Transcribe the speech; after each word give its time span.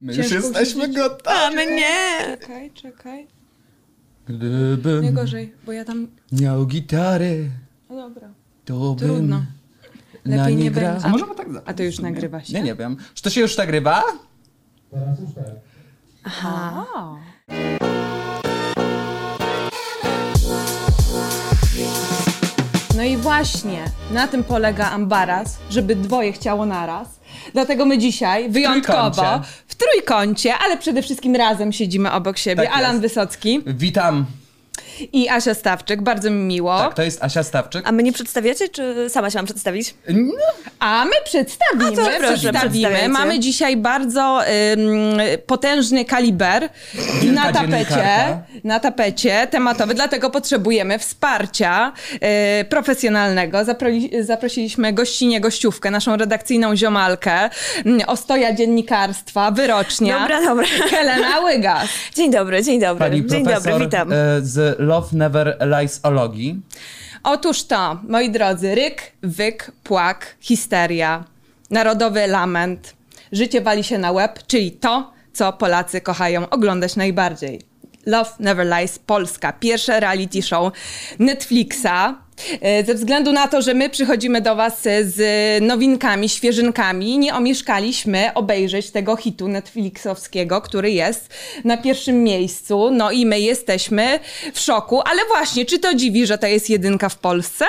My 0.00 0.14
Ciężko 0.16 0.34
już 0.34 0.44
jesteśmy 0.44 0.88
gotowi. 0.88 1.36
A 1.38 1.50
my 1.50 1.66
nie! 1.66 2.18
Czekaj, 2.40 2.70
czekaj. 2.70 3.26
Nie 4.28 4.34
Gdybym 4.36 5.14
gorzej, 5.14 5.54
bo 5.66 5.72
ja 5.72 5.84
tam... 5.84 6.08
miał 6.32 6.66
gitarę, 6.66 7.30
No 7.90 7.96
dobra. 7.96 8.28
to 8.64 8.94
bym 8.94 9.08
Trudno. 9.08 9.42
na 10.24 10.36
Lepiej 10.36 10.56
nie 10.56 10.64
nie 10.64 10.70
grał. 10.70 10.92
będzie. 10.92 11.06
A 11.06 11.08
możemy 11.10 11.34
tak 11.34 11.48
zacząć 11.48 11.68
A 11.68 11.74
to 11.74 11.82
już 11.82 11.94
w 11.94 11.96
sumie? 11.96 12.10
nagrywa 12.10 12.44
się? 12.44 12.52
Nie, 12.54 12.62
nie 12.62 12.74
wiem. 12.74 12.96
Czy 13.14 13.22
to 13.22 13.30
się 13.30 13.40
już 13.40 13.56
nagrywa? 13.56 14.02
Aha. 16.24 16.86
No 22.96 23.02
i 23.04 23.16
właśnie 23.16 23.84
na 24.10 24.28
tym 24.28 24.44
polega 24.44 24.90
ambaras, 24.90 25.58
żeby 25.70 25.96
dwoje 25.96 26.32
chciało 26.32 26.66
naraz. 26.66 27.17
Dlatego 27.52 27.86
my 27.86 27.98
dzisiaj 27.98 28.50
wyjątkowo 28.50 29.10
trójkącie. 29.10 29.48
w 29.68 29.74
trójkącie, 29.74 30.54
ale 30.54 30.76
przede 30.76 31.02
wszystkim 31.02 31.36
razem 31.36 31.72
siedzimy 31.72 32.12
obok 32.12 32.38
siebie. 32.38 32.62
Tak 32.62 32.72
Alan 32.76 32.90
jest. 32.90 33.02
Wysocki 33.02 33.60
Witam. 33.66 34.26
I 35.12 35.28
Asia 35.28 35.54
Stawczyk. 35.54 36.02
Bardzo 36.02 36.30
mi 36.30 36.36
miło. 36.44 36.78
Tak, 36.78 36.94
to 36.94 37.02
jest 37.02 37.24
Asia 37.24 37.42
Stawczyk. 37.42 37.88
A 37.88 37.92
my 37.92 38.02
nie 38.02 38.12
przedstawiacie, 38.12 38.68
czy 38.68 39.10
sama 39.10 39.30
się 39.30 39.38
mam 39.38 39.44
przedstawić? 39.46 39.94
No, 40.08 40.32
A 40.80 41.04
my 41.04 41.12
przedstawimy, 41.24 41.86
A 41.86 41.90
to 41.90 42.18
proszę, 42.18 42.36
przedstawimy. 42.36 43.08
Mamy 43.08 43.38
dzisiaj 43.38 43.76
bardzo 43.76 44.40
ym, 44.72 44.90
potężny 45.46 46.04
kaliber 46.04 46.68
Wielka 47.22 47.44
na 47.44 47.52
tapecie, 47.52 48.38
na 48.64 48.80
tapecie 48.80 49.46
tematowy, 49.46 49.94
dlatego 49.94 50.30
potrzebujemy 50.30 50.98
wsparcia 50.98 51.92
y, 52.60 52.64
profesjonalnego. 52.64 53.58
Zaprosiliśmy 54.20 54.92
gościnie 54.92 55.40
gościówkę, 55.40 55.90
naszą 55.90 56.16
redakcyjną 56.16 56.76
ziomalkę, 56.76 57.50
y, 57.86 58.06
ostoja 58.06 58.52
dziennikarstwa, 58.54 59.50
wyrocznia. 59.50 60.18
Dobra, 60.20 60.42
dobra. 60.42 60.66
Helena 60.90 61.40
Łygas. 61.40 61.88
Dzień 62.14 62.30
dobry, 62.30 62.62
dzień 62.62 62.80
dobry. 62.80 63.04
Pani 63.04 63.26
dzień 63.26 63.44
dobry, 63.44 63.72
witam. 63.78 64.12
e, 64.12 64.16
z 64.42 64.80
Love 64.88 65.08
Never 65.12 65.56
Lies'ologii. 65.60 66.60
Otóż 67.22 67.64
to, 67.64 68.00
moi 68.08 68.30
drodzy, 68.30 68.74
ryk, 68.74 69.12
wyk, 69.22 69.72
płak, 69.84 70.36
histeria, 70.40 71.24
narodowy 71.70 72.26
lament, 72.26 72.94
życie 73.32 73.60
wali 73.60 73.84
się 73.84 73.98
na 73.98 74.12
łeb, 74.12 74.38
czyli 74.46 74.72
to, 74.72 75.12
co 75.32 75.52
Polacy 75.52 76.00
kochają 76.00 76.48
oglądać 76.50 76.96
najbardziej. 76.96 77.67
Love 78.06 78.30
Never 78.40 78.66
Lies 78.66 78.98
Polska, 78.98 79.52
pierwsze 79.52 80.00
reality 80.00 80.42
show 80.42 80.72
Netflixa. 81.18 82.14
E, 82.60 82.84
Ze 82.84 82.94
względu 82.94 83.32
na 83.32 83.48
to, 83.48 83.62
że 83.62 83.74
my 83.74 83.90
przychodzimy 83.90 84.40
do 84.40 84.56
Was 84.56 84.82
z 85.02 85.18
nowinkami, 85.62 86.28
świeżynkami, 86.28 87.18
nie 87.18 87.34
omieszkaliśmy 87.34 88.30
obejrzeć 88.34 88.90
tego 88.90 89.16
hitu 89.16 89.48
Netflixowskiego, 89.48 90.60
który 90.60 90.90
jest 90.90 91.34
na 91.64 91.76
pierwszym 91.76 92.22
miejscu. 92.22 92.90
No 92.90 93.10
i 93.10 93.26
my 93.26 93.40
jesteśmy 93.40 94.20
w 94.54 94.60
szoku, 94.60 95.00
ale 95.04 95.22
właśnie, 95.28 95.66
czy 95.66 95.78
to 95.78 95.94
dziwi, 95.94 96.26
że 96.26 96.38
to 96.38 96.46
jest 96.46 96.70
jedynka 96.70 97.08
w 97.08 97.18
Polsce? 97.18 97.64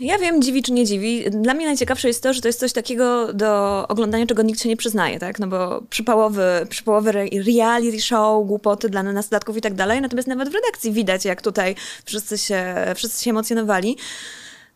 Ja 0.00 0.18
wiem, 0.18 0.42
dziwi 0.42 0.62
czy 0.62 0.72
nie 0.72 0.84
dziwi. 0.84 1.24
Dla 1.30 1.54
mnie 1.54 1.66
najciekawsze 1.66 2.08
jest 2.08 2.22
to, 2.22 2.32
że 2.32 2.40
to 2.40 2.48
jest 2.48 2.60
coś 2.60 2.72
takiego 2.72 3.32
do 3.32 3.84
oglądania, 3.88 4.26
czego 4.26 4.42
nikt 4.42 4.60
się 4.60 4.68
nie 4.68 4.76
przyznaje, 4.76 5.18
tak? 5.18 5.38
No 5.38 5.46
bo 5.46 5.82
przypałowy, 5.90 6.66
przypałowy 6.68 7.10
re- 7.10 7.28
reality 7.46 8.00
show, 8.00 8.46
głupoty 8.46 8.88
dla 8.88 9.02
nastolatków 9.02 9.56
i 9.56 9.60
tak 9.60 9.74
dalej. 9.74 10.00
Natomiast 10.00 10.28
nawet 10.28 10.48
w 10.48 10.54
redakcji 10.54 10.92
widać, 10.92 11.24
jak 11.24 11.42
tutaj 11.42 11.74
wszyscy 12.04 12.38
się, 12.38 12.64
wszyscy 12.94 13.24
się 13.24 13.30
emocjonowali. 13.30 13.96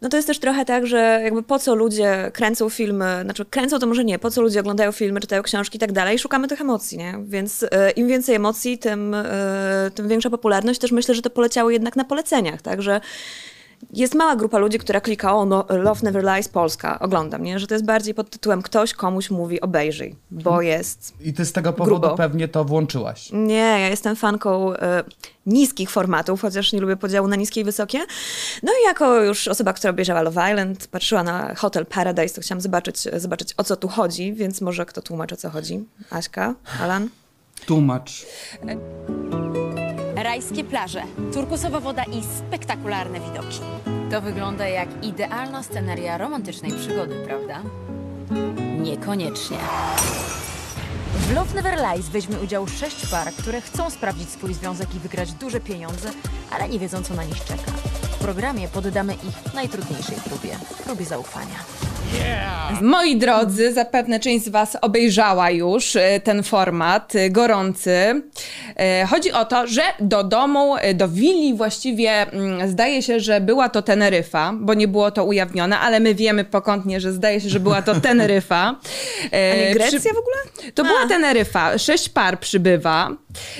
No 0.03 0.08
to 0.08 0.16
jest 0.16 0.27
też 0.27 0.39
trochę 0.39 0.64
tak, 0.64 0.86
że 0.86 1.20
jakby 1.25 1.42
po 1.42 1.59
co 1.59 1.75
ludzie 1.75 2.31
kręcą 2.33 2.69
filmy, 2.70 3.20
znaczy 3.22 3.44
kręcą 3.44 3.78
to 3.78 3.86
może 3.86 4.05
nie, 4.05 4.19
po 4.19 4.31
co 4.31 4.42
ludzie 4.42 4.61
oglądają 4.61 4.92
filmy, 4.92 5.20
czytają 5.20 5.42
książki 5.42 5.77
i 5.77 5.81
tak 5.81 5.92
dalej, 5.92 6.19
szukamy 6.19 6.48
tych 6.48 6.61
emocji, 6.61 6.98
nie? 6.98 7.14
Więc 7.25 7.62
e, 7.62 7.91
im 7.91 8.09
więcej 8.09 8.34
emocji, 8.34 8.78
tym, 8.78 9.14
e, 9.14 9.91
tym 9.94 10.09
większa 10.09 10.31
popularność. 10.31 10.81
Też 10.81 10.92
myślę, 10.92 11.14
że 11.14 11.22
to 11.22 11.31
poleciało 11.31 11.70
jednak 11.70 11.97
na 11.97 12.05
poleceniach, 12.05 12.62
tak? 12.62 12.83
Że 12.83 13.00
jest 13.92 14.15
mała 14.15 14.37
grupa 14.37 14.59
ludzi, 14.59 14.78
która 14.78 15.00
klika, 15.00 15.37
o, 15.37 15.44
no, 15.44 15.65
Love 15.69 16.00
Never 16.03 16.25
Lies 16.25 16.49
Polska, 16.49 16.99
oglądam, 16.99 17.43
nie? 17.43 17.59
Że 17.59 17.66
to 17.66 17.75
jest 17.75 17.84
bardziej 17.84 18.15
pod 18.15 18.31
tytułem 18.31 18.62
ktoś 18.62 18.94
komuś 18.94 19.31
mówi 19.31 19.60
obejrzyj, 19.60 20.16
bo 20.31 20.62
jest... 20.62 21.15
I 21.21 21.32
ty 21.32 21.44
z 21.44 21.53
tego 21.53 21.72
powodu 21.72 22.00
Grubo. 22.00 22.16
pewnie 22.16 22.49
to 22.49 22.65
włączyłaś. 22.65 23.28
Nie, 23.32 23.54
ja 23.56 23.88
jestem 23.88 24.16
fanką 24.16 24.75
e, 24.75 25.04
niskich 25.47 25.91
formatów, 25.91 26.41
chociaż 26.43 26.72
nie 26.72 26.81
lubię 26.81 26.97
podziału 26.97 27.28
na 27.28 27.37
niskie 27.37 27.60
i 27.60 27.65
wysokie. 27.65 27.99
No 28.62 28.72
i 28.82 28.84
jako 28.87 29.22
już 29.22 29.49
osoba, 29.49 29.72
która 29.72 29.91
obejrzała 29.91 30.22
Love 30.22 30.50
Island, 30.50 30.87
patrzyła 30.87 31.22
na 31.22 31.54
Hotel 31.54 31.87
Paradise, 31.87 32.34
to 32.34 32.41
chciałam 32.41 32.60
zobaczyć, 32.60 33.00
zobaczyć 33.16 33.54
o 33.56 33.65
co 33.65 33.76
tu 33.76 33.88
chodzi, 33.88 34.32
więc 34.32 34.60
może 34.60 34.87
kto 34.87 35.03
tłumaczy 35.03 35.34
o 35.34 35.38
co 35.38 35.50
chodzi? 35.50 35.84
Aśka? 36.10 36.54
Alan? 36.81 37.09
Tłumacz. 37.66 38.26
Rajskie 40.25 40.65
plaże, 40.65 41.03
turkusowa 41.35 41.81
woda 41.81 42.05
i 42.05 42.23
spektakularne 42.39 43.21
widoki. 43.21 43.61
To 44.11 44.21
wygląda 44.21 44.69
jak 44.69 44.89
idealna 45.05 45.62
sceneria 45.62 46.19
romantycznej 46.19 46.73
przygody, 46.73 47.15
prawda? 47.27 47.62
Niekoniecznie. 48.81 49.57
W 51.12 51.35
Love 51.35 51.55
Never 51.55 51.79
Lies 51.79 52.09
weźmie 52.09 52.39
udział 52.39 52.67
sześć 52.67 53.07
par, 53.11 53.33
które 53.33 53.61
chcą 53.61 53.91
sprawdzić 53.91 54.31
swój 54.31 54.55
związek 54.55 54.95
i 54.95 54.99
wygrać 54.99 55.33
duże 55.33 55.61
pieniądze, 55.61 56.11
ale 56.51 56.69
nie 56.69 56.79
wiedzą, 56.79 57.03
co 57.03 57.15
na 57.15 57.25
nich 57.25 57.45
czeka. 57.45 57.73
W 58.03 58.19
programie 58.19 58.69
poddamy 58.69 59.15
ich 59.15 59.55
najtrudniejszej 59.55 60.17
próbie, 60.17 60.56
próbie 60.85 61.05
zaufania. 61.05 61.59
Moi 62.81 63.16
drodzy, 63.16 63.72
zapewne 63.72 64.20
część 64.20 64.44
z 64.44 64.48
Was 64.48 64.76
obejrzała 64.81 65.50
już 65.50 65.97
e, 65.97 66.20
ten 66.20 66.42
format 66.42 67.15
e, 67.16 67.31
gorący. 67.31 68.22
E, 68.76 69.06
Chodzi 69.06 69.32
o 69.32 69.44
to, 69.44 69.66
że 69.66 69.82
do 70.00 70.25
domu, 70.25 70.75
do 70.94 71.09
willi 71.09 71.54
właściwie 71.54 72.10
mm, 72.32 72.69
zdaje 72.70 73.03
się, 73.03 73.20
że 73.20 73.41
była 73.41 73.69
to 73.69 73.82
Teneryfa, 73.82 74.53
bo 74.60 74.75
nie 74.75 74.88
było 74.88 75.10
to 75.10 75.25
ujawnione, 75.25 75.78
ale 75.78 76.00
my 76.00 76.14
wiemy 76.14 76.44
pokątnie, 76.44 77.00
że 77.00 77.12
zdaje 77.12 77.41
się, 77.41 77.48
że 77.48 77.60
była 77.60 77.82
to 77.82 78.00
Teneryfa. 78.00 78.76
E, 79.32 79.53
A 79.53 79.56
nie 79.69 79.75
Grecja 79.75 79.98
przy- 80.00 80.09
w 80.09 80.19
ogóle? 80.19 80.72
To 80.75 80.82
A. 80.82 80.87
była 80.87 81.06
Teneryfa. 81.09 81.78
Sześć 81.78 82.09
par 82.09 82.41
przybywa. 82.41 83.10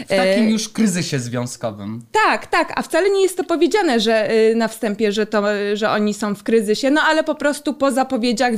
W 0.05 0.09
takim 0.09 0.49
już 0.51 0.69
kryzysie 0.69 1.19
związkowym. 1.19 2.03
tak, 2.13 2.47
tak, 2.47 2.73
a 2.77 2.83
wcale 2.83 3.11
nie 3.11 3.23
jest 3.23 3.37
to 3.37 3.45
powiedziane, 3.45 4.01
że 4.01 4.31
y, 4.33 4.55
na 4.55 4.69
wstępie, 4.69 5.13
że, 5.13 5.27
to, 5.27 5.43
że 5.75 5.91
oni 5.91 6.15
są 6.15 6.35
w 6.35 6.43
kryzysie, 6.43 6.91
no 6.91 7.01
ale 7.01 7.25
po 7.25 7.35
prostu 7.35 7.75
po 7.75 7.93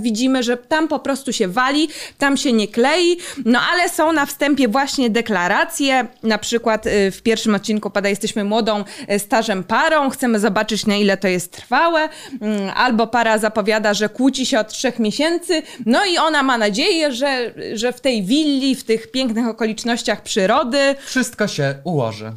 widzimy, 0.00 0.42
że 0.42 0.56
tam 0.56 0.88
po 0.88 0.98
prostu 0.98 1.32
się 1.32 1.48
wali, 1.48 1.88
tam 2.18 2.36
się 2.36 2.52
nie 2.52 2.68
klei, 2.68 3.16
no 3.44 3.60
ale 3.72 3.88
są 3.88 4.12
na 4.12 4.26
wstępie 4.26 4.68
właśnie 4.68 5.10
deklaracje, 5.10 6.06
na 6.22 6.38
przykład 6.38 6.86
y, 6.86 7.10
w 7.10 7.22
pierwszym 7.22 7.54
odcinku 7.54 7.90
pada 7.90 8.08
jesteśmy 8.08 8.44
młodą 8.44 8.84
y, 9.10 9.18
stażem 9.18 9.64
parą, 9.64 10.10
chcemy 10.10 10.38
zobaczyć 10.38 10.86
na 10.86 10.96
ile 10.96 11.16
to 11.16 11.28
jest 11.28 11.52
trwałe, 11.52 12.08
Mm, 12.40 12.72
albo 12.76 13.06
para 13.06 13.38
zapowiada, 13.38 13.94
że 13.94 14.08
kłóci 14.08 14.46
się 14.46 14.60
od 14.60 14.68
trzech 14.68 14.98
miesięcy, 14.98 15.62
no 15.86 16.04
i 16.04 16.18
ona 16.18 16.42
ma 16.42 16.58
nadzieję, 16.58 17.12
że, 17.12 17.52
że 17.74 17.92
w 17.92 18.00
tej 18.00 18.22
willi, 18.22 18.74
w 18.74 18.84
tych 18.84 19.10
pięknych 19.10 19.48
okolicznościach 19.48 20.22
przyrody, 20.22 20.94
Wszystko 21.06 21.48
się 21.48 21.74
ułoży. 21.84 22.32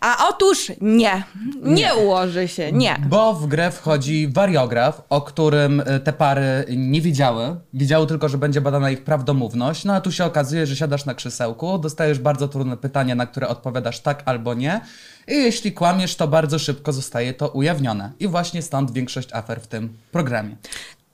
A 0.00 0.28
otóż 0.28 0.72
nie, 0.80 1.24
nie 1.62 1.94
ułoży 1.94 2.48
się, 2.48 2.72
nie. 2.72 2.96
Bo 3.08 3.34
w 3.34 3.46
grę 3.46 3.70
wchodzi 3.70 4.28
wariograf, 4.28 5.02
o 5.08 5.20
którym 5.20 5.82
e, 5.86 6.00
te 6.00 6.12
pary 6.12 6.64
nie 6.76 7.00
wiedziały. 7.00 7.56
Wiedziały 7.74 8.06
tylko, 8.06 8.28
że 8.28 8.38
będzie 8.38 8.60
badana 8.60 8.90
ich 8.90 9.04
prawdomówność. 9.04 9.84
No 9.84 9.94
a 9.94 10.00
tu 10.00 10.12
się 10.12 10.24
okazuje, 10.24 10.66
że 10.66 10.76
siadasz 10.76 11.04
na 11.04 11.14
krzesełku, 11.14 11.78
dostajesz 11.78 12.18
bardzo 12.18 12.48
trudne 12.48 12.76
pytania, 12.76 13.14
na 13.14 13.26
które 13.26 13.48
odpowiadasz 13.48 14.00
tak 14.00 14.22
albo 14.26 14.54
nie. 14.54 14.80
I 15.28 15.34
jeśli 15.34 15.72
kłamiesz, 15.72 16.16
to 16.16 16.28
bardzo 16.28 16.58
szybko 16.58 16.92
zostaje 16.92 17.34
to 17.34 17.48
ujawnione. 17.48 18.12
I 18.20 18.28
właśnie 18.28 18.62
stąd 18.62 18.90
większość 18.90 19.32
afer 19.32 19.60
w 19.60 19.66
tym 19.66 19.96
programie. 20.12 20.56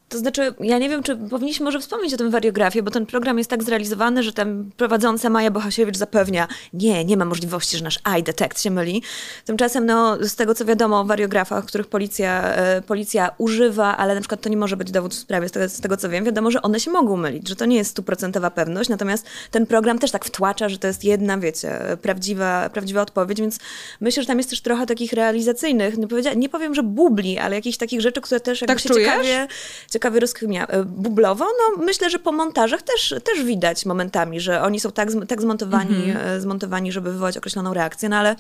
To 0.09 0.19
znaczy, 0.19 0.55
ja 0.61 0.79
nie 0.79 0.89
wiem, 0.89 1.03
czy 1.03 1.17
powinniśmy 1.17 1.65
może 1.65 1.81
wspomnieć 1.81 2.15
o 2.15 2.17
tym 2.17 2.31
wariografie, 2.31 2.83
bo 2.83 2.91
ten 2.91 3.07
program 3.07 3.39
jest 3.39 3.51
tak 3.51 3.63
zrealizowany, 3.63 4.23
że 4.23 4.33
tam 4.33 4.71
prowadząca 4.77 5.31
Maja 5.31 5.51
Bohasiewicz 5.51 5.97
zapewnia, 5.97 6.49
nie, 6.73 7.05
nie 7.05 7.17
ma 7.17 7.25
możliwości, 7.25 7.77
że 7.77 7.85
nasz 7.85 7.99
eye 8.15 8.23
detect 8.23 8.63
się 8.63 8.71
myli. 8.71 9.03
Tymczasem, 9.45 9.87
no, 9.87 10.17
z 10.21 10.35
tego 10.35 10.55
co 10.55 10.65
wiadomo 10.65 11.01
o 11.01 11.05
wariografach, 11.05 11.65
których 11.65 11.87
policja, 11.87 12.43
e, 12.55 12.83
policja 12.83 13.31
używa, 13.39 13.97
ale 13.97 14.15
na 14.15 14.21
przykład 14.21 14.41
to 14.41 14.49
nie 14.49 14.57
może 14.57 14.77
być 14.77 14.91
dowód 14.91 15.15
w 15.15 15.19
sprawie, 15.19 15.49
z 15.49 15.53
tego, 15.53 15.69
z 15.69 15.81
tego 15.81 15.97
co 15.97 16.09
wiem, 16.09 16.25
wiadomo, 16.25 16.51
że 16.51 16.63
one 16.63 16.81
się 16.81 16.91
mogą 16.91 17.17
mylić, 17.17 17.49
że 17.49 17.57
to 17.57 17.65
nie 17.65 17.77
jest 17.77 17.91
stuprocentowa 17.91 18.51
pewność, 18.51 18.89
natomiast 18.91 19.27
ten 19.51 19.67
program 19.67 19.99
też 19.99 20.11
tak 20.11 20.25
wtłacza, 20.25 20.69
że 20.69 20.79
to 20.79 20.87
jest 20.87 21.05
jedna, 21.05 21.39
wiecie, 21.39 21.79
prawdziwa, 22.03 22.71
prawdziwa 22.71 23.03
odpowiedź, 23.03 23.41
więc 23.41 23.59
myślę, 24.01 24.23
że 24.23 24.27
tam 24.27 24.39
jest 24.39 24.51
też 24.51 24.61
trochę 24.61 24.87
takich 24.87 25.13
realizacyjnych, 25.13 25.95
nie, 25.99 26.37
nie 26.37 26.49
powiem, 26.49 26.75
że 26.75 26.83
bubli, 26.83 27.39
ale 27.39 27.57
jakichś 27.57 27.79
takich 27.79 28.01
rzeczy, 28.01 28.21
które 28.21 28.41
też 28.41 28.61
jakby 28.61 28.75
Tak 28.75 28.83
się 28.83 28.89
czujesz? 28.89 29.09
ciekawie 29.09 29.49
ciekawie 29.97 30.21
rozkmia. 30.21 30.67
E, 30.67 30.85
Bublowo, 30.85 31.45
no 31.45 31.85
myślę, 31.85 32.11
że 32.11 32.19
po 32.19 32.33
montażach 32.33 32.83
też, 32.83 33.15
też 33.25 33.45
widać 33.45 33.87
momentami, 33.87 34.41
że 34.41 34.63
oni 34.63 34.81
są 34.81 34.93
tak, 34.93 35.09
tak 35.29 35.43
zmontowani, 35.43 36.11
Mhm. 36.11 36.27
e, 36.37 36.41
zmontowani, 36.41 36.93
żeby 36.93 37.13
wywołać 37.13 37.37
określoną 37.37 37.75
reakcję, 37.75 38.09
no 38.09 38.17
ale 38.17 38.37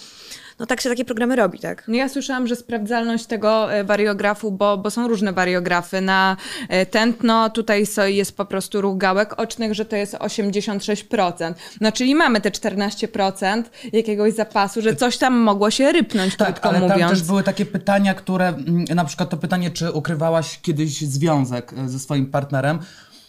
no 0.58 0.66
tak 0.66 0.80
się 0.80 0.88
takie 0.88 1.04
programy 1.04 1.36
robi, 1.36 1.58
tak? 1.58 1.84
No 1.88 1.94
ja 1.94 2.08
słyszałam, 2.08 2.46
że 2.46 2.56
sprawdzalność 2.56 3.26
tego 3.26 3.72
e, 3.72 3.84
wariografu, 3.84 4.52
bo, 4.52 4.78
bo 4.78 4.90
są 4.90 5.08
różne 5.08 5.32
wariografy. 5.32 6.00
Na 6.00 6.36
e, 6.68 6.86
tętno 6.86 7.50
tutaj 7.50 7.86
jest 8.06 8.36
po 8.36 8.44
prostu 8.44 8.80
ruch 8.80 8.98
gałek 8.98 9.40
ocznych, 9.40 9.74
że 9.74 9.84
to 9.84 9.96
jest 9.96 10.14
86%. 10.14 11.54
No 11.80 11.92
czyli 11.92 12.14
mamy 12.14 12.40
te 12.40 12.50
14% 12.50 13.62
jakiegoś 13.92 14.34
zapasu, 14.34 14.82
że 14.82 14.96
coś 14.96 15.18
tam 15.18 15.34
mogło 15.38 15.70
się 15.70 15.92
rypnąć, 15.92 16.36
Tak, 16.36 16.46
krótko 16.48 16.68
ale 16.68 16.80
mówiąc. 16.80 17.00
tam 17.00 17.10
też 17.10 17.22
były 17.22 17.42
takie 17.42 17.66
pytania, 17.66 18.14
które, 18.14 18.48
mm, 18.48 18.84
na 18.94 19.04
przykład 19.04 19.30
to 19.30 19.36
pytanie, 19.36 19.70
czy 19.70 19.92
ukrywałaś 19.92 20.60
kiedyś 20.62 21.00
związek 21.00 21.72
e, 21.72 21.88
ze 21.88 21.98
swoim 21.98 22.26
partnerem, 22.26 22.78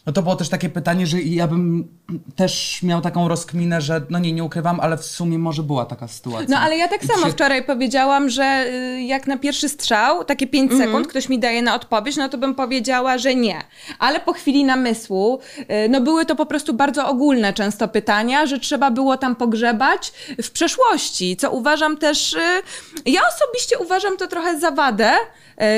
no 0.08 0.14
to 0.14 0.24
było 0.24 0.36
też 0.36 0.50
takie 0.50 0.70
pytanie, 0.70 1.08
że 1.08 1.22
ja 1.22 1.48
bym 1.48 1.88
też 2.36 2.84
miał 2.84 3.02
taką 3.02 3.28
rozkminę, 3.28 3.82
że 3.82 4.02
no 4.10 4.20
nie, 4.20 4.34
nie 4.34 4.44
ukrywam, 4.44 4.80
ale 4.80 4.98
w 4.98 5.06
sumie 5.06 5.40
może 5.40 5.64
była 5.64 5.86
taka 5.86 6.08
sytuacja. 6.08 6.48
No 6.50 6.58
ale 6.60 6.78
ja 6.78 6.88
tak 6.88 7.04
samo 7.06 7.26
się- 7.26 7.32
wczoraj 7.32 7.64
powiedziałam, 7.64 8.30
że 8.30 8.66
y, 8.98 9.02
jak 9.02 9.28
na 9.28 9.38
pierwszy 9.38 9.70
strzał, 9.70 10.24
takie 10.24 10.48
5 10.48 10.72
Mhm. 10.72 10.90
sekund, 10.90 11.08
ktoś 11.08 11.30
mi 11.30 11.40
daje 11.40 11.62
na 11.62 11.76
odpowiedź, 11.76 12.18
no 12.18 12.30
to 12.30 12.38
bym 12.38 12.56
powiedziała, 12.56 13.18
że 13.18 13.36
nie. 13.36 13.62
Ale 14.00 14.20
po 14.20 14.34
chwili 14.34 14.66
namysłu, 14.66 15.40
y, 15.60 15.90
no 15.90 16.02
były 16.02 16.26
to 16.26 16.36
po 16.36 16.46
prostu 16.46 16.74
bardzo 16.74 17.08
ogólne 17.08 17.54
często 17.54 17.88
pytania, 17.88 18.46
że 18.46 18.60
trzeba 18.60 18.92
było 18.92 19.18
tam 19.18 19.36
pogrzebać 19.36 20.12
w 20.44 20.52
przeszłości, 20.52 21.38
co 21.38 21.52
uważam 21.52 21.98
też, 21.98 22.34
y, 22.34 22.40
ja 23.06 23.22
osobiście 23.36 23.78
uważam 23.80 24.18
to 24.18 24.28
trochę 24.28 24.60
za 24.60 24.72
wadę 24.72 25.12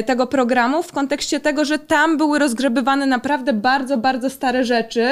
tego 0.06 0.28
programu 0.28 0.84
w 0.84 0.92
kontekście 0.92 1.40
tego, 1.40 1.66
że 1.66 1.80
tam 1.80 2.18
były 2.18 2.40
rozgrzebywane 2.40 3.06
naprawdę 3.06 3.54
bardzo, 3.54 3.98
bardzo 3.98 4.19
stare 4.30 4.66
rzeczy, 4.66 5.10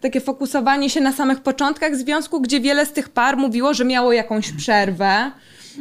takie 0.00 0.20
fokusowanie 0.20 0.90
się 0.90 1.00
na 1.00 1.12
samych 1.12 1.40
początkach 1.40 1.96
związku, 1.96 2.40
gdzie 2.40 2.60
wiele 2.60 2.86
z 2.86 2.92
tych 2.92 3.08
par 3.08 3.36
mówiło, 3.36 3.74
że 3.74 3.84
miało 3.84 4.12
jakąś 4.12 4.52
przerwę. 4.52 5.30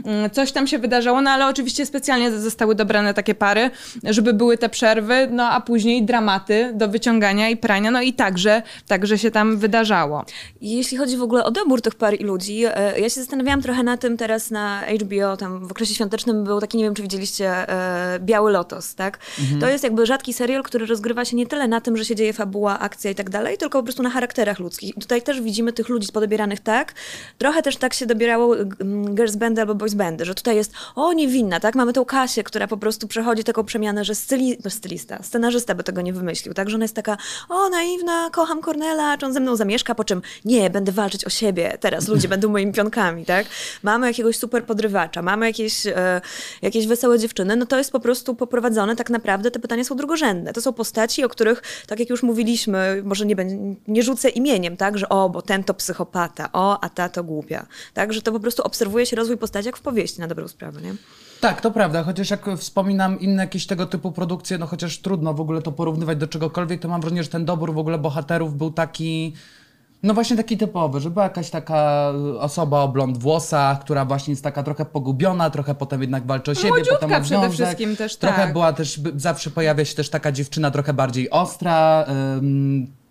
Mm, 0.06 0.30
Coś 0.30 0.51
tam 0.51 0.68
się 0.68 0.80
wydarzało, 0.80 1.22
no 1.22 1.31
ale 1.31 1.48
oczywiście 1.48 1.86
specjalnie 1.86 2.31
zostały 2.31 2.75
dobrane 2.75 3.13
takie 3.13 3.36
pary, 3.36 3.69
żeby 4.04 4.34
były 4.34 4.57
te 4.57 4.69
przerwy, 4.69 5.28
no 5.31 5.44
a 5.50 5.62
później 5.62 6.04
dramaty 6.04 6.72
do 6.74 6.88
wyciągania 6.88 7.50
i 7.50 7.57
prania, 7.57 7.92
no 7.92 8.01
i 8.01 8.13
także, 8.13 8.62
także 8.88 9.18
się 9.18 9.31
tam 9.31 9.57
wydarzało. 9.57 10.25
Jeśli 10.62 10.98
chodzi 10.98 11.18
w 11.18 11.22
ogóle 11.22 11.44
o 11.44 11.51
dobór 11.51 11.81
tych 11.81 11.96
par 11.96 12.22
i 12.22 12.24
ludzi, 12.24 12.66
e, 12.66 13.00
ja 13.00 13.10
się 13.10 13.22
zastanawiałam 13.22 13.62
trochę 13.62 13.84
na 13.84 13.98
tym 13.98 14.18
teraz 14.18 14.51
na 14.51 14.81
HBO, 15.01 15.38
tam 15.38 15.68
w 15.68 15.72
okresie 15.72 15.96
świątecznym 15.96 16.44
był 16.44 16.60
taki, 16.62 16.78
nie 16.78 16.84
wiem 16.84 16.94
czy 16.94 17.01
widzieliście, 17.01 17.69
e, 17.69 18.19
Biały 18.19 18.51
Lotos, 18.51 18.96
tak? 18.96 19.19
To 19.60 19.68
jest 19.68 19.84
jakby 19.84 20.06
rzadki 20.06 20.34
serial, 20.34 20.63
który 20.63 20.86
rozgrywa 20.86 21.25
się 21.25 21.38
nie 21.38 21.48
tyle 21.48 21.68
na 21.68 21.81
tym, 21.81 21.98
że 21.98 22.06
się 22.06 22.16
dzieje 22.16 22.34
fabuła, 22.34 22.80
akcja 22.80 23.12
i 23.12 23.16
tak 23.16 23.30
dalej, 23.30 23.57
tylko 23.57 23.80
po 23.80 23.84
prostu 23.84 24.04
na 24.04 24.10
charakterach 24.10 24.60
ludzkich. 24.60 24.98
I 24.98 25.01
tutaj 25.01 25.22
też 25.22 25.42
widzimy 25.42 25.74
tych 25.74 25.90
ludzi 25.90 26.07
podobieranych 26.13 26.60
tak. 26.60 26.94
Trochę 27.38 27.62
też 27.62 27.78
tak 27.78 27.94
się 27.94 28.06
dobierało 28.06 28.56
girls 29.13 29.36
bandy 29.36 29.62
albo 29.62 29.75
boys 29.75 29.88
bandy, 29.95 30.25
że 30.25 30.36
tutaj 30.36 30.56
jest, 30.56 30.71
o 30.95 31.13
niewinna, 31.13 31.59
tak? 31.59 31.75
Mamy 31.75 31.94
tą 31.94 32.06
Kasię, 32.06 32.44
która 32.44 32.68
po 32.68 32.77
prostu 32.77 33.07
przechodzi 33.07 33.44
taką 33.44 33.63
przemianę, 33.63 34.06
że 34.06 34.15
styli, 34.15 34.57
no, 34.63 34.69
stylista, 34.69 35.24
scenarzysta 35.24 35.75
by 35.75 35.83
tego 35.83 36.01
nie 36.01 36.13
wymyślił, 36.13 36.53
tak? 36.53 36.69
Że 36.69 36.75
ona 36.75 36.83
jest 36.83 36.95
taka, 36.95 37.18
o 37.50 37.69
naiwna, 37.69 38.30
kocham 38.31 38.62
Cornela, 38.62 39.18
czy 39.18 39.25
on 39.25 39.33
ze 39.33 39.39
mną 39.39 39.56
zamieszka, 39.56 39.95
po 39.95 40.03
czym 40.03 40.21
nie, 40.45 40.69
będę 40.69 40.91
walczyć 40.91 41.25
o 41.25 41.30
siebie, 41.30 41.77
teraz 41.80 42.07
ludzie 42.07 42.27
będą 42.27 42.50
moimi 42.50 42.74
pionkami, 42.74 43.25
tak? 43.25 43.45
Mamy 43.83 44.07
jakiegoś 44.07 44.38
super 44.38 44.65
podrywacza, 44.65 45.21
mamy 45.21 45.45
jakieś, 45.45 45.88
e, 45.88 46.21
jakieś 46.62 46.88
wesołe 46.88 47.19
dziewczyny, 47.19 47.56
no 47.56 47.65
to 47.65 47.77
jest 47.77 47.91
po 47.91 48.00
prostu 48.00 48.36
poprowadzone, 48.36 48.95
tak 48.95 49.09
naprawdę 49.09 49.51
te 49.51 49.59
pytania 49.59 49.83
są 49.83 49.95
drugorzędne. 49.95 50.53
To 50.53 50.62
są 50.62 50.74
postaci, 50.74 51.24
o 51.24 51.30
których, 51.30 51.63
tak 51.88 52.00
jak 52.00 52.09
już 52.09 52.24
mówiliśmy, 52.24 53.01
może 53.06 53.25
nie, 53.25 53.36
nie 53.88 54.03
rzucę 54.03 54.30
imieniem, 54.30 54.77
tak? 54.77 54.97
Że 54.97 55.09
o, 55.09 55.30
bo 55.30 55.41
ten 55.41 55.63
to 55.63 55.74
psychopata, 55.74 56.50
o, 56.53 56.83
a 56.83 56.89
ta 56.89 57.09
to 57.09 57.24
głupia, 57.24 57.65
tak? 57.94 58.13
Że 58.13 58.21
to 58.21 58.31
po 58.31 58.39
prostu 58.39 58.63
obserwuje 58.63 59.06
się 59.06 59.15
rozwój 59.15 59.38
postaci 59.38 59.69
jak 59.69 59.77
w 59.77 59.81
powieści, 59.81 60.21
na 60.21 60.27
dobrą 60.27 60.48
sprawę, 60.48 60.81
nie? 60.81 60.94
Tak, 61.42 61.62
to 61.62 61.71
prawda, 61.71 62.04
chociaż 62.04 62.30
jak 62.30 62.45
wspominam 62.57 63.19
inne 63.19 63.44
jakieś 63.44 63.68
tego 63.68 63.86
typu 63.86 64.12
produkcje, 64.12 64.57
no 64.57 64.68
chociaż 64.68 64.98
trudno 65.00 65.33
w 65.33 65.42
ogóle 65.42 65.62
to 65.62 65.71
porównywać 65.71 66.18
do 66.18 66.27
czegokolwiek, 66.27 66.81
to 66.81 66.88
mam 66.88 67.01
wrażenie, 67.01 67.24
że 67.24 67.30
ten 67.30 67.45
dobór 67.45 67.74
w 67.74 67.77
ogóle 67.77 67.98
bohaterów 67.98 68.57
był 68.57 68.71
taki, 68.71 69.33
no 70.04 70.13
właśnie 70.13 70.38
taki 70.38 70.57
typowy, 70.57 71.00
że 71.00 71.10
była 71.10 71.24
jakaś 71.24 71.50
taka 71.50 72.12
osoba 72.39 72.81
o 72.81 72.88
blond 72.88 73.18
włosach, 73.18 73.80
która 73.80 74.06
właśnie 74.06 74.31
jest 74.31 74.44
taka 74.44 74.63
trochę 74.63 74.86
pogubiona, 74.86 75.50
trochę 75.50 75.75
potem 75.75 76.01
jednak 76.01 76.25
walczy 76.25 76.51
o 76.51 76.56
siebie, 76.56 76.69
Młodziutka 76.69 76.95
potem 76.95 77.12
o 77.12 77.22
przede 77.22 77.39
związek. 77.39 77.54
wszystkim 77.68 77.95
też, 77.95 78.15
Trochę 78.15 78.38
tak. 78.42 78.54
była 78.54 78.74
też, 78.74 79.01
zawsze 79.15 79.51
pojawia 79.51 79.86
się 79.86 79.95
też 79.95 80.10
taka 80.10 80.31
dziewczyna 80.31 80.72
trochę 80.72 80.94
bardziej 80.94 81.30
ostra, 81.30 82.06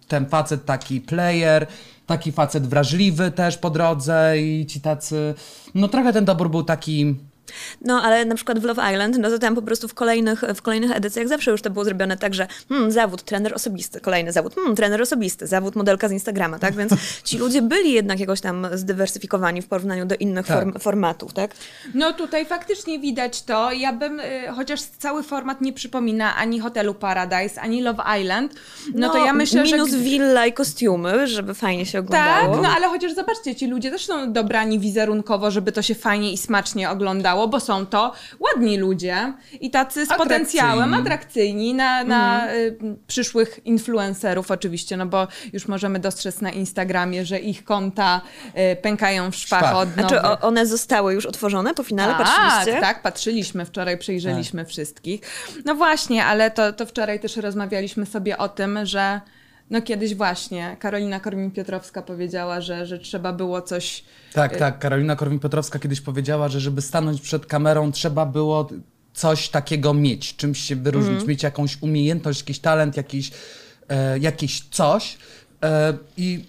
ten 0.08 0.26
facet 0.28 0.64
taki 0.64 1.00
player, 1.00 1.66
taki 2.08 2.32
facet 2.32 2.66
wrażliwy 2.66 3.30
też 3.30 3.58
po 3.58 3.70
drodze 3.70 4.34
i 4.38 4.66
ci 4.66 4.80
tacy, 4.80 5.34
no 5.74 5.88
trochę 5.88 6.12
ten 6.12 6.24
dobór 6.24 6.50
był 6.50 6.62
taki... 6.62 7.14
No, 7.82 8.02
ale 8.02 8.24
na 8.24 8.34
przykład 8.34 8.58
w 8.58 8.64
Love 8.64 8.92
Island, 8.92 9.18
no 9.18 9.30
to 9.30 9.38
tam 9.38 9.54
po 9.54 9.62
prostu 9.62 9.88
w 9.88 9.94
kolejnych, 9.94 10.40
w 10.54 10.62
kolejnych 10.62 10.96
edycjach 10.96 11.28
zawsze 11.28 11.50
już 11.50 11.62
to 11.62 11.70
było 11.70 11.84
zrobione 11.84 12.16
tak, 12.16 12.34
że 12.34 12.46
hmm, 12.68 12.90
zawód, 12.92 13.22
trener 13.22 13.54
osobisty, 13.54 14.00
kolejny 14.00 14.32
zawód, 14.32 14.54
hmm, 14.54 14.76
trener 14.76 15.02
osobisty, 15.02 15.46
zawód 15.46 15.76
modelka 15.76 16.08
z 16.08 16.12
Instagrama, 16.12 16.58
tak? 16.58 16.74
Więc 16.74 16.92
ci 17.24 17.38
ludzie 17.38 17.62
byli 17.62 17.92
jednak 17.92 18.20
jakoś 18.20 18.40
tam 18.40 18.66
zdywersyfikowani 18.74 19.62
w 19.62 19.66
porównaniu 19.66 20.06
do 20.06 20.14
innych 20.14 20.46
Tak. 20.46 20.56
form, 20.56 20.78
formatów, 20.78 21.32
tak? 21.32 21.50
No 21.94 22.12
tutaj 22.12 22.46
faktycznie 22.46 22.98
widać 22.98 23.42
to. 23.42 23.72
Ja 23.72 23.92
bym, 23.92 24.20
y, 24.20 24.24
chociaż 24.56 24.80
cały 24.80 25.22
format 25.22 25.60
nie 25.60 25.72
przypomina 25.72 26.36
ani 26.36 26.60
Hotelu 26.60 26.94
Paradise, 26.94 27.60
ani 27.60 27.82
Love 27.82 28.02
Island, 28.20 28.54
no, 28.94 29.08
to 29.10 29.24
ja 29.24 29.32
myślę, 29.32 29.64
minus 29.64 29.90
że... 29.90 29.98
willa 29.98 30.46
i 30.46 30.52
kostiumy, 30.52 31.26
żeby 31.26 31.54
fajnie 31.54 31.86
się 31.86 31.92
Tak, 31.92 32.04
oglądało. 32.04 32.62
no 32.62 32.68
ale 32.76 32.88
chociaż 32.88 33.14
zobaczcie, 33.14 33.54
ci 33.54 33.66
ludzie 33.66 33.90
też 33.90 34.06
są 34.06 34.32
dobrani 34.32 34.78
wizerunkowo, 34.78 35.50
żeby 35.50 35.72
to 35.72 35.82
się 35.82 35.94
fajnie 35.94 36.32
i 36.32 36.36
smacznie 36.38 36.90
oglądało, 36.90 37.37
bo 37.46 37.60
są 37.60 37.86
to 37.86 38.12
ładni 38.40 38.78
ludzie 38.78 39.32
i 39.60 39.70
tacy 39.70 40.06
z 40.06 40.10
Atrakcyjni. 40.10 40.18
potencjałem, 40.28 40.94
atrakcyjni 40.94 41.74
na, 41.74 42.04
na 42.04 42.52
y, 42.54 42.78
przyszłych 43.06 43.60
influencerów 43.66 44.50
oczywiście, 44.50 44.96
no 44.96 45.06
bo 45.06 45.28
już 45.52 45.68
możemy 45.68 45.98
dostrzec 45.98 46.40
na 46.40 46.50
Instagramie, 46.50 47.24
że 47.24 47.38
ich 47.38 47.64
konta 47.64 48.20
y, 48.72 48.76
pękają 48.76 49.30
w 49.30 49.36
szpach 49.36 49.60
Szpach. 49.60 49.74
od 49.76 49.88
Znaczy, 49.88 50.14
nowych. 50.14 50.30
o, 50.30 50.40
one 50.40 50.66
zostały 50.66 51.14
już 51.14 51.26
otworzone 51.26 51.74
po 51.74 51.82
finale, 51.82 52.14
tak, 52.14 52.26
patrzyliście? 52.26 52.80
tak, 52.80 53.02
patrzyliśmy 53.02 53.64
wczoraj, 53.64 53.98
przejrzeliśmy 53.98 54.64
wszystkich. 54.64 55.20
No 55.64 55.74
właśnie, 55.74 56.24
ale 56.24 56.50
to, 56.50 56.72
to 56.72 56.86
wczoraj 56.86 57.20
też 57.20 57.36
rozmawialiśmy 57.36 58.06
sobie 58.06 58.38
o 58.38 58.48
tym, 58.48 58.78
że 58.86 59.20
no 59.70 59.82
kiedyś 59.82 60.14
właśnie 60.14 60.76
Karolina 60.80 61.20
Korwin-Piotrowska 61.20 62.02
powiedziała, 62.02 62.60
że, 62.60 62.86
że 62.86 62.98
trzeba 62.98 63.32
było 63.32 63.62
coś 63.62 64.04
Tak, 64.32 64.56
tak. 64.56 64.78
Karolina 64.78 65.16
Korwin-Piotrowska 65.16 65.78
kiedyś 65.80 66.00
powiedziała, 66.00 66.48
że 66.48 66.60
żeby 66.60 66.82
stanąć 66.82 67.20
przed 67.20 67.46
kamerą, 67.46 67.92
trzeba 67.92 68.26
było 68.26 68.68
coś 69.14 69.48
takiego 69.48 69.94
mieć, 69.94 70.36
czymś 70.36 70.60
się 70.60 70.76
wyróżnić, 70.76 71.10
Mhm. 71.12 71.28
mieć 71.28 71.42
jakąś 71.42 71.82
umiejętność, 71.82 72.40
jakiś 72.40 72.58
talent, 72.58 72.96
jakiś, 72.96 73.30
e, 73.88 74.18
jakiś 74.18 74.64
coś. 74.70 75.18
E, 75.62 75.98
I 76.16 76.44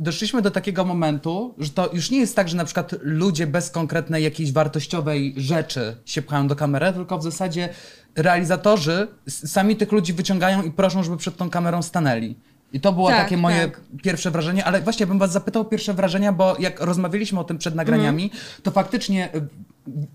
doszliśmy 0.00 0.42
do 0.42 0.50
takiego 0.50 0.84
momentu, 0.84 1.54
że 1.58 1.70
to 1.70 1.90
już 1.92 2.10
nie 2.10 2.18
jest 2.18 2.36
tak, 2.36 2.48
że 2.48 2.56
na 2.56 2.64
przykład 2.64 2.94
ludzie 3.00 3.46
bez 3.46 3.70
konkretnej 3.70 4.24
jakiejś 4.24 4.52
wartościowej 4.52 5.34
rzeczy 5.36 5.96
się 6.04 6.22
pchają 6.22 6.48
do 6.48 6.56
kamery, 6.56 6.92
tylko 6.92 7.18
w 7.18 7.22
zasadzie 7.22 7.68
realizatorzy 8.16 9.08
sami 9.28 9.76
tych 9.76 9.92
ludzi 9.92 10.12
wyciągają 10.12 10.62
i 10.62 10.70
proszą, 10.70 11.02
żeby 11.02 11.16
przed 11.16 11.36
tą 11.36 11.50
kamerą 11.50 11.82
stanęli. 11.82 12.36
I 12.72 12.80
to 12.80 12.92
było 12.92 13.08
Tak, 13.08 13.18
takie 13.18 13.36
moje 13.36 13.60
tak. 13.68 13.80
pierwsze 14.02 14.30
wrażenie, 14.30 14.64
ale 14.64 14.80
właśnie 14.80 15.06
bym 15.06 15.18
was 15.18 15.32
zapytał 15.32 15.64
pierwsze 15.64 15.94
wrażenia, 15.94 16.32
bo 16.32 16.56
jak 16.58 16.80
rozmawialiśmy 16.80 17.40
o 17.40 17.44
tym 17.44 17.58
przed 17.58 17.74
nagraniami, 17.74 18.24
Mhm. 18.24 18.42
to 18.62 18.70
faktycznie 18.70 19.34
y, 19.34 19.40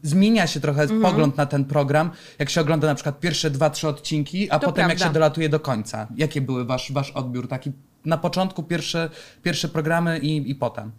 zmienia 0.03 0.47
się 0.47 0.59
trochę 0.59 0.87
pogląd 0.87 1.37
na 1.37 1.45
ten 1.45 1.65
program, 1.65 2.11
jak 2.39 2.49
się 2.49 2.61
ogląda 2.61 2.87
na 2.87 2.95
przykład 2.95 3.19
pierwsze 3.19 3.49
dwa, 3.49 3.69
trzy 3.69 3.87
odcinki, 3.87 4.51
a 4.51 4.59
To 4.59 4.65
potem 4.67 4.81
jak 4.81 4.89
prawda. 4.89 5.05
się 5.07 5.13
dolatuje 5.13 5.49
do 5.49 5.59
końca. 5.59 6.07
Jakie 6.15 6.41
były 6.41 6.65
wasz, 6.65 6.91
wasz 6.91 7.11
odbiór 7.11 7.47
taki 7.47 7.71
na 8.05 8.17
początku, 8.17 8.63
pierwsze, 8.63 9.09
pierwsze 9.43 9.67
programy 9.69 10.19
i, 10.19 10.51
i 10.51 10.55
potem? 10.55 10.91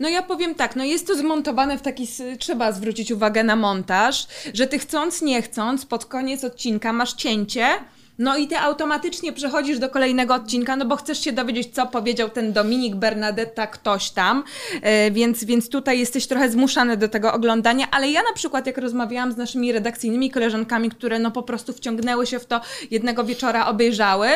No 0.00 0.08
ja 0.08 0.22
powiem 0.22 0.54
tak, 0.54 0.76
no 0.76 0.84
jest 0.84 1.06
to 1.06 1.16
zmontowane 1.16 1.78
w 1.78 1.82
taki, 1.82 2.08
trzeba 2.38 2.72
zwrócić 2.72 3.12
uwagę 3.12 3.44
na 3.44 3.56
montaż, 3.56 4.26
że 4.54 4.66
ty 4.66 4.78
chcąc, 4.78 5.22
nie 5.22 5.42
chcąc, 5.42 5.86
pod 5.86 6.04
koniec 6.04 6.44
odcinka 6.44 6.92
masz 6.92 7.12
cięcie, 7.12 7.66
no 8.18 8.36
i 8.36 8.48
ty 8.48 8.58
automatycznie 8.58 9.32
przechodzisz 9.32 9.78
do 9.78 9.90
kolejnego 9.90 10.34
odcinka, 10.34 10.76
no 10.76 10.84
bo 10.84 10.96
chcesz 10.96 11.24
się 11.24 11.32
dowiedzieć, 11.32 11.74
co 11.74 11.86
powiedział 11.86 12.30
ten 12.30 12.52
Dominik, 12.52 12.94
Bernadetta, 12.94 13.66
ktoś 13.66 14.10
tam, 14.10 14.44
e, 14.82 15.10
więc, 15.10 15.44
więc 15.44 15.68
tutaj 15.68 15.98
jesteś 15.98 16.26
trochę 16.26 16.50
zmuszany 16.50 16.96
do 16.96 17.08
tego 17.08 17.32
oglądania, 17.32 17.86
ale 17.90 18.10
ja 18.10 18.22
na 18.22 18.32
przykład 18.34 18.66
jak 18.66 18.78
rozmawiałam 18.78 19.32
z 19.32 19.36
naszymi 19.36 19.72
redakcyjnymi 19.72 20.30
koleżankami, 20.30 20.90
które 20.90 21.18
no 21.18 21.30
po 21.30 21.42
prostu 21.42 21.72
wciągnęły 21.72 22.26
się 22.26 22.38
w 22.38 22.46
to, 22.46 22.60
jednego 22.90 23.24
wieczora 23.24 23.66
obejrzały, 23.66 24.28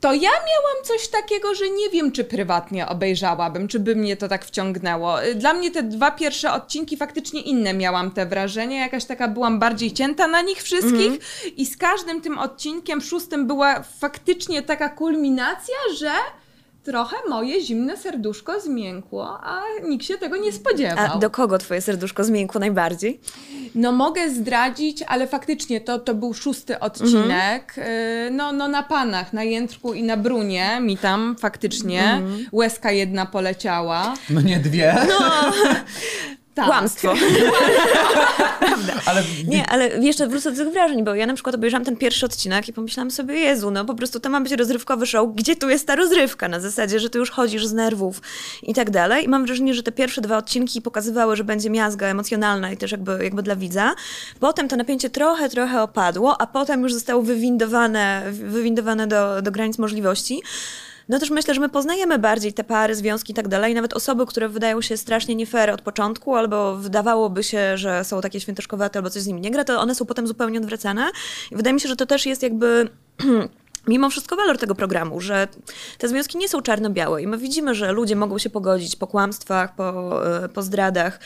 to 0.00 0.12
ja 0.12 0.30
miałam 0.30 0.84
coś 0.84 1.08
takiego, 1.08 1.54
że 1.54 1.70
nie 1.70 1.90
wiem, 1.90 2.12
czy 2.12 2.24
prywatnie 2.24 2.88
obejrzałabym, 2.88 3.68
czy 3.68 3.80
by 3.80 3.96
mnie 3.96 4.16
to 4.16 4.28
tak 4.28 4.44
wciągnęło. 4.44 5.24
Y, 5.24 5.34
Dla 5.34 5.54
mnie 5.54 5.70
te 5.70 5.82
dwa 5.82 6.10
pierwsze 6.10 6.52
odcinki 6.52 6.96
faktycznie 6.96 7.40
inne 7.40 7.74
miałam 7.74 8.10
te 8.10 8.26
wrażenia, 8.26 8.80
jakaś 8.80 9.04
taka 9.04 9.28
byłam 9.28 9.58
bardziej 9.58 9.92
cięta 9.92 10.26
na 10.26 10.42
nich 10.42 10.62
wszystkich. 10.62 11.12
I 11.56 11.66
z 11.66 11.76
każdym 11.76 12.20
tym 12.20 12.38
odcinkiem, 12.38 13.00
szóstym 13.00 13.46
była 13.46 13.82
faktycznie 13.98 14.62
taka 14.62 14.88
kulminacja, 14.88 15.76
że 15.98 16.10
trochę 16.88 17.16
moje 17.28 17.60
zimne 17.60 17.96
serduszko 17.96 18.60
zmiękło, 18.60 19.38
a 19.42 19.60
nikt 19.84 20.04
się 20.06 20.18
tego 20.18 20.36
nie 20.36 20.52
spodziewał. 20.52 21.06
A 21.14 21.18
do 21.18 21.30
kogo 21.30 21.58
twoje 21.58 21.80
serduszko 21.80 22.24
zmiękło 22.24 22.60
najbardziej? 22.60 23.20
No 23.74 23.92
mogę 23.92 24.30
zdradzić, 24.30 25.02
ale 25.02 25.26
faktycznie 25.26 25.80
to, 25.80 25.98
to 25.98 26.14
był 26.14 26.34
szósty 26.34 26.80
odcinek. 26.80 27.74
Mhm. 27.78 27.88
Y, 27.88 28.30
No, 28.30 28.52
no 28.52 28.68
na 28.68 28.82
panach, 28.82 29.32
na 29.32 29.44
Jędrku 29.44 29.94
i 29.94 30.02
na 30.02 30.16
Brunie 30.16 30.80
mi 30.80 30.96
tam 30.98 31.36
faktycznie 31.40 32.02
Mhm. 32.02 32.46
łezka 32.52 32.90
jedna 32.90 33.26
poleciała. 33.26 34.14
No 34.30 34.40
nie 34.40 34.58
dwie, 34.58 34.96
Tak. 36.54 36.66
Kłamstwo. 36.66 37.14
ale 39.06 39.22
Nie, 39.46 39.66
ale 39.66 39.88
jeszcze 39.88 40.28
wrócę 40.28 40.50
do 40.52 40.64
tych 40.64 40.72
wrażeń, 40.72 41.04
bo 41.04 41.14
ja 41.14 41.26
na 41.26 41.34
przykład 41.34 41.54
obejrzałam 41.54 41.84
ten 41.84 41.96
pierwszy 41.96 42.26
odcinek 42.26 42.68
i 42.68 42.72
pomyślałam 42.72 43.10
sobie, 43.10 43.34
Jezu, 43.34 43.70
no 43.70 43.84
po 43.84 43.94
prostu 43.94 44.20
to 44.20 44.28
ma 44.28 44.40
być 44.40 44.52
rozrywkowy 44.52 45.06
show, 45.06 45.34
gdzie 45.34 45.56
tu 45.56 45.68
jest 45.68 45.86
ta 45.86 45.96
rozrywka? 45.96 46.48
Na 46.48 46.60
zasadzie, 46.60 47.00
że 47.00 47.10
ty 47.10 47.18
już 47.18 47.30
chodzisz 47.30 47.66
z 47.66 47.72
nerwów 47.72 48.22
i 48.62 48.74
tak 48.74 48.90
dalej. 48.90 49.24
I 49.24 49.28
mam 49.28 49.46
wrażenie, 49.46 49.74
że 49.74 49.82
te 49.82 49.92
pierwsze 49.92 50.20
dwa 50.20 50.36
odcinki 50.36 50.82
pokazywały, 50.82 51.36
że 51.36 51.44
będzie 51.44 51.70
miazga 51.70 52.06
emocjonalna 52.06 52.72
i 52.72 52.76
też 52.76 52.92
jakby, 52.92 53.24
jakby 53.24 53.42
dla 53.42 53.56
widza. 53.56 53.94
Potem 54.40 54.68
to 54.68 54.76
napięcie 54.76 55.10
trochę, 55.10 55.48
trochę 55.48 55.82
opadło, 55.82 56.40
a 56.40 56.46
potem 56.46 56.82
już 56.82 56.94
zostało 56.94 57.22
wywindowane, 57.22 58.22
wywindowane 58.32 59.06
do, 59.06 59.42
do 59.42 59.50
granic 59.50 59.78
możliwości. 59.78 60.42
No 61.08 61.18
też 61.18 61.30
myślę, 61.30 61.54
że 61.54 61.60
my 61.60 61.68
poznajemy 61.68 62.18
bardziej 62.18 62.52
te 62.52 62.64
pary, 62.64 62.94
związki 62.94 63.32
i 63.32 63.34
tak 63.34 63.48
dalej. 63.48 63.74
Nawet 63.74 63.94
osoby, 63.94 64.26
które 64.26 64.48
wydają 64.48 64.80
się 64.80 64.96
strasznie 64.96 65.34
nie 65.34 65.46
fair 65.46 65.70
od 65.70 65.82
początku, 65.82 66.34
albo 66.34 66.76
wydawałoby 66.76 67.42
się, 67.42 67.76
że 67.76 68.04
są 68.04 68.20
takie 68.20 68.40
świętoszkowate, 68.40 68.98
albo 68.98 69.10
coś 69.10 69.22
z 69.22 69.26
nimi 69.26 69.40
nie 69.40 69.50
gra, 69.50 69.64
to 69.64 69.80
one 69.80 69.94
są 69.94 70.06
potem 70.06 70.26
zupełnie 70.26 70.58
odwracane. 70.58 71.10
I 71.50 71.56
wydaje 71.56 71.74
mi 71.74 71.80
się, 71.80 71.88
że 71.88 71.96
to 71.96 72.06
też 72.06 72.26
jest 72.26 72.42
jakby... 72.42 72.88
Mimo 73.88 74.10
wszystko 74.10 74.36
walor 74.36 74.58
tego 74.58 74.74
programu, 74.74 75.20
że 75.20 75.48
te 75.98 76.08
związki 76.08 76.38
nie 76.38 76.48
są 76.48 76.62
czarno-białe 76.62 77.22
i 77.22 77.26
my 77.26 77.38
widzimy, 77.38 77.74
że 77.74 77.92
ludzie 77.92 78.16
mogą 78.16 78.38
się 78.38 78.50
pogodzić 78.50 78.96
po 78.96 79.06
kłamstwach, 79.06 79.74
po, 79.74 80.44
e, 80.44 80.48
po 80.48 80.62
zdradach 80.62 81.20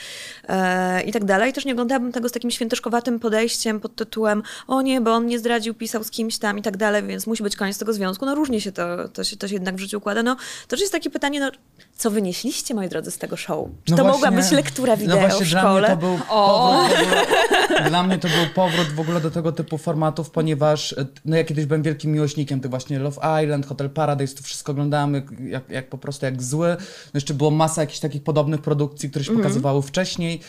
e, 0.49 1.02
i 1.02 1.12
tak 1.12 1.25
dalej. 1.25 1.52
Też 1.52 1.64
nie 1.64 1.73
oglądałabym 1.73 2.12
tego 2.12 2.28
z 2.28 2.33
takim 2.33 2.50
świętoszkowatym 2.50 3.21
podejściem 3.21 3.81
pod 3.81 3.95
tytułem 3.95 4.42
o 4.66 4.83
nie, 4.83 5.00
bo 5.00 5.12
on 5.12 5.26
nie 5.26 5.38
zdradził, 5.38 5.75
pisał 5.75 6.04
z 6.04 6.11
kimś 6.11 6.38
tam 6.38 6.59
i 6.59 6.62
tak 6.62 6.76
dalej, 6.76 7.02
więc 7.02 7.26
musi 7.26 7.42
być 7.42 7.57
koniec 7.57 7.78
tego 7.78 7.92
związku. 7.92 8.26
No 8.26 8.35
różnie 8.35 8.61
się 8.61 8.73
to, 8.73 9.09
to, 9.09 9.25
się, 9.25 9.37
to 9.37 9.49
się 9.49 9.54
jednak 9.54 9.76
w 9.76 9.78
życiu 9.78 9.99
układa. 9.99 10.23
No 10.23 10.35
to 10.35 10.69
też 10.69 10.81
jest 10.81 10.92
takie 10.92 11.11
pytanie, 11.11 11.40
no 11.40 11.50
co 11.97 12.11
wynieśliście, 12.11 12.75
moi 12.75 12.89
drodzy, 12.89 13.11
z 13.11 13.19
tego 13.19 13.37
show? 13.37 13.69
Czy 13.85 13.91
No 13.91 13.97
to 13.97 14.03
właśnie- 14.05 14.21
mogła 14.27 14.43
być 14.43 14.51
lektura 14.51 14.97
wideo 14.97 15.17
no 15.17 15.21
właśnie 15.29 15.47
w 15.47 15.51
Dla 15.51 15.61
szkole? 15.61 15.81
mnie 15.81 15.97
to 15.97 15.97
był 15.97 16.19
powrót, 16.19 16.99
w 16.99 17.03
ogóle, 17.03 17.91
dla 17.91 18.03
mnie 18.03 18.19
to 18.19 18.29
był 18.29 18.47
powrót 18.55 18.87
w 18.89 19.01
ogóle 19.01 19.21
do 19.21 19.31
tego 19.31 19.53
typu 19.53 19.79
formatów, 19.79 20.31
ponieważ 20.31 20.93
e, 20.93 21.07
no 21.25 21.37
ja 21.37 21.45
kiedyś 21.45 21.67
byłem 21.67 21.83
wielkim 21.83 22.13
miłośnikiem 22.13 22.61
tych 22.61 22.71
właśnie 22.71 22.99
Love 22.99 23.43
Island, 23.45 23.67
Hotel 23.67 23.91
Paradise, 23.91 24.35
to 24.37 24.43
wszystko 24.43 24.73
oglądałem 24.73 25.15
jak, 25.49 25.71
jak 25.71 25.89
po 25.89 25.99
prostu 25.99 26.27
jak 26.27 26.43
zły. 26.43 26.69
No 26.79 27.11
jeszcze 27.15 27.35
było 27.35 27.51
masa 27.51 27.81
jakichś 27.81 28.01
takich 28.01 28.23
podobnych 28.25 28.63
produkcji, 28.63 29.11
które 29.11 29.25
się 29.25 29.31
Mhm. 29.31 29.43
pokazywały 29.49 29.83
wcześniej, 29.83 30.41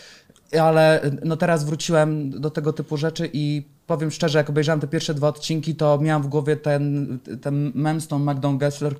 ale 0.61 1.01
e, 1.01 1.11
no 1.25 1.37
teraz 1.37 1.63
wróciłem 1.63 2.41
do 2.41 2.49
tego 2.49 2.73
typu 2.73 2.97
rzeczy 2.97 3.29
i 3.33 3.63
powiem 3.87 4.11
szczerze, 4.11 4.37
jak 4.37 4.49
obejrzałem 4.49 4.79
te 4.79 4.87
pierwsze 4.87 5.13
dwa 5.13 5.27
odcinki, 5.27 5.75
to 5.75 5.97
miałam 6.01 6.23
w 6.23 6.27
głowie 6.27 6.55
ten, 6.57 7.19
ten 7.41 7.71
mem 7.75 8.01
z 8.01 8.07
tą 8.07 8.19
Magdą 8.19 8.57
Gessler, 8.57 8.95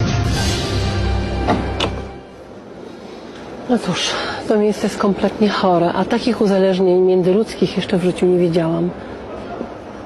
No 3.74 3.80
cóż, 3.80 4.10
to 4.48 4.58
miejsce 4.58 4.88
jest 4.88 4.98
kompletnie 4.98 5.50
chore, 5.50 5.94
a 5.94 6.06
takich 6.06 6.42
uzależnień 6.42 7.02
międzyludzkich 7.02 7.76
jeszcze 7.78 7.98
w 7.98 8.04
życiu 8.04 8.26
nie 8.26 8.38
widziałam. 8.38 8.90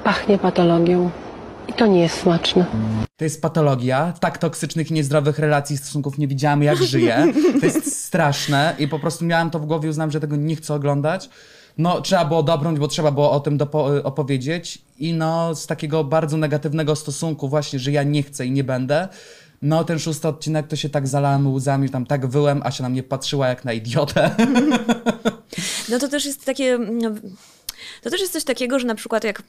Pachnie 0.03 0.37
patologią 0.37 1.09
i 1.67 1.73
to 1.73 1.85
nie 1.87 1.99
jest 1.99 2.21
smaczne. 2.21 2.65
To 3.17 3.23
jest 3.23 3.41
patologia. 3.41 4.13
Tak 4.19 4.37
toksycznych 4.37 4.91
i 4.91 4.93
niezdrowych 4.93 5.39
relacji 5.39 5.73
i 5.73 5.77
stosunków 5.77 6.17
nie 6.17 6.27
widziałam, 6.27 6.63
jak 6.63 6.77
żyję. 6.77 7.33
To 7.59 7.65
jest 7.65 8.05
straszne 8.05 8.75
i 8.79 8.87
po 8.87 8.99
prostu 8.99 9.25
miałam 9.25 9.49
to 9.49 9.59
w 9.59 9.65
głowie, 9.65 9.89
uznałem, 9.89 10.11
że 10.11 10.19
tego 10.19 10.35
nie 10.35 10.55
chcę 10.55 10.73
oglądać. 10.73 11.29
No, 11.77 12.01
trzeba 12.01 12.25
było 12.25 12.43
dobrnąć, 12.43 12.79
bo 12.79 12.87
trzeba 12.87 13.11
było 13.11 13.31
o 13.31 13.39
tym 13.39 13.57
dopo- 13.57 14.03
opowiedzieć 14.03 14.81
i 14.99 15.13
no, 15.13 15.55
z 15.55 15.67
takiego 15.67 16.03
bardzo 16.03 16.37
negatywnego 16.37 16.95
stosunku 16.95 17.49
właśnie, 17.49 17.79
że 17.79 17.91
ja 17.91 18.03
nie 18.03 18.23
chcę 18.23 18.45
i 18.45 18.51
nie 18.51 18.63
będę, 18.63 19.07
no, 19.61 19.83
ten 19.83 19.99
szósty 19.99 20.27
odcinek 20.27 20.67
to 20.67 20.75
się 20.75 20.89
tak 20.89 21.07
zalałem 21.07 21.53
łzami, 21.53 21.89
tam 21.89 22.05
tak 22.05 22.27
wyłem, 22.27 22.61
a 22.63 22.71
się 22.71 22.83
na 22.83 22.89
mnie 22.89 23.03
patrzyła 23.03 23.47
jak 23.47 23.65
na 23.65 23.73
idiotę. 23.73 24.35
No 25.89 25.99
to 25.99 26.07
też 26.07 26.25
jest 26.25 26.45
takie. 26.45 26.77
No, 26.77 27.09
to 28.01 28.09
też 28.09 28.21
jest 28.21 28.33
coś 28.33 28.43
takiego, 28.43 28.79
że 28.79 28.87
na 28.87 28.95
przykład 28.95 29.23
jak 29.23 29.43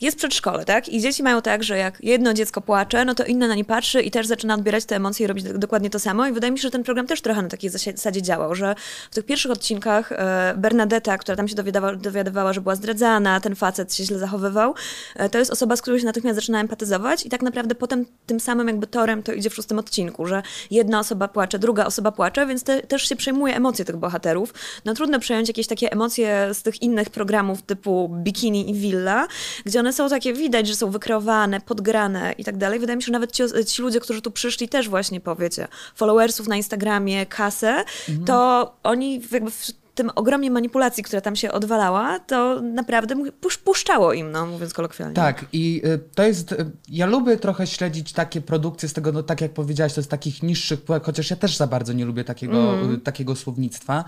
jest 0.00 0.16
przedszkole, 0.16 0.64
tak? 0.64 0.88
I 0.88 1.00
dzieci 1.00 1.22
mają 1.22 1.42
tak, 1.42 1.64
że 1.64 1.78
jak 1.78 2.04
jedno 2.04 2.34
dziecko 2.34 2.60
płacze, 2.60 3.04
no 3.04 3.14
to 3.14 3.24
inne 3.24 3.48
na 3.48 3.54
nie 3.54 3.64
patrzy 3.64 4.02
i 4.02 4.10
też 4.10 4.26
zaczyna 4.26 4.54
odbierać 4.54 4.84
te 4.84 4.96
emocje 4.96 5.24
i 5.24 5.26
robić 5.26 5.44
do- 5.44 5.58
dokładnie 5.58 5.90
to 5.90 5.98
samo. 5.98 6.26
I 6.26 6.32
wydaje 6.32 6.50
mi 6.52 6.58
się, 6.58 6.62
że 6.62 6.70
ten 6.70 6.84
program 6.84 7.06
też 7.06 7.20
trochę 7.20 7.42
na 7.42 7.48
takiej 7.48 7.70
zasadzie 7.70 8.22
działał, 8.22 8.54
że 8.54 8.74
w 9.10 9.14
tych 9.14 9.24
pierwszych 9.24 9.52
odcinkach 9.52 10.12
e, 10.12 10.54
Bernadetta, 10.56 11.18
która 11.18 11.36
tam 11.36 11.48
się 11.48 11.54
dowiadywała, 11.54 11.96
dowiadywała, 11.96 12.52
że 12.52 12.60
była 12.60 12.74
zdradzana, 12.74 13.40
ten 13.40 13.56
facet 13.56 13.94
się 13.94 14.04
źle 14.04 14.18
zachowywał, 14.18 14.74
e, 15.16 15.28
to 15.28 15.38
jest 15.38 15.50
osoba, 15.50 15.76
z 15.76 15.82
którą 15.82 15.98
się 15.98 16.04
natychmiast 16.04 16.34
zaczyna 16.34 16.60
empatyzować 16.60 17.26
i 17.26 17.28
tak 17.28 17.42
naprawdę 17.42 17.74
potem 17.74 18.06
tym 18.26 18.40
samym 18.40 18.68
jakby 18.68 18.86
torem 18.86 19.22
to 19.22 19.32
idzie 19.32 19.50
w 19.50 19.54
szóstym 19.54 19.78
odcinku, 19.78 20.26
że 20.26 20.42
jedna 20.70 21.00
osoba 21.00 21.28
płacze, 21.28 21.58
druga 21.58 21.86
osoba 21.86 22.12
płacze, 22.12 22.46
więc 22.46 22.64
te, 22.64 22.82
też 22.82 23.08
się 23.08 23.16
przejmuje 23.16 23.56
emocje 23.56 23.84
tych 23.84 23.96
bohaterów. 23.96 24.54
No 24.84 24.94
trudno 24.94 25.20
przejąć 25.20 25.48
jakieś 25.48 25.66
takie 25.66 25.92
emocje 25.92 26.48
z 26.54 26.62
tych 26.62 26.82
innych 26.82 27.10
programów 27.10 27.62
typu 27.62 27.77
Bikini 28.08 28.70
i 28.70 28.74
Villa, 28.74 29.26
gdzie 29.64 29.80
one 29.80 29.92
są 29.92 30.08
takie, 30.08 30.32
widać, 30.32 30.66
że 30.66 30.74
są 30.74 30.90
wykreowane, 30.90 31.60
podgrane 31.60 32.34
i 32.38 32.44
tak 32.44 32.56
dalej. 32.56 32.78
Wydaje 32.78 32.96
mi 32.96 33.02
się, 33.02 33.06
że 33.06 33.12
nawet 33.12 33.32
ci, 33.32 33.42
ci 33.66 33.82
ludzie, 33.82 34.00
którzy 34.00 34.22
tu 34.22 34.30
przyszli 34.30 34.68
też 34.68 34.88
właśnie, 34.88 35.20
powiecie, 35.20 35.68
followersów 35.94 36.48
na 36.48 36.56
Instagramie, 36.56 37.26
kasę, 37.26 37.84
to 38.26 38.72
oni 38.82 39.22
jakby 39.32 39.50
w 39.50 39.72
tym 39.98 40.10
ogromnie 40.14 40.50
manipulacji, 40.50 41.02
która 41.02 41.20
tam 41.20 41.36
się 41.36 41.52
odwalała, 41.52 42.18
to 42.18 42.60
naprawdę 42.60 43.14
pusz- 43.14 43.58
puszczało 43.58 44.12
im, 44.12 44.30
no 44.30 44.46
mówiąc 44.46 44.74
kolokwialnie. 44.74 45.14
Tak, 45.14 45.44
i 45.52 45.82
y, 45.84 45.98
to 46.14 46.22
jest. 46.22 46.52
Y, 46.52 46.70
ja 46.88 47.06
lubię 47.06 47.36
trochę 47.36 47.66
śledzić 47.66 48.12
takie 48.12 48.40
produkcje 48.40 48.88
z 48.88 48.92
tego, 48.92 49.12
no 49.12 49.22
tak 49.22 49.40
jak 49.40 49.52
powiedziałaś, 49.52 49.94
to 49.94 50.00
jest 50.00 50.10
takich 50.10 50.42
niższych 50.42 50.80
chociaż 51.02 51.30
ja 51.30 51.36
też 51.36 51.56
za 51.56 51.66
bardzo 51.66 51.92
nie 51.92 52.04
lubię 52.04 52.24
takiego, 52.24 52.92
y, 52.92 52.98
takiego 52.98 53.36
słownictwa, 53.36 54.04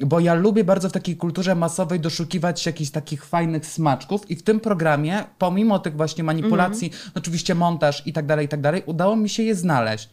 bo 0.00 0.20
ja 0.20 0.34
lubię 0.34 0.64
bardzo 0.64 0.88
w 0.88 0.92
takiej 0.92 1.16
kulturze 1.16 1.54
masowej 1.54 2.00
doszukiwać 2.00 2.60
się 2.60 2.70
jakichś 2.70 2.90
takich 2.90 3.24
fajnych 3.24 3.66
smaczków 3.66 4.30
i 4.30 4.36
w 4.36 4.42
tym 4.42 4.60
programie, 4.60 5.24
pomimo 5.38 5.78
tych 5.78 5.96
właśnie 5.96 6.24
manipulacji, 6.24 6.90
no 7.06 7.12
oczywiście 7.14 7.54
montaż 7.54 8.06
i 8.06 8.12
tak 8.12 8.26
dalej, 8.26 8.46
i 8.46 8.48
tak 8.48 8.60
dalej, 8.60 8.82
udało 8.86 9.16
mi 9.16 9.28
się 9.28 9.42
je 9.42 9.54
znaleźć. 9.54 10.10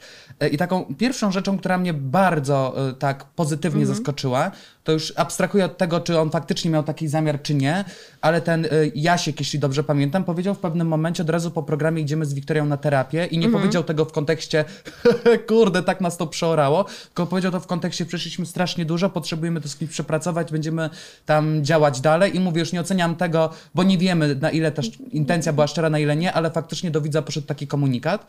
I 0.52 0.58
taką 0.58 0.96
pierwszą 0.98 1.32
rzeczą, 1.32 1.58
która 1.58 1.78
mnie 1.78 1.94
bardzo 1.94 2.76
tak 3.00 3.26
pozytywnie 3.26 3.86
zaskoczyła, 3.86 4.52
to 4.88 4.92
już 4.92 5.14
abstrahuję 5.16 5.66
od 5.66 5.78
tego, 5.78 6.00
czy 6.00 6.20
on 6.20 6.30
faktycznie 6.30 6.72
miał 6.72 6.84
taki 6.84 7.08
zamiar, 7.08 7.42
czy 7.42 7.56
nie, 7.56 7.86
ale 8.22 8.42
ten 8.42 8.66
y, 8.66 8.92
Jasiek, 8.96 9.40
jeśli 9.40 9.60
dobrze 9.60 9.84
pamiętam, 9.84 10.24
powiedział 10.24 10.56
w 10.56 10.60
pewnym 10.60 10.88
momencie 10.88 11.24
od 11.24 11.30
razu 11.30 11.52
po 11.52 11.64
programie 11.64 12.02
idziemy 12.02 12.26
z 12.26 12.34
Wiktorią 12.34 12.66
na 12.66 12.78
terapię 12.78 13.26
i 13.26 13.38
nie 13.38 13.50
powiedział 13.50 13.84
tego 13.84 14.06
w 14.06 14.12
kontekście 14.12 14.66
kurde, 15.50 15.84
tak 15.84 16.02
nas 16.02 16.18
to 16.18 16.28
przeorało, 16.28 16.84
tylko 16.84 17.26
powiedział 17.26 17.52
to 17.52 17.60
w 17.60 17.68
kontekście 17.68 18.06
przeszliśmy 18.06 18.46
strasznie 18.46 18.86
dużo, 18.86 19.10
potrzebujemy 19.10 19.62
to 19.62 19.70
z 19.70 19.76
kimś 19.76 19.92
przepracować, 19.92 20.52
będziemy 20.52 20.90
tam 21.26 21.66
działać 21.66 22.02
dalej 22.02 22.36
i 22.36 22.40
mówię, 22.40 22.60
już 22.60 22.74
nie 22.74 22.82
oceniam 22.82 23.16
tego, 23.16 23.50
bo 23.76 23.84
nie 23.84 23.98
wiemy 23.98 24.36
na 24.36 24.52
ile 24.52 24.72
ta 24.72 24.82
intencja 25.12 25.54
była 25.54 25.68
szczera, 25.68 25.90
na 25.90 26.00
ile 26.00 26.16
nie, 26.16 26.34
ale 26.34 26.52
faktycznie 26.52 26.92
do 26.92 27.02
widza 27.02 27.22
poszedł 27.22 27.48
taki 27.48 27.68
komunikat, 27.68 28.28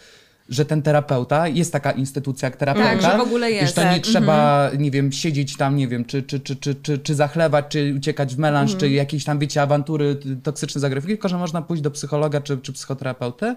że 0.48 0.64
ten 0.64 0.82
terapeuta, 0.82 1.48
jest 1.48 1.72
taka 1.72 1.90
instytucja 1.92 2.46
jak 2.46 2.56
terapeuta. 2.56 2.90
Tak, 2.90 3.02
że 3.02 3.18
w 3.18 3.20
ogóle 3.20 3.50
jest. 3.50 3.68
że 3.68 3.82
to 3.82 3.88
nie 3.88 3.96
Tak. 3.96 4.02
trzeba, 4.02 4.70
nie 4.78 4.90
wiem, 4.90 5.12
siedzieć 5.12 5.56
tam, 5.56 5.76
nie 5.76 5.88
wiem, 5.88 6.04
czy, 6.04 6.22
czy, 6.22 6.40
czy, 6.40 6.56
czy, 6.56 6.74
czy, 6.74 6.98
czy 6.98 7.14
zachlewać, 7.14 7.64
czy 7.68 7.94
uciekać 7.96 8.34
w 8.34 8.38
melanż, 8.38 8.76
czy 8.76 8.90
jakieś 8.90 9.24
tam, 9.24 9.38
wiecie, 9.38 9.62
awantury, 9.62 10.16
toksyczne 10.42 10.80
zagrywki, 10.80 11.08
tylko 11.08 11.28
że 11.28 11.38
można 11.38 11.62
pójść 11.62 11.82
do 11.82 11.90
psychologa 11.90 12.40
czy, 12.40 12.58
czy 12.58 12.72
psychoterapeuty 12.72 13.56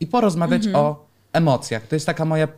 i 0.00 0.06
porozmawiać 0.06 0.62
o 0.74 1.06
emocjach. 1.32 1.86
To 1.86 1.96
jest 1.96 2.06
taka 2.06 2.24
moja 2.24 2.48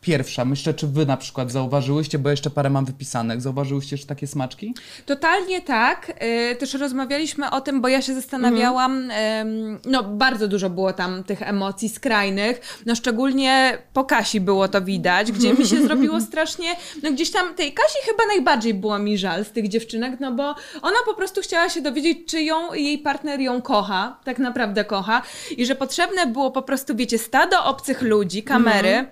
pierwsza. 0.00 0.44
Myślę, 0.44 0.74
czy 0.74 0.86
wy 0.86 1.06
na 1.06 1.16
przykład 1.16 1.52
zauważyłyście, 1.52 2.18
bo 2.18 2.30
jeszcze 2.30 2.50
parę 2.50 2.70
mam 2.70 2.84
wypisanych, 2.84 3.40
zauważyłyście 3.40 3.96
już 3.96 4.04
takie 4.04 4.26
smaczki? 4.26 4.74
Totalnie 5.06 5.60
tak. 5.60 6.12
Y, 6.52 6.56
Też 6.56 6.74
rozmawialiśmy 6.74 7.50
o 7.50 7.60
tym, 7.60 7.80
bo 7.80 7.88
ja 7.88 8.02
się 8.02 8.14
zastanawiałam, 8.14 9.10
em, 9.10 9.78
no 9.84 10.02
bardzo 10.02 10.48
dużo 10.48 10.70
było 10.70 10.92
tam 10.92 11.24
tych 11.24 11.42
emocji 11.42 11.88
skrajnych, 11.88 12.82
no 12.86 12.94
szczególnie 12.94 13.78
po 13.92 14.04
Kasi 14.04 14.40
było 14.40 14.68
to 14.68 14.82
widać, 14.82 15.32
gdzie 15.32 15.54
mi 15.54 15.66
się 15.66 15.82
zrobiło 15.82 16.20
strasznie, 16.30 16.76
no 17.02 17.12
gdzieś 17.12 17.30
tam 17.30 17.54
tej 17.54 17.72
Kasi 17.72 17.98
chyba 18.04 18.26
najbardziej 18.26 18.74
było 18.74 18.98
mi 18.98 19.18
żal 19.18 19.44
z 19.44 19.50
tych 19.50 19.68
dziewczynek, 19.68 20.20
no 20.20 20.32
bo 20.32 20.54
ona 20.82 20.96
po 21.06 21.14
prostu 21.14 21.40
chciała 21.40 21.68
się 21.68 21.80
dowiedzieć, 21.80 22.18
czy 22.26 22.42
ją, 22.42 22.74
jej 22.74 22.98
partner 22.98 23.40
ją 23.40 23.62
kocha, 23.62 24.16
tak 24.24 24.38
naprawdę 24.38 24.84
kocha 24.84 25.22
i 25.56 25.66
że 25.66 25.74
potrzebne 25.74 26.26
było 26.26 26.50
po 26.50 26.62
prostu, 26.62 26.96
wiecie, 26.96 27.18
stado 27.18 27.64
obcych 27.64 28.02
ludzi, 28.02 28.42
kamery, 28.42 29.06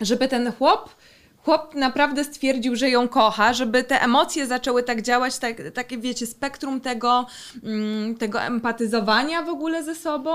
żeby 0.00 0.28
ten 0.28 0.52
chłop 0.52 0.90
chłop 1.44 1.74
naprawdę 1.74 2.24
stwierdził, 2.24 2.76
że 2.76 2.90
ją 2.90 3.08
kocha, 3.08 3.52
żeby 3.52 3.84
te 3.84 4.02
emocje 4.02 4.46
zaczęły 4.46 4.82
tak 4.82 5.02
działać, 5.02 5.38
tak, 5.38 5.56
takie 5.74 5.98
wiecie, 5.98 6.26
spektrum 6.26 6.80
tego, 6.80 7.26
mm, 7.64 8.16
tego 8.16 8.40
empatyzowania 8.40 9.42
w 9.42 9.48
ogóle 9.48 9.84
ze 9.84 9.94
sobą. 9.94 10.30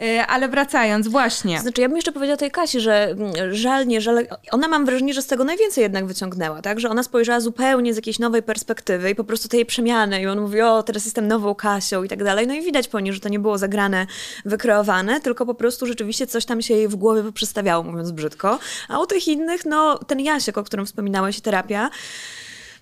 E, 0.00 0.26
ale 0.26 0.48
wracając, 0.48 1.08
właśnie. 1.08 1.60
Znaczy, 1.60 1.80
ja 1.80 1.88
bym 1.88 1.96
jeszcze 1.96 2.12
powiedziała 2.12 2.36
tej 2.36 2.50
Kasi, 2.50 2.80
że 2.80 3.04
mm, 3.04 3.54
żal, 3.54 3.86
nie 3.86 4.00
żal, 4.00 4.26
ona 4.52 4.68
mam 4.68 4.86
wrażenie, 4.86 5.14
że 5.14 5.22
z 5.22 5.26
tego 5.26 5.44
najwięcej 5.44 5.82
jednak 5.82 6.06
wyciągnęła, 6.06 6.62
tak? 6.62 6.80
Że 6.80 6.90
ona 6.90 7.02
spojrzała 7.02 7.40
zupełnie 7.40 7.94
z 7.94 7.96
jakiejś 7.96 8.18
nowej 8.18 8.42
perspektywy 8.42 9.10
i 9.10 9.14
po 9.14 9.24
prostu 9.24 9.48
tej 9.48 9.66
przemiany 9.66 10.20
i 10.22 10.26
on 10.26 10.40
mówi, 10.40 10.60
o, 10.60 10.82
teraz 10.82 11.04
jestem 11.04 11.28
nową 11.28 11.54
Kasią 11.54 12.02
i 12.02 12.08
tak 12.08 12.24
dalej. 12.24 12.46
No 12.46 12.54
i 12.54 12.62
widać 12.62 12.88
po 12.88 13.00
niej, 13.00 13.12
że 13.12 13.20
to 13.20 13.28
nie 13.28 13.38
było 13.38 13.58
zagrane, 13.58 14.06
wykreowane, 14.44 15.20
tylko 15.20 15.46
po 15.46 15.54
prostu 15.54 15.86
rzeczywiście 15.86 16.26
coś 16.26 16.44
tam 16.44 16.62
się 16.62 16.74
jej 16.74 16.88
w 16.88 16.96
głowie 16.96 17.22
poprzestawiało, 17.22 17.84
mówiąc 17.84 18.10
brzydko. 18.10 18.58
A 18.88 19.00
u 19.00 19.06
tych 19.06 19.28
innych, 19.28 19.64
no, 19.66 19.98
ten 19.98 20.20
Jasiek, 20.20 20.49
o 20.58 20.64
którym 20.64 20.86
wspominałeś, 20.86 21.40
terapia, 21.40 21.90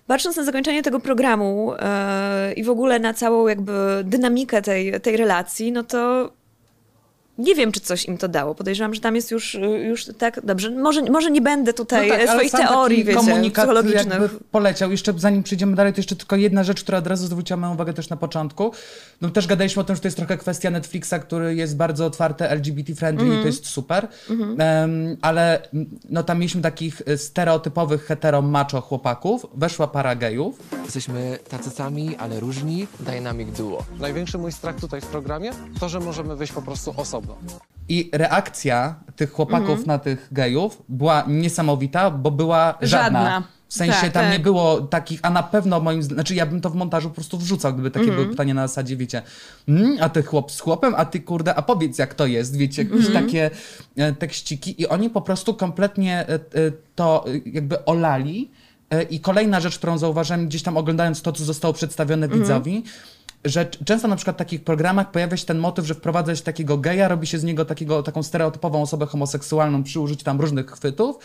Patrząc 0.09 0.37
na 0.37 0.43
zakończenie 0.43 0.83
tego 0.83 0.99
programu 0.99 1.73
yy, 2.47 2.53
i 2.53 2.63
w 2.63 2.69
ogóle 2.69 2.99
na 2.99 3.13
całą 3.13 3.47
jakby 3.47 4.01
dynamikę 4.03 4.61
tej, 4.61 5.01
tej 5.01 5.17
relacji, 5.17 5.71
no 5.71 5.83
to 5.83 6.31
nie 7.39 7.55
wiem, 7.55 7.71
czy 7.71 7.79
coś 7.79 8.05
im 8.05 8.17
to 8.17 8.27
dało. 8.27 8.55
Podejrzewam, 8.55 8.93
że 8.93 9.01
tam 9.01 9.15
jest 9.15 9.31
już, 9.31 9.57
już 9.87 10.05
tak, 10.17 10.45
dobrze, 10.45 10.71
może, 10.71 11.01
może 11.01 11.31
nie 11.31 11.41
będę 11.41 11.73
tutaj 11.73 12.07
No 12.07 12.13
tak, 12.13 12.21
ale 12.29 12.31
swoich 12.31 12.51
teorii, 12.51 13.03
wiecie, 13.03 13.19
komunikat 13.19 13.65
psychologicznych. 13.65 14.21
jakby 14.21 14.29
poleciał. 14.51 14.91
Jeszcze 14.91 15.13
zanim 15.17 15.43
przejdziemy 15.43 15.75
dalej, 15.75 15.93
to 15.93 15.99
jeszcze 15.99 16.15
tylko 16.15 16.35
jedna 16.35 16.63
rzecz, 16.63 16.83
która 16.83 16.97
od 16.97 17.07
razu 17.07 17.25
zwróciła 17.27 17.57
moją 17.57 17.73
uwagę 17.73 17.93
też 17.93 18.09
na 18.09 18.17
początku. 18.17 18.71
No 19.21 19.29
też 19.29 19.47
gadaliśmy 19.47 19.81
o 19.81 19.85
tym, 19.85 19.95
że 19.95 20.01
to 20.01 20.07
jest 20.07 20.17
trochę 20.17 20.37
kwestia 20.37 20.69
Netflixa, 20.69 21.13
który 21.21 21.55
jest 21.55 21.77
bardzo 21.77 22.05
otwarty, 22.05 22.43
LGBT-friendly 22.45 23.21
Mhm. 23.23 23.39
i 23.39 23.41
to 23.41 23.47
jest 23.47 23.65
super. 23.67 24.07
Em, 24.29 25.17
ale 25.21 25.61
m, 25.73 25.85
no 26.09 26.23
tam 26.23 26.39
mieliśmy 26.39 26.61
takich 26.61 27.01
e, 27.05 27.17
stereotypowych 27.17 28.05
hetero 28.05 28.41
macho 28.41 28.81
chłopaków. 28.81 29.45
Weszła 29.55 29.87
para 29.87 30.15
gejów. 30.15 30.59
Jesteśmy 30.85 31.39
tacy 31.49 31.69
sami, 31.69 32.15
ale 32.15 32.39
różni. 32.39 32.87
Dynamic 32.99 33.57
duo. 33.57 33.83
Największy 33.99 34.37
mój 34.37 34.51
strach 34.51 34.75
tutaj 34.79 35.01
w 35.01 35.05
programie 35.05 35.51
to, 35.79 35.89
że 35.89 35.99
możemy 35.99 36.35
wyjść 36.35 36.53
po 36.53 36.61
prostu 36.61 36.91
osobno. 37.33 37.59
I 37.89 38.09
reakcja 38.13 38.95
tych 39.15 39.31
chłopaków 39.31 39.69
Mhm. 39.69 39.87
na 39.87 39.99
tych 39.99 40.27
gejów 40.31 40.81
była 40.89 41.23
niesamowita, 41.27 42.11
bo 42.11 42.31
była 42.31 42.77
żadna. 42.81 43.23
Żadna. 43.23 43.43
W 43.67 43.73
sensie 43.73 43.93
Tak, 44.01 44.11
tam 44.11 44.23
tak. 44.23 44.33
nie 44.33 44.39
było 44.39 44.81
takich, 44.81 45.19
a 45.23 45.29
na 45.29 45.43
pewno 45.43 45.79
moim 45.79 46.03
zdaniem, 46.03 46.15
znaczy 46.15 46.35
ja 46.35 46.45
bym 46.45 46.61
to 46.61 46.69
w 46.69 46.75
montażu 46.75 47.09
po 47.09 47.15
prostu 47.15 47.37
wrzucał, 47.37 47.73
gdyby 47.73 47.91
takie 47.91 48.03
Mhm. 48.05 48.17
były 48.21 48.29
pytania 48.31 48.53
na 48.53 48.67
zasadzie, 48.67 48.97
wiecie, 48.97 49.21
mm, 49.67 49.97
a 50.01 50.09
ty 50.09 50.23
chłop 50.23 50.51
z 50.51 50.59
chłopem, 50.59 50.93
a 50.97 51.05
ty 51.05 51.19
kurde, 51.19 51.55
a 51.55 51.61
powiedz 51.61 51.97
jak 51.97 52.13
to 52.13 52.25
jest, 52.25 52.55
wiecie, 52.57 52.83
jakieś 52.83 53.05
Mhm. 53.05 53.25
takie 53.25 53.49
e, 53.97 54.13
tekściki 54.13 54.81
i 54.81 54.87
oni 54.87 55.09
po 55.09 55.21
prostu 55.21 55.53
kompletnie 55.53 56.19
e, 56.19 56.33
e, 56.33 56.39
to 56.95 57.25
e, 57.27 57.37
jakby 57.45 57.85
olali. 57.85 58.51
E, 58.89 59.03
I 59.03 59.19
kolejna 59.19 59.59
rzecz, 59.59 59.77
którą 59.77 59.97
zauważyłem 59.97 60.47
gdzieś 60.47 60.63
tam 60.63 60.77
oglądając 60.77 61.21
to, 61.21 61.31
co 61.31 61.43
zostało 61.45 61.73
przedstawione 61.73 62.25
Mhm. 62.25 62.41
widzowi, 62.41 62.83
że 63.45 63.65
często 63.65 64.07
na 64.07 64.15
przykład 64.15 64.35
w 64.35 64.39
takich 64.39 64.63
programach 64.63 65.11
pojawia 65.11 65.37
się 65.37 65.45
ten 65.45 65.59
motyw, 65.59 65.85
że 65.85 65.93
wprowadza 65.95 66.35
się 66.35 66.43
takiego 66.43 66.77
geja, 66.77 67.07
robi 67.07 67.27
się 67.27 67.39
z 67.39 67.43
niego 67.43 67.65
takiego, 67.65 68.03
taką 68.03 68.23
stereotypową 68.23 68.81
osobę 68.81 69.05
homoseksualną 69.05 69.83
przy 69.83 69.99
użyciu 69.99 70.25
tam 70.25 70.41
różnych 70.41 70.71
chwytów 70.71 71.15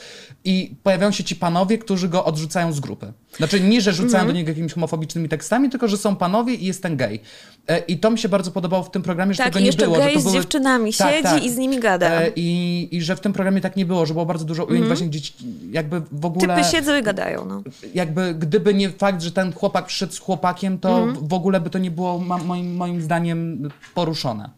i 0.44 0.76
pojawiają 0.83 1.12
się 1.12 1.25
ci 1.25 1.37
panowie, 1.37 1.78
którzy 1.78 2.09
go 2.09 2.25
odrzucają 2.25 2.73
z 2.73 2.80
grupy. 2.80 3.12
Znaczy 3.37 3.61
nie, 3.61 3.80
że 3.80 3.92
rzucają 3.92 4.14
Mhm. 4.14 4.26
do 4.26 4.33
niego 4.33 4.50
jakimiś 4.50 4.73
homofobicznymi 4.73 5.28
tekstami, 5.28 5.71
tylko 5.71 5.88
że 5.88 5.97
są 5.97 6.16
panowie 6.16 6.54
i 6.54 6.66
jest 6.66 6.83
ten 6.83 6.97
gej. 6.97 7.21
E, 7.68 7.78
I 7.78 7.99
to 7.99 8.11
mi 8.11 8.18
się 8.18 8.28
bardzo 8.28 8.50
podobało 8.50 8.83
w 8.83 8.90
tym 8.90 9.02
programie, 9.02 9.35
że 9.35 9.38
Tak, 9.38 9.47
tego 9.47 9.61
nie 9.61 9.66
jeszcze 9.66 9.85
było. 9.85 9.97
gej 9.97 10.09
że 10.09 10.14
to 10.14 10.21
z 10.21 10.23
były... 10.25 10.35
dziewczynami 10.35 10.92
siedzi 10.92 11.47
i 11.47 11.50
z 11.50 11.56
nimi 11.56 11.80
gada. 11.80 12.11
E, 12.23 12.30
I, 12.37 12.88
I 12.97 13.02
że 13.02 13.16
w 13.16 13.21
tym 13.21 13.33
programie 13.33 13.61
tak 13.61 13.76
nie 13.76 13.87
było, 13.87 14.06
że 14.06 14.14
było 14.14 14.26
bardzo 14.26 14.44
dużo 14.44 14.64
ujęć 14.64 14.87
właśnie, 14.87 15.06
gdzie 15.06 15.21
ci- 15.21 15.35
jakby 15.71 16.02
w 16.12 16.25
ogóle 16.25 16.56
Typy 16.56 16.68
siedzą 16.68 16.97
i 16.99 17.02
gadają, 17.02 17.44
no. 17.44 17.62
jakby 17.94 18.35
gdyby 18.35 18.75
nie 18.75 18.90
fakt, 18.90 19.23
że 19.23 19.30
ten 19.33 19.52
chłopak 19.52 19.87
przyszedł 19.87 20.12
z 20.12 20.18
chłopakiem, 20.18 20.78
to 20.78 20.99
Mhm. 20.99 21.28
w 21.28 21.33
ogóle 21.33 21.61
by 21.61 21.71
to 21.71 21.78
nie 21.78 21.90
było 21.90 22.18
moim, 22.18 22.76
moim 22.76 23.02
zdaniem 23.02 23.68
poruszone. 23.94 24.50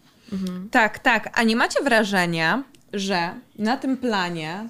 Tak, 0.70 0.98
tak. 0.98 1.38
A 1.38 1.42
nie 1.42 1.56
macie 1.56 1.82
wrażenia, 1.82 2.62
że 2.92 3.30
na 3.58 3.76
tym 3.76 3.96
planie 3.96 4.68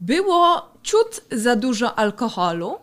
było 0.00 0.70
ciut 0.82 1.20
za 1.32 1.56
dużo 1.56 1.98
alkoholu? 1.98 2.74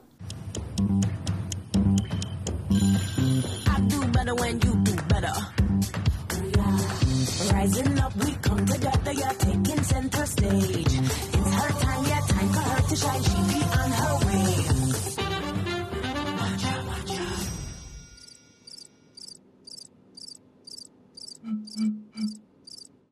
Rising 7.65 7.99
up, 7.99 8.15
we 8.17 8.31
come 8.41 8.65
together, 8.65 9.13
you're 9.13 9.33
taking 9.39 9.83
center 9.83 10.25
stage. 10.27 10.99
It's 11.33 11.53
her 11.57 11.71
time, 11.81 12.05
yeah, 12.05 12.21
time 12.29 12.49
for 12.53 12.61
her 12.61 12.81
to 12.89 12.95
shine. 12.95 13.23
She 13.23 13.37
be 13.49 13.59
on 13.81 13.91
her 13.99 14.15
way. 14.25 14.51
Watch 16.41 16.65
out, 16.65 16.85
watch 16.85 17.19
out. 17.19 17.47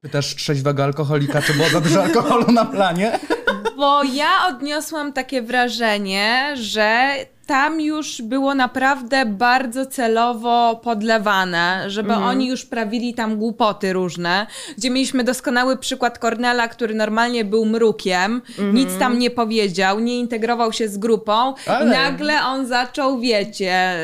Pytasz 0.02 0.36
trzeźwego 0.36 0.84
alkoholika, 0.84 1.42
czy 1.42 1.54
było 1.54 1.70
za 1.70 1.82
dużo 1.82 2.04
alkoholu 2.04 2.52
na 2.52 2.66
planie? 2.66 3.20
Bo 3.78 4.04
ja 4.04 4.32
odniosłam 4.48 5.14
takie 5.14 5.42
wrażenie, 5.42 6.54
że 6.58 7.16
tam 7.46 7.82
już 7.82 8.22
było 8.22 8.56
naprawdę 8.56 9.26
bardzo 9.26 9.86
celowo 9.86 10.76
podlewane, 10.84 11.84
żeby 11.88 12.14
oni 12.14 12.48
już 12.48 12.66
prawili 12.66 13.14
tam 13.14 13.38
głupoty 13.38 13.94
różne, 13.94 14.48
gdzie 14.78 14.90
mieliśmy 14.90 15.24
doskonały 15.24 15.78
przykład 15.78 16.20
Cornela, 16.20 16.68
który 16.68 16.94
normalnie 16.96 17.46
był 17.46 17.66
mrukiem, 17.66 18.42
nic 18.74 18.90
tam 19.00 19.20
nie 19.20 19.30
powiedział, 19.30 20.00
nie 20.00 20.20
integrował 20.20 20.74
się 20.74 20.88
z 20.90 20.98
grupą 20.98 21.54
Ale- 21.68 21.86
i 21.86 21.90
nagle 21.90 22.42
on 22.46 22.68
zaczął, 22.68 23.20
wiecie, 23.20 23.96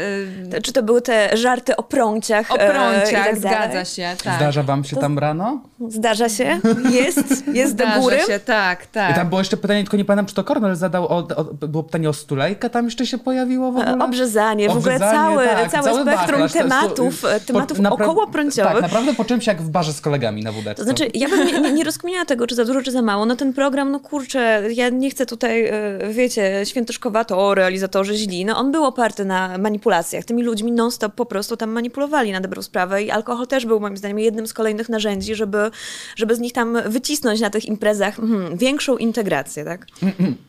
y, 0.46 0.50
To, 0.52 0.62
czy 0.62 0.74
to 0.74 0.84
były 0.84 1.02
te 1.02 1.38
żarty 1.38 1.76
o 1.76 1.84
prąciach? 1.84 2.52
o 2.52 2.58
e, 2.60 2.68
i 2.68 2.72
prąciach, 2.72 3.26
tak 3.26 3.38
zgadza 3.40 3.86
się, 3.86 4.16
tak. 4.24 4.36
Zdarza 4.36 4.64
wam 4.64 4.84
się 4.84 4.96
tam 4.96 5.20
rano? 5.20 5.62
Zdarza 5.88 6.30
się? 6.30 6.60
Jest? 6.92 7.48
Jest 7.48 7.76
do 7.76 7.84
Zdarza 7.84 8.00
góry? 8.00 8.18
się, 8.28 8.40
tak, 8.40 8.84
I 8.84 8.88
tak. 8.88 9.16
tam 9.16 9.30
było 9.30 9.42
jeszcze 9.42 9.58
pytanie, 9.58 9.84
tylko 9.84 9.98
nie 9.98 10.06
pamiętam, 10.06 10.26
czy 10.26 10.36
to 10.36 10.44
Kornel 10.44 10.76
zadał, 10.76 11.08
o, 11.08 11.18
o, 11.36 11.44
było 11.44 11.84
pytanie 11.84 12.10
o 12.10 12.14
stulejkę, 12.14 12.70
tam 12.70 12.86
jeszcze 12.86 13.06
się 13.06 13.18
pojawiło 13.30 13.72
w 13.72 13.78
ogóle? 13.78 14.06
Obrzezanie, 14.06 14.70
w 14.70 14.78
ogóle 14.78 15.00
cały, 15.00 15.46
tak, 15.46 15.72
całe 15.72 15.84
cały 15.84 16.02
spektrum 16.02 16.42
to 16.42 16.54
tematów, 16.54 17.22
po- 17.22 17.28
tematów 17.46 17.80
napra- 17.80 18.04
okołoprąciowych. 18.04 18.74
Tak, 18.74 18.82
naprawdę 18.82 19.14
poczułem 19.14 19.42
się 19.42 19.52
jak 19.52 19.62
w 19.62 19.70
barze 19.70 19.94
z 19.94 20.02
kolegami 20.02 20.44
na 20.44 20.52
wódeczce. 20.52 20.76
To 20.76 20.84
znaczy, 20.84 21.12
ja 21.14 21.30
bym 21.30 21.48
nie, 21.48 21.60
nie, 21.60 21.72
nie 21.74 21.84
rozkminiała 21.84 22.26
tego, 22.26 22.48
czy 22.48 22.56
za 22.56 22.66
dużo, 22.66 22.82
czy 22.82 22.92
za 22.92 23.02
mało. 23.02 23.26
No 23.26 23.36
ten 23.36 23.54
program, 23.54 23.92
no 23.92 24.00
kurczę, 24.00 24.64
ja 24.74 24.90
nie 24.90 25.10
chcę 25.10 25.26
tutaj, 25.26 25.66
e, 25.66 25.74
wiecie, 26.12 26.62
świętoszkowato, 26.66 27.56
realizatorzy 27.56 28.16
źli. 28.16 28.46
No 28.46 28.58
on 28.58 28.72
był 28.72 28.84
oparty 28.86 29.26
na 29.26 29.58
manipulacjach. 29.58 30.26
Tymi 30.26 30.44
ludźmi 30.44 30.72
non-stop 30.72 31.14
po 31.14 31.26
prostu 31.26 31.58
tam 31.58 31.70
manipulowali 31.72 32.32
na 32.32 32.42
dobrą 32.42 32.62
sprawę 32.62 33.04
i 33.04 33.12
alkohol 33.12 33.48
też 33.48 33.66
był 33.66 33.80
moim 33.80 33.98
zdaniem 33.98 34.20
jednym 34.20 34.48
z 34.48 34.54
kolejnych 34.54 34.90
narzędzi, 34.90 35.36
żeby, 35.36 35.72
żeby 36.16 36.36
z 36.36 36.40
nich 36.40 36.54
tam 36.54 36.78
wycisnąć 36.86 37.42
na 37.42 37.50
tych 37.50 37.66
imprezach 37.66 38.16
hmm, 38.16 38.58
większą 38.58 38.98
integrację, 38.98 39.66
tak? 39.66 39.86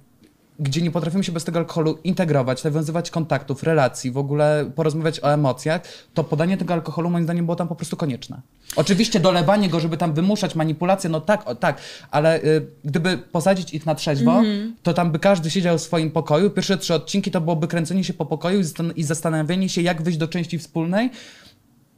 gdzie 0.61 0.81
nie 0.81 0.91
potrafimy 0.91 1.23
się 1.23 1.31
bez 1.31 1.43
tego 1.43 1.59
alkoholu 1.59 1.97
integrować, 2.03 2.63
nawiązywać 2.63 3.11
kontaktów, 3.11 3.63
relacji, 3.63 4.11
w 4.11 4.17
ogóle 4.17 4.71
porozmawiać 4.75 5.23
o 5.23 5.33
emocjach, 5.33 5.81
to 6.13 6.23
podanie 6.23 6.57
tego 6.57 6.73
alkoholu 6.73 7.09
moim 7.09 7.23
zdaniem 7.23 7.45
było 7.45 7.55
tam 7.55 7.67
po 7.67 7.75
prostu 7.75 7.97
konieczne. 7.97 8.41
Oczywiście 8.75 9.19
dolewanie 9.19 9.69
go, 9.69 9.79
żeby 9.79 9.97
tam 9.97 10.13
wymuszać 10.13 10.55
manipulacje, 10.55 11.09
no 11.09 11.21
tak, 11.21 11.47
o, 11.47 11.55
tak, 11.55 11.77
ale 12.11 12.43
y, 12.43 12.67
gdyby 12.85 13.17
posadzić 13.17 13.73
ich 13.73 13.85
na 13.85 13.95
trzeźwo, 13.95 14.41
to 14.83 14.93
tam 14.93 15.11
by 15.11 15.19
każdy 15.19 15.49
siedział 15.51 15.77
w 15.77 15.81
swoim 15.81 16.11
pokoju. 16.11 16.49
Pierwsze 16.49 16.77
trzy 16.77 16.93
odcinki 16.93 17.31
to 17.31 17.41
byłoby 17.41 17.67
kręcenie 17.67 18.03
się 18.03 18.13
po 18.13 18.25
pokoju 18.25 18.59
i, 18.59 18.63
zastan- 18.63 18.93
i 18.95 19.03
zastanawianie 19.03 19.69
się, 19.69 19.81
jak 19.81 20.01
wyjść 20.01 20.19
do 20.19 20.27
części 20.27 20.59
wspólnej 20.59 21.09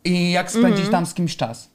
i 0.05 0.31
jak 0.31 0.51
spędzić 0.51 0.89
tam 0.89 1.05
z 1.05 1.13
kimś 1.13 1.37
czas. 1.37 1.69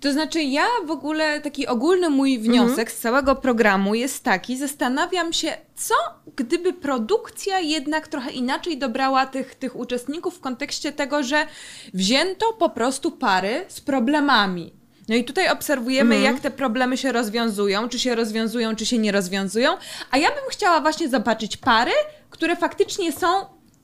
To 0.00 0.12
znaczy, 0.12 0.42
ja 0.42 0.66
w 0.86 0.90
ogóle 0.90 1.40
taki 1.40 1.66
ogólny 1.66 2.10
mój 2.10 2.38
wniosek 2.38 2.92
z 2.92 2.98
całego 2.98 3.36
programu 3.36 3.94
jest 3.94 4.24
taki: 4.24 4.58
zastanawiam 4.58 5.32
się, 5.32 5.56
co 5.76 5.94
gdyby 6.36 6.72
produkcja 6.72 7.60
jednak 7.60 8.08
trochę 8.08 8.30
inaczej 8.30 8.78
dobrała 8.78 9.26
tych, 9.26 9.54
tych 9.54 9.76
uczestników 9.76 10.36
w 10.36 10.40
kontekście 10.40 10.92
tego, 10.92 11.22
że 11.22 11.46
wzięto 11.94 12.52
po 12.52 12.70
prostu 12.70 13.10
pary 13.10 13.64
z 13.68 13.80
problemami. 13.80 14.72
No 15.08 15.14
i 15.14 15.24
tutaj 15.24 15.50
obserwujemy, 15.50 16.20
jak 16.20 16.40
te 16.40 16.50
problemy 16.50 16.96
się 16.96 17.12
rozwiązują, 17.12 17.88
czy 17.88 17.98
się 17.98 18.14
rozwiązują, 18.14 18.76
czy 18.76 18.86
się 18.86 18.98
nie 18.98 19.12
rozwiązują. 19.12 19.76
A 20.10 20.18
ja 20.18 20.28
bym 20.28 20.44
chciała 20.50 20.80
właśnie 20.80 21.08
zobaczyć 21.08 21.56
pary, 21.56 21.92
które 22.30 22.56
faktycznie 22.56 23.12
są 23.12 23.26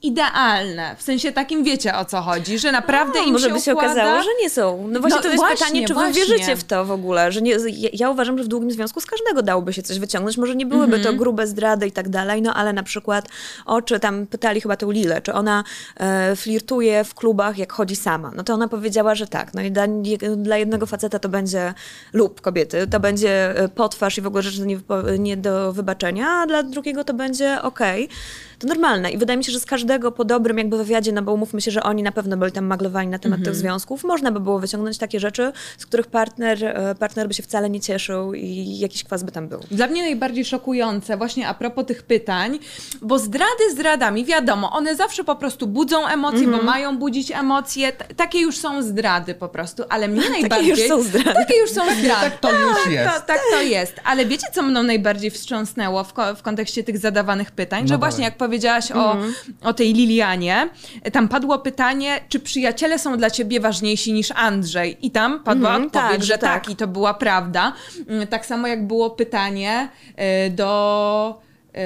idealne. 0.02 0.96
W 0.98 1.02
sensie 1.02 1.32
takim 1.32 1.64
wiecie 1.64 1.96
o 1.96 2.04
co 2.04 2.20
chodzi, 2.20 2.58
że 2.58 2.72
naprawdę 2.72 3.18
No, 3.20 3.24
im 3.26 3.32
może 3.32 3.48
się 3.48 3.54
by 3.54 3.60
się 3.60 3.72
układa. 3.74 3.92
okazało, 3.92 4.22
że 4.22 4.28
nie 4.42 4.50
są. 4.50 4.88
No 4.88 5.00
właśnie 5.00 5.16
No 5.16 5.22
to 5.22 5.28
jest 5.28 5.40
właśnie, 5.40 5.56
pytanie, 5.66 5.86
czy 5.86 5.94
wy 5.94 6.00
właśnie. 6.00 6.14
wierzycie 6.26 6.56
w 6.56 6.64
to 6.64 6.84
w 6.84 6.90
ogóle, 6.90 7.32
że 7.32 7.42
nie, 7.42 7.52
ja, 7.52 7.88
ja 7.92 8.10
uważam, 8.10 8.38
że 8.38 8.44
w 8.44 8.48
długim 8.48 8.70
związku 8.70 9.00
z 9.00 9.06
każdego 9.06 9.42
dałoby 9.42 9.72
się 9.72 9.82
coś 9.82 9.98
wyciągnąć, 9.98 10.36
może 10.36 10.56
nie 10.56 10.66
byłyby 10.66 10.96
Mhm. 10.96 11.14
to 11.14 11.18
grube 11.22 11.46
zdrady 11.46 11.86
i 11.86 11.92
tak 11.92 12.08
dalej, 12.08 12.42
no 12.42 12.54
ale 12.54 12.72
na 12.72 12.82
przykład 12.82 13.28
o, 13.66 13.82
czy 13.82 14.00
tam 14.00 14.26
pytali 14.26 14.60
chyba 14.60 14.76
tę 14.76 14.86
Lilę, 14.90 15.22
czy 15.22 15.32
ona 15.32 15.64
e, 15.96 16.36
flirtuje 16.36 17.04
w 17.04 17.14
klubach, 17.14 17.58
jak 17.58 17.72
chodzi 17.72 17.96
sama, 17.96 18.32
no 18.36 18.44
to 18.44 18.54
ona 18.54 18.68
powiedziała, 18.68 19.14
że 19.14 19.26
tak, 19.26 19.54
no 19.54 19.62
i 19.62 19.70
dla, 19.70 19.84
dla 20.36 20.56
jednego 20.56 20.86
faceta 20.86 21.18
to 21.18 21.28
będzie 21.28 21.74
lub 22.12 22.40
kobiety, 22.40 22.86
to 22.86 23.00
będzie 23.00 23.56
e, 23.58 23.68
potwarz 23.68 24.18
i 24.18 24.20
w 24.20 24.26
ogóle 24.26 24.42
rzeczy 24.42 24.60
nie, 24.66 24.78
nie 25.18 25.36
do 25.36 25.72
wybaczenia, 25.72 26.28
a 26.28 26.46
dla 26.46 26.62
drugiego 26.62 27.04
to 27.04 27.14
będzie 27.14 27.62
okej. 27.62 28.08
To 28.60 28.66
normalne 28.66 29.10
i 29.10 29.18
wydaje 29.18 29.36
mi 29.36 29.44
się, 29.44 29.52
że 29.52 29.60
z 29.60 29.66
każdego 29.66 30.12
po 30.12 30.24
dobrym 30.24 30.58
jakby 30.58 30.78
wywiadzie, 30.78 31.12
no 31.12 31.22
bo 31.22 31.32
umówmy 31.32 31.60
się, 31.60 31.70
że 31.70 31.82
oni 31.82 32.02
na 32.02 32.12
pewno 32.12 32.36
byli 32.36 32.52
tam 32.52 32.64
maglowani 32.64 33.08
na 33.08 33.18
temat 33.18 33.40
tych 33.44 33.54
związków, 33.54 34.04
można 34.04 34.32
by 34.32 34.40
było 34.40 34.58
wyciągnąć 34.58 34.98
takie 34.98 35.20
rzeczy, 35.20 35.52
z 35.78 35.86
których 35.86 36.06
partner, 36.06 36.64
e, 36.64 36.94
partner 36.94 37.28
by 37.28 37.34
się 37.34 37.42
wcale 37.42 37.70
nie 37.70 37.80
cieszył 37.80 38.34
i 38.34 38.78
jakiś 38.78 39.04
kwas 39.04 39.22
by 39.22 39.32
tam 39.32 39.48
był. 39.48 39.60
Dla 39.70 39.86
mnie 39.86 40.02
najbardziej 40.02 40.44
szokujące 40.44 41.16
właśnie 41.16 41.48
a 41.48 41.54
propos 41.54 41.86
tych 41.86 42.02
pytań, 42.02 42.58
bo 43.02 43.18
zdrady 43.18 43.70
zdradami, 43.72 44.24
wiadomo, 44.24 44.72
one 44.72 44.96
zawsze 44.96 45.24
po 45.24 45.36
prostu 45.36 45.66
budzą 45.66 46.06
emocje, 46.06 46.40
Mhm. 46.40 46.58
bo 46.58 46.64
mają 46.64 46.98
budzić 46.98 47.30
emocje. 47.30 47.92
T- 47.92 48.14
takie 48.14 48.40
już 48.40 48.56
są 48.58 48.82
zdrady 48.82 49.34
po 49.34 49.48
prostu, 49.48 49.82
ale 49.88 50.08
mnie 50.08 50.30
najbardziej... 50.40 50.68
już 50.70 50.80
są 50.88 51.02
zdrady. 51.02 51.34
Takie 51.34 51.56
już 51.58 51.70
są 51.70 51.80
zdrady. 52.00 52.30
tak 52.30 52.38
to 52.40 52.50
już 52.52 52.86
jest. 52.86 53.14
To, 53.14 53.20
tak 53.26 53.40
to 53.52 53.62
jest. 53.62 53.94
Ale 54.04 54.26
wiecie, 54.26 54.46
co 54.52 54.62
mną 54.62 54.82
najbardziej 54.82 55.30
wstrząsnęło 55.30 56.04
w, 56.04 56.12
ko- 56.12 56.34
w 56.34 56.42
kontekście 56.42 56.84
tych 56.84 56.98
zadawanych 56.98 57.50
pytań? 57.50 57.88
że 57.88 57.94
No 57.94 57.98
właśnie 57.98 58.16
dawaj. 58.18 58.24
jak 58.30 58.38
powiedziałaś 58.50 58.92
o, 58.92 59.16
o 59.62 59.72
tej 59.74 59.92
Lilianie, 59.94 60.68
tam 61.12 61.28
padło 61.28 61.58
pytanie, 61.58 62.20
czy 62.28 62.40
przyjaciele 62.40 62.98
są 62.98 63.16
dla 63.16 63.30
ciebie 63.30 63.60
ważniejsi 63.60 64.12
niż 64.12 64.30
Andrzej? 64.36 64.96
I 65.06 65.10
tam 65.10 65.40
padła 65.40 65.68
Mhm, 65.68 65.86
odpowiedź, 65.86 66.10
tak, 66.12 66.24
że 66.24 66.38
tak. 66.38 66.64
tak. 66.64 66.72
I 66.72 66.76
to 66.76 66.86
była 66.88 67.14
prawda. 67.14 67.72
Mm, 68.08 68.26
Tak 68.26 68.46
samo 68.46 68.66
jak 68.66 68.86
było 68.86 69.10
pytanie 69.10 69.88
y, 70.46 70.50
do 70.50 71.40
y, 71.70 71.78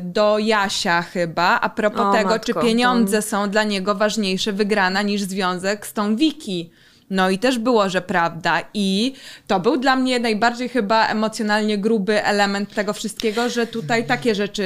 do 0.00 0.38
Jasia 0.38 1.02
chyba, 1.02 1.60
a 1.60 1.68
propos 1.68 2.00
O, 2.00 2.12
tego, 2.12 2.30
matko, 2.30 2.46
czy 2.46 2.54
pieniądze 2.54 3.22
są 3.22 3.50
dla 3.50 3.62
niego 3.64 3.94
ważniejsze 3.94 4.52
wygrana 4.52 5.02
niż 5.02 5.22
związek 5.22 5.86
z 5.86 5.92
tą 5.92 6.16
Wiki. 6.16 6.70
No 7.10 7.30
i 7.30 7.38
też 7.38 7.58
było, 7.58 7.88
że 7.88 8.00
prawda. 8.00 8.60
I 8.74 9.14
to 9.46 9.60
był 9.60 9.76
dla 9.76 9.96
mnie 9.96 10.20
najbardziej 10.20 10.68
chyba 10.68 11.06
emocjonalnie 11.06 11.78
gruby 11.78 12.24
element 12.24 12.74
tego 12.74 12.92
wszystkiego, 12.92 13.48
że 13.48 13.66
tutaj 13.66 14.06
takie 14.06 14.34
rzeczy 14.34 14.62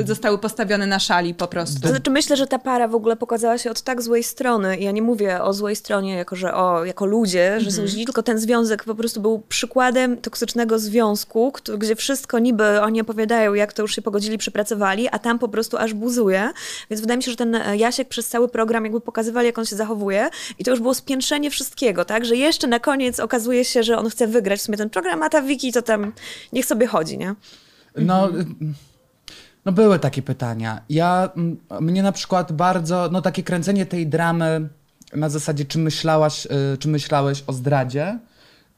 y, 0.00 0.06
zostały 0.06 0.38
postawione 0.38 0.86
na 0.86 0.98
szali 0.98 1.34
po 1.34 1.46
prostu. 1.46 1.80
To 1.80 1.88
znaczy 1.88 2.10
myślę, 2.10 2.36
że 2.36 2.46
ta 2.46 2.58
para 2.58 2.88
w 2.88 2.94
ogóle 2.94 3.16
pokazała 3.16 3.58
się 3.58 3.70
od 3.70 3.82
tak 3.82 4.02
złej 4.02 4.22
strony. 4.22 4.78
Ja 4.78 4.90
nie 4.90 5.02
mówię 5.02 5.42
o 5.42 5.52
złej 5.52 5.76
stronie 5.76 6.14
jako, 6.14 6.36
że 6.36 6.54
o, 6.54 6.84
jako 6.84 7.06
ludzie, 7.06 7.60
że 7.60 7.70
są 7.70 7.86
źli, 7.86 8.04
tylko 8.04 8.22
ten 8.22 8.38
związek 8.38 8.84
po 8.84 8.94
prostu 8.94 9.20
był 9.20 9.42
przykładem 9.48 10.16
toksycznego 10.16 10.78
związku, 10.78 11.52
gdzie 11.78 11.96
wszystko 11.96 12.38
niby 12.38 12.80
oni 12.80 13.00
opowiadają, 13.00 13.54
jak 13.54 13.72
to 13.72 13.82
już 13.82 13.94
się 13.94 14.02
pogodzili, 14.02 14.38
przepracowali, 14.38 15.08
a 15.08 15.18
tam 15.18 15.38
po 15.38 15.48
prostu 15.48 15.76
aż 15.76 15.94
buzuje. 15.94 16.50
Więc 16.90 17.00
wydaje 17.00 17.16
mi 17.16 17.22
się, 17.22 17.30
że 17.30 17.36
ten 17.36 17.54
e, 17.54 17.76
Jasiek 17.76 18.08
przez 18.08 18.28
cały 18.28 18.48
program 18.48 18.84
jakby 18.84 19.00
pokazywali, 19.00 19.46
jak 19.46 19.58
on 19.58 19.64
się 19.64 19.76
zachowuje 19.76 20.28
i 20.58 20.64
to 20.64 20.70
już 20.70 20.80
było 20.80 20.94
spiętrzenie 20.94 21.50
wszystkiego, 21.50 21.85
tak? 21.94 22.24
Że 22.24 22.36
jeszcze 22.36 22.66
na 22.66 22.80
koniec 22.80 23.20
okazuje 23.20 23.64
się, 23.64 23.82
że 23.82 23.98
on 23.98 24.10
chce 24.10 24.26
wygrać 24.26 24.60
w 24.60 24.62
sumie 24.62 24.78
ten 24.78 24.90
program, 24.90 25.22
a 25.22 25.28
ta 25.28 25.42
Wiki 25.42 25.72
to 25.72 25.82
tam 25.82 26.12
niech 26.52 26.66
sobie 26.66 26.86
chodzi, 26.86 27.18
nie? 27.18 27.34
No, 27.96 28.28
no 29.64 29.72
były 29.72 29.98
takie 29.98 30.22
pytania. 30.22 30.80
Ja, 30.88 31.30
mnie 31.80 32.02
na 32.02 32.12
przykład 32.12 32.52
bardzo, 32.52 33.08
no 33.12 33.22
takie 33.22 33.42
kręcenie 33.42 33.86
tej 33.86 34.06
dramy 34.06 34.68
na 35.14 35.28
zasadzie, 35.28 35.64
czy 35.64 35.78
myślałaś, 35.78 36.46
y, 36.46 36.78
czy 36.78 36.88
myślałeś 36.88 37.44
o 37.46 37.52
zdradzie, 37.52 38.18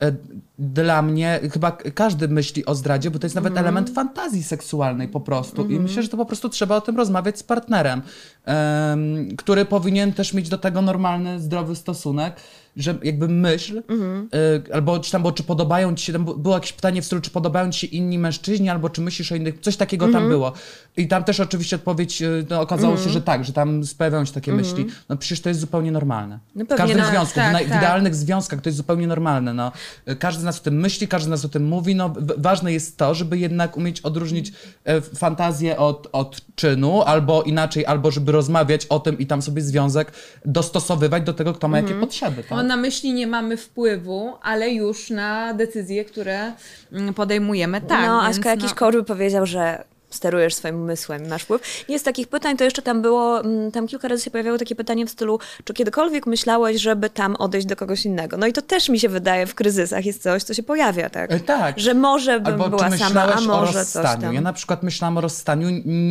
y, 0.03 0.17
dla 0.59 1.03
mnie, 1.03 1.41
chyba 1.53 1.73
każdy 1.73 2.29
myśli 2.29 2.67
o 2.67 2.75
zdradzie, 2.75 3.11
bo 3.11 3.19
to 3.19 3.27
jest 3.27 3.35
nawet 3.35 3.57
element 3.57 3.91
fantazji 3.91 4.43
seksualnej 4.43 5.09
po 5.09 5.21
prostu. 5.21 5.69
I 5.69 5.81
myślę, 5.81 6.03
że 6.03 6.09
to 6.09 6.17
po 6.17 6.27
prostu 6.27 6.49
trzeba 6.49 6.77
o 6.77 6.81
tym 6.81 6.97
rozmawiać 6.97 7.39
z 7.39 7.43
partnerem, 7.43 8.03
em, 8.45 9.37
który 9.37 9.65
powinien 9.65 10.13
też 10.13 10.35
mieć 10.35 10.49
do 10.49 10.59
tego 10.59 10.83
normalny, 10.83 11.41
zdrowy 11.41 11.77
stosunek, 11.77 12.37
że 12.79 12.99
jakby 13.03 13.29
myśl, 13.29 13.79
y, 13.79 14.75
albo 14.75 15.01
czy 15.01 15.13
tam, 15.13 15.23
bo 15.23 15.33
czy 15.33 15.43
podobają 15.43 15.95
ci 15.95 16.05
się, 16.05 16.13
tam 16.13 16.25
było 16.25 16.55
jakieś 16.55 16.73
pytanie 16.73 17.03
w 17.03 17.05
stylu, 17.05 17.21
czy 17.21 17.31
podobają 17.31 17.71
ci 17.71 17.81
się 17.81 17.87
inni 17.87 18.19
mężczyźni, 18.19 18.71
albo 18.71 18.91
czy 18.91 19.01
myślisz 19.01 19.33
o 19.33 19.35
innych, 19.35 19.61
coś 19.61 19.77
takiego 19.77 20.09
tam 20.09 20.29
było. 20.29 20.53
I 20.97 21.09
tam 21.09 21.25
też 21.25 21.41
oczywiście 21.41 21.77
odpowiedź, 21.77 22.23
y, 22.23 22.47
no, 22.51 22.61
okazało 22.61 22.97
się, 22.97 23.11
że 23.11 23.21
tak, 23.21 23.45
że 23.45 23.53
tam 23.53 23.83
pojawiają 23.99 24.25
się 24.25 24.33
takie 24.33 24.53
myśli. 24.53 24.87
No 25.09 25.17
przecież 25.17 25.41
to 25.41 25.49
jest 25.49 25.61
zupełnie 25.61 25.93
normalne. 25.93 26.39
No 26.55 26.65
w 26.65 26.69
każdym 26.69 26.99
tak, 26.99 27.11
związku, 27.11 27.35
tak, 27.35 27.57
w, 27.57 27.67
w 27.67 27.69
tak. 27.69 27.79
idealnych 27.79 28.15
związkach 28.15 28.61
to 28.61 28.69
jest 28.69 28.77
zupełnie 28.77 29.07
normalne. 29.07 29.55
No. 29.55 29.73
Każdy 30.19 30.43
z 30.43 30.45
nas 30.49 30.61
o 30.61 30.63
tym 30.63 30.81
myśli, 30.81 31.09
każdy 31.09 31.27
z 31.27 31.31
nas 31.31 31.45
o 31.45 31.49
tym 31.49 31.67
mówi. 31.67 31.95
No, 31.95 32.13
ważne 32.37 32.73
jest 32.73 32.97
to, 32.97 33.15
żeby 33.15 33.39
jednak 33.39 33.77
umieć 33.77 34.01
odróżnić 34.01 34.53
e, 34.85 35.01
fantazję 35.01 35.79
od, 35.79 36.09
od 36.13 36.41
czynu, 36.55 37.03
albo 37.03 37.43
inaczej, 37.43 37.87
albo 37.87 38.11
żeby 38.11 38.33
rozmawiać 38.33 38.87
o 38.87 39.01
tym 39.01 39.19
i 39.19 39.27
tam 39.27 39.43
sobie 39.43 39.63
związek 39.63 40.13
dostosowywać 40.45 41.23
do 41.23 41.33
tego, 41.33 41.53
kto 41.53 41.69
ma 41.69 41.77
jakie 41.77 41.95
potrzeby. 41.95 42.43
Tak? 42.43 42.59
Bo 42.59 42.63
na 42.63 42.77
myśli 42.77 43.13
nie 43.13 43.27
mamy 43.27 43.57
wpływu, 43.57 44.35
ale 44.43 44.71
już 44.71 45.11
na 45.11 45.55
decyzje, 45.55 46.05
które 46.05 46.53
mm, 46.93 47.15
podejmujemy, 47.15 47.81
tak. 47.81 48.07
no, 48.07 48.23
więc 48.23 48.37
Aśka, 48.37 48.51
jakiś 48.51 48.71
no. 48.71 48.77
coach 48.77 48.95
by 48.95 49.05
powiedział, 49.05 49.47
że 49.47 49.85
sterujesz 50.11 50.55
swoim 50.55 50.83
umysłem 50.83 51.29
masz 51.29 51.43
wpływ. 51.43 51.85
Nie 51.89 51.99
z 51.99 52.03
takich 52.03 52.29
pytań, 52.29 52.57
to 52.57 52.65
jeszcze 52.65 52.83
tam 52.83 53.03
było, 53.03 53.41
mm, 53.41 53.73
tam 53.73 53.87
kilka 53.87 54.09
razy 54.09 54.25
się 54.25 54.31
pojawiało 54.31 54.59
takie 54.59 54.75
pytanie 54.75 55.07
w 55.07 55.11
stylu, 55.11 55.39
czy 55.65 55.75
kiedykolwiek 55.75 56.27
myślałeś, 56.27 56.83
żeby 56.83 57.11
tam 57.11 57.37
odejść 57.37 57.67
do 57.67 57.77
kogoś 57.77 58.05
innego? 58.05 58.37
No 58.37 58.47
i 58.47 58.53
to 58.53 58.63
też 58.63 58.89
mi 58.89 59.01
się 59.01 59.09
wydaje 59.09 59.47
w 59.47 59.55
kryzysach 59.55 60.07
jest 60.07 60.23
coś, 60.23 60.43
co 60.43 60.55
się 60.55 60.63
pojawia, 60.63 61.11
tak? 61.11 61.33
E, 61.33 61.41
tak. 61.41 61.79
Że 61.79 61.95
może 61.95 62.41
bym 62.41 62.53
Albo 62.53 62.69
była 62.69 62.91
sama, 62.91 63.35
a 63.35 63.39
o 63.39 63.41
może 63.41 63.85
coś 63.85 64.05
tam. 64.21 64.35
Ja 64.35 64.41
na 64.41 64.53
przykład 64.53 64.83
myślałam 64.83 65.19
o 65.19 65.21
rozstaniu, 65.21 65.69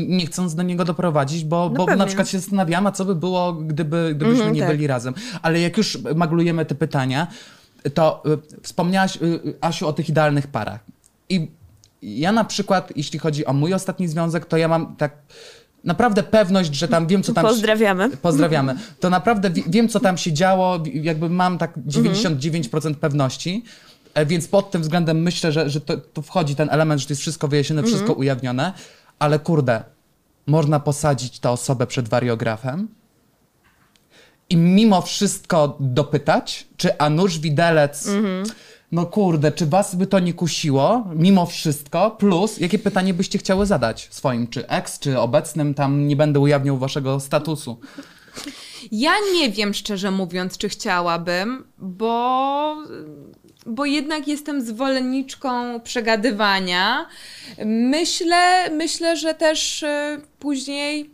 nie 0.08 0.26
chcąc 0.26 0.56
do 0.56 0.64
niego 0.64 0.86
doprowadzić, 0.86 1.44
bo, 1.44 1.70
bo 1.70 1.96
na 1.96 2.06
przykład 2.06 2.30
się 2.30 2.40
zastanawiałam, 2.40 2.88
a 2.88 2.92
co 2.92 3.06
by 3.06 3.16
było, 3.16 3.54
gdyby, 3.54 4.12
gdybyśmy 4.16 4.38
Mhm, 4.38 4.54
nie 4.56 4.62
tak. 4.62 4.70
byli 4.70 4.88
razem. 4.88 5.14
Ale 5.42 5.60
jak 5.60 5.78
już 5.78 5.98
maglujemy 6.16 6.66
te 6.66 6.76
pytania, 6.76 7.28
to 7.94 8.24
y, 8.26 8.62
wspomniałaś, 8.62 9.16
y, 9.16 9.26
y, 9.26 9.56
Asiu, 9.62 9.88
o 9.88 9.94
tych 9.94 10.10
idealnych 10.10 10.48
parach. 10.48 10.80
I 11.30 11.52
ja 12.02 12.32
na 12.32 12.44
przykład, 12.44 12.94
jeśli 12.96 13.20
chodzi 13.20 13.46
o 13.46 13.54
mój 13.54 13.74
ostatni 13.74 14.08
związek, 14.08 14.46
to 14.46 14.58
ja 14.58 14.68
mam 14.68 14.96
tak 14.96 15.12
naprawdę 15.84 16.24
pewność, 16.24 16.76
że 16.76 16.88
tam 16.88 17.08
wiem, 17.08 17.24
co 17.24 17.34
tam... 17.34 17.46
Pozdrawiamy. 17.46 18.18
Pozdrawiamy. 18.18 18.76
To 19.00 19.10
naprawdę 19.10 19.50
wi- 19.50 19.64
wiem, 19.68 19.90
co 19.90 20.00
tam 20.00 20.18
się 20.18 20.34
działo, 20.34 20.80
jakby 20.94 21.30
mam 21.30 21.58
tak 21.58 21.78
99% 21.78 22.94
pewności. 22.96 23.64
E, 24.14 24.26
Więc 24.26 24.48
pod 24.48 24.72
tym 24.72 24.82
względem 24.82 25.22
myślę, 25.22 25.52
że, 25.52 25.70
że 25.70 25.82
to, 25.82 25.98
to 25.98 26.22
wchodzi 26.22 26.56
ten 26.56 26.70
element, 26.72 27.02
że 27.02 27.08
to 27.08 27.12
jest 27.12 27.22
wszystko 27.22 27.48
wyjaśnione, 27.48 27.84
wszystko 27.84 28.14
ujawnione, 28.14 28.74
ale 29.20 29.40
kurde, 29.40 29.84
można 30.48 30.80
posadzić 30.80 31.40
tę 31.40 31.50
osobę 31.50 31.88
przed 31.88 32.10
wariografem 32.10 32.88
i 34.50 34.58
mimo 34.58 35.02
wszystko 35.02 35.78
dopytać, 35.80 36.68
czy 36.78 36.98
a 36.98 37.10
nóż 37.10 37.40
widelec, 37.40 38.08
no 38.92 39.06
kurde, 39.06 39.52
czy 39.52 39.66
was 39.66 39.96
by 39.96 40.08
to 40.08 40.20
nie 40.20 40.34
kusiło, 40.34 41.08
mimo 41.16 41.46
wszystko, 41.46 42.12
plus 42.12 42.58
jakie 42.58 42.80
pytanie 42.80 43.14
byście 43.14 43.40
chciały 43.40 43.66
zadać 43.66 44.08
swoim, 44.12 44.48
czy 44.48 44.68
ex, 44.68 45.00
czy 45.00 45.20
obecnym, 45.20 45.74
tam 45.74 46.08
nie 46.08 46.16
będę 46.16 46.40
ujawniał 46.40 46.78
waszego 46.78 47.20
statusu. 47.20 47.80
Ja 48.92 49.12
nie 49.34 49.50
wiem, 49.50 49.74
szczerze 49.74 50.12
mówiąc, 50.12 50.58
czy 50.58 50.70
chciałabym, 50.70 51.68
bo, 51.78 52.76
bo 53.66 53.86
jednak 53.86 54.28
jestem 54.28 54.62
zwolenniczką 54.62 55.80
przegadywania. 55.80 57.06
Myślę, 57.66 58.70
myślę, 58.72 59.18
że 59.18 59.34
też 59.34 59.84
y, 59.84 60.22
później. 60.40 61.12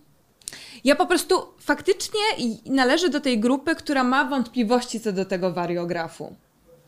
Ja 0.84 0.96
po 0.96 1.06
prostu 1.06 1.36
faktycznie 1.60 2.22
należę 2.66 3.10
do 3.10 3.20
tej 3.20 3.40
grupy, 3.40 3.76
która 3.76 4.04
ma 4.04 4.26
wątpliwości 4.26 5.00
co 5.00 5.12
do 5.12 5.26
tego 5.26 5.54
wariografu. 5.54 6.36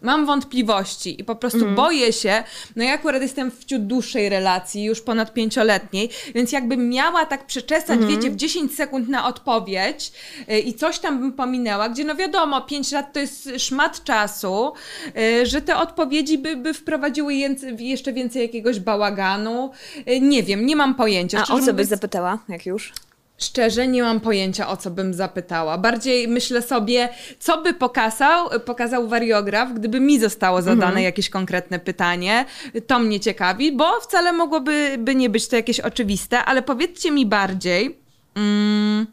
Mam 0.06 0.26
wątpliwości 0.26 1.22
i 1.22 1.24
po 1.24 1.36
prostu 1.36 1.66
boję 1.76 2.14
się. 2.14 2.44
No 2.76 2.84
ja 2.84 2.94
akurat 2.94 3.22
jestem 3.22 3.52
w 3.52 3.66
ciut 3.66 3.88
dłuższej 3.88 4.30
relacji, 4.30 4.84
już 4.84 5.02
ponad 5.02 5.34
pięcioletniej, 5.34 6.10
więc 6.36 6.52
jakbym 6.52 6.90
miała 6.90 7.26
tak 7.26 7.46
przeczesać, 7.46 8.00
wiecie, 8.08 8.30
w 8.32 8.36
10 8.36 8.76
sekund 8.76 9.10
na 9.10 9.28
odpowiedź 9.28 10.12
y, 10.52 10.60
i 10.60 10.74
coś 10.74 11.00
tam 11.00 11.20
bym 11.20 11.34
pominęła, 11.34 11.90
gdzie 11.90 12.04
no 12.04 12.16
wiadomo, 12.16 12.62
5 12.62 12.92
lat 12.92 13.14
to 13.14 13.20
jest 13.20 13.50
szmat 13.58 14.04
czasu, 14.04 14.74
y, 15.18 15.46
że 15.46 15.62
te 15.62 15.78
odpowiedzi 15.78 16.38
by, 16.38 16.56
by 16.58 16.74
wprowadziły 16.74 17.34
jęcy- 17.34 17.82
jeszcze 17.82 18.14
więcej 18.14 18.42
jakiegoś 18.42 18.80
bałaganu. 18.80 19.72
Y, 20.10 20.20
Nie 20.22 20.44
wiem, 20.44 20.66
nie 20.66 20.76
mam 20.76 20.96
pojęcia. 20.96 21.38
A 21.38 21.42
o 21.42 21.46
co 21.66 21.74
byś 21.74 21.88
zapytała, 21.88 22.40
jak 22.50 22.66
już? 22.66 22.94
Szczerze 23.38 23.88
nie 23.88 24.04
mam 24.04 24.20
pojęcia, 24.20 24.68
o 24.68 24.78
co 24.78 24.92
bym 24.92 25.14
zapytała. 25.14 25.78
Bardziej 25.78 26.28
myślę 26.28 26.62
sobie, 26.62 27.10
co 27.40 27.62
by 27.62 27.74
pokazał, 27.74 28.50
pokazał 28.66 29.08
wariograf, 29.08 29.74
gdyby 29.74 30.00
mi 30.00 30.20
zostało 30.20 30.62
zadane 30.62 31.02
jakieś 31.02 31.30
konkretne 31.30 31.80
pytanie. 31.80 32.46
To 32.88 33.00
mnie 33.00 33.20
ciekawi, 33.20 33.72
bo 33.72 34.00
wcale 34.02 34.34
mogłoby 34.34 34.96
by 35.00 35.16
nie 35.16 35.30
być 35.30 35.48
to 35.48 35.56
jakieś 35.56 35.80
oczywiste, 35.80 36.46
ale 36.46 36.62
powiedzcie 36.62 37.12
mi 37.12 37.26
bardziej, 37.26 37.98
mm, 38.36 39.08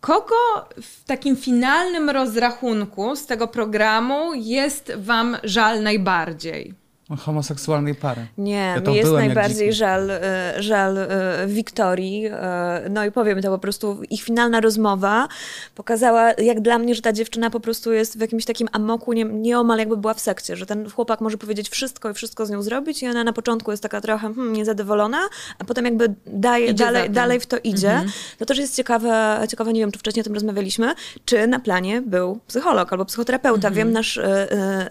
kogo 0.00 0.68
w 0.82 1.04
takim 1.04 1.36
finalnym 1.36 2.10
rozrachunku 2.10 3.16
z 3.16 3.26
tego 3.26 3.48
programu 3.48 4.34
jest 4.34 4.92
wam 4.96 5.36
żal 5.44 5.82
najbardziej? 5.82 6.79
Homoseksualnej 7.16 7.94
pary. 7.94 8.26
Nie, 8.38 8.72
Ja 8.76 8.80
to 8.80 8.90
mi 8.90 8.96
jest 8.96 9.08
byłem 9.08 9.26
najbardziej 9.26 9.72
żal, 9.72 10.10
e, 10.10 10.54
żal 10.58 10.98
e, 10.98 11.08
Wiktorii. 11.46 12.26
e, 12.26 12.86
No 12.90 13.04
i 13.04 13.12
powiem 13.12 13.42
to 13.42 13.50
po 13.50 13.58
prostu, 13.58 14.02
ich 14.10 14.22
finalna 14.22 14.60
rozmowa 14.60 15.28
pokazała, 15.74 16.32
jak 16.32 16.60
dla 16.60 16.78
mnie, 16.78 16.94
że 16.94 17.02
ta 17.02 17.12
dziewczyna 17.12 17.50
po 17.50 17.60
prostu 17.60 17.92
jest 17.92 18.18
w 18.18 18.20
jakimś 18.20 18.44
takim 18.44 18.68
amoku, 18.72 19.12
nie, 19.12 19.24
nieomal 19.24 19.78
jakby 19.78 19.96
była 19.96 20.14
w 20.14 20.20
sekcie, 20.20 20.56
że 20.56 20.66
ten 20.66 20.90
chłopak 20.90 21.20
może 21.20 21.38
powiedzieć 21.38 21.68
wszystko 21.68 22.10
i 22.10 22.14
wszystko 22.14 22.46
z 22.46 22.50
nią 22.50 22.62
zrobić 22.62 23.02
i 23.02 23.08
ona 23.08 23.24
na 23.24 23.32
początku 23.32 23.70
jest 23.70 23.82
taka 23.82 24.00
trochę 24.00 24.34
hmm, 24.34 24.52
niezadowolona, 24.52 25.18
a 25.58 25.64
potem 25.64 25.84
jakby 25.84 26.14
daje, 26.26 26.74
dalej, 26.74 27.10
dalej 27.10 27.40
w 27.40 27.46
to 27.46 27.56
idzie. 27.64 28.02
To 28.38 28.46
też 28.46 28.58
jest 28.58 28.76
ciekawe, 28.76 29.40
ciekawe, 29.48 29.72
nie 29.72 29.80
wiem, 29.80 29.92
czy 29.92 29.98
wcześniej 29.98 30.20
o 30.20 30.24
tym 30.24 30.34
rozmawialiśmy, 30.34 30.94
czy 31.24 31.46
na 31.46 31.60
planie 31.60 32.02
był 32.02 32.40
psycholog 32.46 32.92
albo 32.92 33.04
psychoterapeuta. 33.04 33.70
Wiem, 33.70 33.92
nasz, 33.92 34.20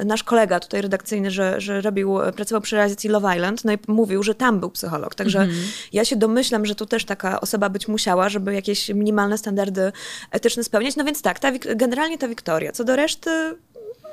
nasz 0.06 0.24
kolega 0.24 0.60
tutaj 0.60 0.82
redakcyjny, 0.82 1.32
że, 1.32 1.62
że 1.62 1.82
robił, 1.82 2.09
pracował 2.36 2.62
przy 2.62 2.76
realizacji 2.76 3.10
Love 3.10 3.36
Island, 3.36 3.66
no 3.66 3.74
i 3.74 3.78
mówił, 3.88 4.24
że 4.24 4.36
tam 4.36 4.60
był 4.60 4.70
psycholog. 4.70 5.16
Także 5.16 5.48
ja 5.94 6.06
się 6.06 6.16
domyślam, 6.16 6.66
że 6.66 6.76
tu 6.76 6.86
też 6.86 7.06
taka 7.06 7.42
osoba 7.42 7.70
być 7.70 7.88
musiała, 7.88 8.30
żeby 8.30 8.54
jakieś 8.54 8.90
minimalne 8.90 9.38
standardy 9.38 9.92
etyczne 10.32 10.64
spełniać. 10.64 10.96
No 10.96 11.04
więc 11.04 11.22
tak, 11.22 11.40
ta, 11.40 11.52
generalnie 11.76 12.18
ta 12.18 12.28
Wiktoria. 12.28 12.72
Co 12.72 12.84
do 12.84 12.96
reszty, 12.96 13.30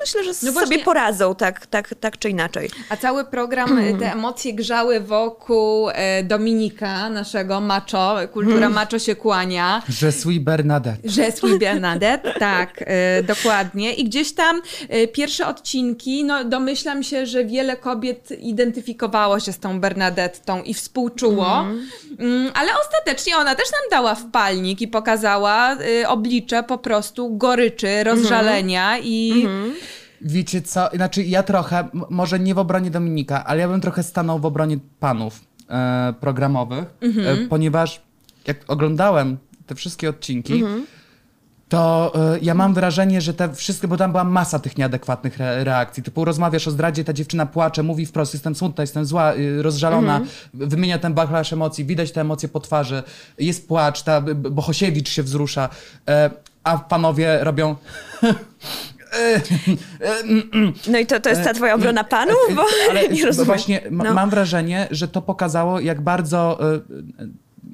myślę, 0.07 0.35
że 0.35 0.47
No 0.47 0.61
sobie 0.61 0.79
poradzą 0.79 1.35
tak, 1.35 1.67
tak, 1.67 1.95
tak 2.01 2.19
czy 2.19 2.31
inaczej. 2.31 2.71
A 2.89 2.97
cały 2.97 3.25
program, 3.25 3.79
y, 3.79 3.99
te 3.99 4.13
emocje 4.13 4.55
grzały 4.55 5.01
wokół 5.01 5.91
e, 5.91 6.23
Dominika, 6.23 7.11
naszego 7.11 7.61
macho, 7.61 8.17
kultura 8.33 8.69
macho 8.69 8.99
się 8.99 9.17
kłania. 9.17 9.83
Je 10.03 10.13
suis 10.13 10.39
Bernadette. 10.39 11.09
Że 11.11 11.33
swój 11.33 11.59
Bernadette, 11.59 12.35
tak, 12.39 12.85
e, 12.87 13.23
dokładnie. 13.23 13.95
I 13.95 14.05
gdzieś 14.05 14.33
tam 14.33 14.63
pierwsze 15.13 15.47
odcinki, 15.47 16.25
no 16.25 16.45
domyślam 16.45 17.03
się, 17.03 17.27
że 17.27 17.45
wiele 17.45 17.77
kobiet 17.77 18.31
identyfikowało 18.31 19.41
się 19.41 19.53
z 19.53 19.59
tą 19.59 19.81
Bernadettą 19.81 20.63
i 20.63 20.75
współczuło, 20.75 21.65
Mm, 22.19 22.51
ale 22.55 22.71
ostatecznie 22.87 23.37
ona 23.37 23.55
też 23.55 23.65
nam 23.73 23.91
dała 23.91 24.15
wpalnik 24.15 24.81
i 24.81 24.89
pokazała 24.89 25.77
oblicze 26.07 26.63
po 26.63 26.79
prostu 26.79 27.37
goryczy, 27.37 28.05
rozżalenia 28.05 28.99
i 28.99 29.49
Wiecie 30.21 30.63
co, 30.63 30.89
znaczy 30.95 31.25
ja 31.25 31.43
trochę, 31.43 31.89
może 32.11 32.39
nie 32.39 32.55
w 32.55 32.59
obronie 32.59 32.91
Dominika, 32.91 33.45
ale 33.45 33.61
ja 33.61 33.69
bym 33.69 33.81
trochę 33.81 34.03
stanął 34.03 34.39
w 34.39 34.47
obronie 34.47 34.79
panów 35.01 35.41
e, 35.69 36.15
programowych, 36.21 36.85
e, 37.03 37.37
ponieważ 37.49 38.03
jak 38.47 38.57
oglądałem 38.69 39.37
te 39.67 39.75
wszystkie 39.75 40.09
odcinki, 40.09 40.65
to 41.69 42.13
e, 42.35 42.39
ja 42.43 42.55
mam 42.55 42.75
wrażenie, 42.75 43.21
że 43.21 43.35
te 43.35 43.55
wszystkie, 43.55 43.89
bo 43.89 43.97
tam 43.97 44.11
była 44.11 44.25
masa 44.25 44.59
tych 44.59 44.79
nieadekwatnych 44.79 45.41
re 45.41 45.65
reakcji, 45.65 46.03
typu 46.03 46.25
rozmawiasz 46.25 46.69
o 46.69 46.71
zdradzie, 46.71 47.05
ta 47.05 47.13
dziewczyna 47.13 47.47
płacze, 47.47 47.83
mówi 47.83 48.07
wprost, 48.07 48.35
jestem 48.35 48.55
smutna, 48.55 48.83
jestem 48.83 49.05
zła, 49.05 49.35
y, 49.35 49.63
rozżalona, 49.63 50.21
wymienia 50.55 50.99
ten 50.99 51.15
bachlasz 51.15 51.53
emocji, 51.53 51.85
widać 51.85 52.13
te 52.13 52.21
emocje 52.21 52.49
po 52.49 52.61
twarzy, 52.61 53.03
jest 53.39 53.69
płacz, 53.69 54.03
ta 54.03 54.21
Bohosiewicz 54.35 55.09
się 55.09 55.23
wzrusza, 55.23 55.69
e, 56.09 56.31
a 56.65 56.79
panowie 56.79 57.45
robią... 57.45 57.77
No 60.89 60.99
i 60.99 61.07
to, 61.07 61.21
to 61.21 61.29
jest 61.31 61.45
ta 61.45 61.55
twoja 61.55 61.75
obrona 61.75 62.05
panów? 62.05 62.37
Bo 62.57 62.65
Ale 62.91 63.09
nie 63.09 63.27
rozumiem. 63.27 63.47
właśnie 63.47 63.81
No. 63.91 64.15
mam 64.15 64.31
wrażenie, 64.31 64.89
że 64.91 65.09
to 65.09 65.23
pokazało, 65.23 65.81
jak 65.81 66.01
bardzo 66.01 66.59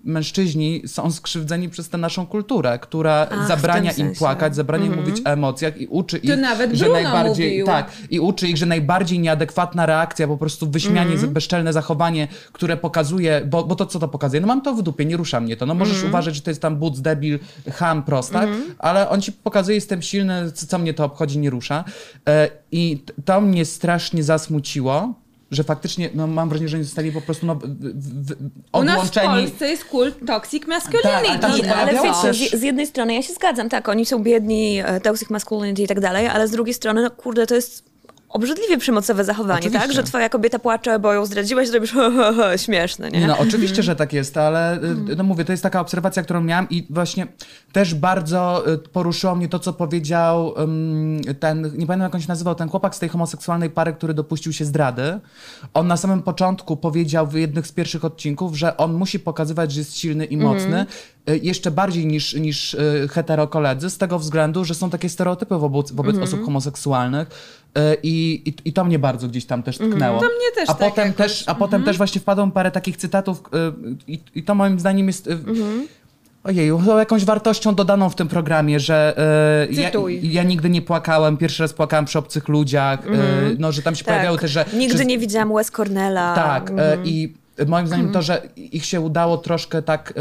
mężczyźni 0.05 0.83
są 0.87 1.11
skrzywdzeni 1.11 1.69
przez 1.69 1.89
tę 1.89 1.99
naszą 1.99 2.27
kulturę, 2.27 2.79
która 2.79 3.27
Ach, 3.31 3.49
zabrania 3.49 3.93
im 3.93 4.13
płakać, 4.15 4.55
zabrania 4.57 4.85
Mhm. 4.85 5.01
im 5.01 5.07
mówić 5.09 5.27
o 5.27 5.31
emocjach 5.31 5.81
i 5.81 5.87
uczy 5.87 6.19
ich, 6.19 6.31
że 6.31 6.37
Bruno 6.85 6.93
najbardziej 7.03 7.51
mówił. 7.51 7.67
tak 7.67 7.91
i 8.11 8.21
uczy 8.21 8.49
ich, 8.49 8.57
że 8.57 8.67
najbardziej 8.67 9.19
nieadekwatna 9.19 9.87
reakcja, 9.87 10.29
po 10.29 10.37
prostu 10.37 10.71
wyśmianie, 10.71 11.13
Mhm. 11.13 11.33
bezczelne 11.33 11.73
zachowanie, 11.73 12.29
które 12.53 12.77
pokazuje, 12.77 13.43
bo, 13.47 13.65
bo 13.65 13.75
to 13.77 13.87
co 13.87 13.99
to 13.99 14.09
pokazuje? 14.09 14.41
No 14.41 14.47
mam 14.47 14.63
to 14.63 14.75
w 14.75 14.83
dupie, 14.83 15.05
nie 15.05 15.17
rusza 15.17 15.41
mnie 15.41 15.57
to. 15.57 15.67
No 15.67 15.75
możesz 15.75 15.95
Mhm. 15.95 16.11
uważać, 16.13 16.35
że 16.35 16.41
to 16.43 16.51
jest 16.51 16.63
tam 16.63 16.77
but, 16.77 17.01
debil, 17.01 17.39
ham, 17.73 18.03
prostak, 18.03 18.49
ale 18.79 19.09
on 19.09 19.23
ci 19.23 19.33
pokazuje, 19.33 19.75
jestem 19.75 20.03
silny, 20.03 20.53
co, 20.53 20.67
co 20.67 20.79
mnie 20.79 20.95
to 20.95 21.05
obchodzi, 21.05 21.39
nie 21.39 21.51
rusza. 21.51 21.85
E, 22.29 22.49
I 22.73 23.03
to 23.25 23.41
mnie 23.41 23.65
strasznie 23.65 24.23
zasmuciło, 24.25 25.15
że 25.53 25.65
faktycznie, 25.65 26.11
no 26.15 26.27
mam 26.27 26.49
wrażenie, 26.49 26.69
że 26.69 26.77
oni 26.77 26.85
zostali 26.85 27.12
po 27.12 27.21
prostu 27.21 27.47
no, 27.47 27.55
w, 27.55 27.62
w, 27.65 28.27
w, 28.27 28.35
u 28.73 28.85
nas 28.85 28.97
w 28.97 28.99
odłączeni. 28.99 29.29
Polsce 29.29 29.69
jest 29.69 29.85
kult 29.85 30.27
toxic 30.27 30.67
Tak, 30.67 30.83
ale 31.05 31.38
masculinity. 31.38 31.62
się 31.62 31.75
Ale 31.75 31.93
pojawiało 31.93 32.23
wiecie, 32.23 32.59
z 32.59 32.62
jednej 32.62 32.87
strony 32.87 33.15
ja 33.15 33.23
się 33.23 33.33
zgadzam, 33.33 33.69
tak, 33.69 33.88
oni 33.88 34.07
są 34.07 34.23
biedni, 34.23 34.81
e, 34.85 35.01
toxic 35.01 35.31
masculinity 35.31 35.83
i 35.83 35.87
tak 35.87 36.01
dalej, 36.01 36.27
ale 36.27 36.49
z 36.49 36.51
drugiej 36.51 36.75
strony, 36.75 37.03
no 37.03 37.11
kurde, 37.11 37.47
to 37.47 37.55
jest 37.55 37.92
obrzydliwie 38.33 38.79
przemocowe 38.79 39.25
zachowanie, 39.25 39.59
Oczywiście. 39.59 39.87
tak? 39.87 39.97
Że 39.97 40.03
twoja 40.03 40.29
kobieta 40.29 40.59
płacze, 40.59 40.99
bo 40.99 41.12
ją 41.12 41.27
zdradziłeś, 41.27 41.68
zrobisz 41.68 41.95
śmieszne, 42.64 43.11
nie? 43.11 43.27
No 43.27 43.38
oczywiście, 43.38 43.83
że 43.83 43.97
tak 43.97 44.12
jest, 44.12 44.37
ale 44.37 44.77
y, 44.77 45.16
no 45.16 45.25
mówię, 45.25 45.45
to 45.45 45.53
jest 45.53 45.62
taka 45.62 45.81
obserwacja, 45.81 46.23
którą 46.23 46.40
miałam 46.40 46.66
i 46.71 46.87
właśnie 46.90 47.27
też 47.73 47.95
bardzo 47.95 48.73
y, 48.73 48.79
poruszyło 48.79 49.35
mnie 49.35 49.49
to, 49.49 49.59
co 49.59 49.73
powiedział 49.73 50.55
ym, 50.59 51.21
ten, 51.40 51.62
nie 51.62 51.87
pamiętam 51.87 52.01
jak 52.01 52.14
on 52.14 52.21
się 52.21 52.29
nazywał, 52.29 52.55
ten 52.55 52.68
chłopak 52.68 52.95
z 52.95 52.99
tej 52.99 53.09
homoseksualnej 53.09 53.71
pary, 53.71 53.92
który 53.92 54.14
dopuścił 54.14 54.53
się 54.53 54.64
zdrady. 54.64 55.21
On 55.75 55.87
na 55.87 55.97
samym 55.97 56.23
początku 56.23 56.77
powiedział 56.77 57.27
w 57.27 57.35
jednych 57.35 57.66
z 57.66 57.73
pierwszych 57.73 58.05
odcinków, 58.05 58.57
że 58.57 58.77
on 58.77 58.92
musi 58.95 59.21
pokazywać, 59.21 59.73
że 59.73 59.81
jest 59.81 59.97
silny 59.97 60.25
i 60.25 60.37
mocny, 60.37 60.87
y, 61.31 61.38
jeszcze 61.42 61.71
bardziej 61.71 62.07
niż, 62.07 62.35
niż 62.35 62.77
heterokoledzy, 63.11 63.90
z 63.90 63.99
tego 63.99 64.18
względu, 64.18 64.64
że 64.64 64.75
są 64.75 64.90
takie 64.90 65.09
stereotypy 65.09 65.59
wobec, 65.59 65.92
wobec 65.92 66.18
osób 66.18 66.45
homoseksualnych 66.45 67.29
i, 68.03 68.43
i, 68.47 68.69
i 68.69 68.73
to 68.73 68.85
mnie 68.85 68.99
bardzo 68.99 69.29
gdzieś 69.29 69.45
tam 69.47 69.63
też 69.63 69.79
tknęło. 69.79 70.21
To 70.21 70.27
mnie 70.27 70.53
też 70.55 70.71
a 70.71 70.75
tak 70.75 70.91
potem 70.91 71.07
jakoś. 71.07 71.17
też, 71.17 71.45
a 71.47 71.55
potem 71.55 71.85
też 71.85 71.97
właśnie 71.97 72.21
wpadło 72.21 72.47
parę 72.47 72.71
takich 72.71 72.97
cytatów 72.97 73.43
y, 74.09 74.13
i, 74.13 74.21
i 74.35 74.43
to 74.43 74.55
moim 74.55 74.81
zdaniem 74.81 75.07
jest... 75.07 75.27
y, 75.27 75.39
Ojeju, 76.45 76.83
to 76.87 76.99
jakąś 76.99 77.25
wartością 77.25 77.75
dodaną 77.75 78.11
w 78.11 78.15
tym 78.15 78.29
programie, 78.29 78.81
że 78.81 79.15
y, 79.71 79.73
ja, 79.75 79.91
ja 80.23 80.43
nigdy 80.43 80.71
nie 80.71 80.83
płakałem, 80.83 81.37
pierwszy 81.37 81.63
raz 81.63 81.73
płakałem 81.73 82.05
przy 82.05 82.19
obcych 82.19 82.49
ludziach, 82.49 83.07
y, 83.07 83.11
no, 83.59 83.73
że 83.73 83.83
tam 83.83 83.95
się 83.95 84.05
pojawiały 84.05 84.39
też, 84.39 84.51
że... 84.51 84.65
Nigdy 84.77 84.99
że, 84.99 85.05
nie 85.05 85.19
widziałam 85.19 85.55
Wes 85.55 85.71
Cornella. 85.71 86.35
Tak, 86.35 86.71
y, 86.71 86.73
Mhm. 86.73 87.07
i 87.07 87.35
moim 87.67 87.87
zdaniem 87.87 88.13
to, 88.13 88.23
że 88.23 88.43
ich 88.57 88.85
się 88.85 89.01
udało 89.01 89.37
troszkę 89.39 89.83
tak... 89.83 90.15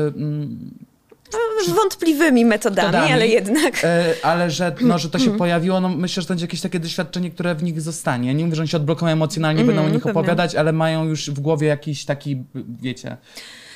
mm, 1.65 1.75
Z 1.75 1.79
wątpliwymi 1.81 2.45
metodami, 2.45 2.87
metodami, 2.87 3.13
ale 3.13 3.27
jednak. 3.27 3.83
y, 3.83 4.23
ale 4.23 4.51
że, 4.51 4.75
no, 4.81 4.99
że 4.99 5.09
to 5.09 5.19
się 5.19 5.37
pojawiło, 5.37 5.81
no 5.81 5.89
myślę, 5.89 6.21
że 6.21 6.27
to 6.27 6.31
będzie 6.33 6.43
jakieś 6.45 6.61
takie 6.61 6.79
doświadczenie, 6.79 7.31
które 7.31 7.55
w 7.55 7.63
nich 7.63 7.81
zostanie. 7.81 8.27
Ja 8.27 8.33
nie 8.33 8.43
mówię, 8.45 8.55
że 8.55 8.61
oni 8.61 8.69
się 8.69 8.77
odblokują 8.77 9.11
emocjonalnie, 9.11 9.63
będą 9.63 9.85
o 9.85 9.89
nich 9.89 10.03
pewnie. 10.03 10.11
opowiadać, 10.11 10.55
ale 10.55 10.73
mają 10.73 11.05
już 11.05 11.29
w 11.29 11.39
głowie 11.39 11.67
jakiś 11.67 12.05
taki, 12.05 12.43
wiecie... 12.81 13.17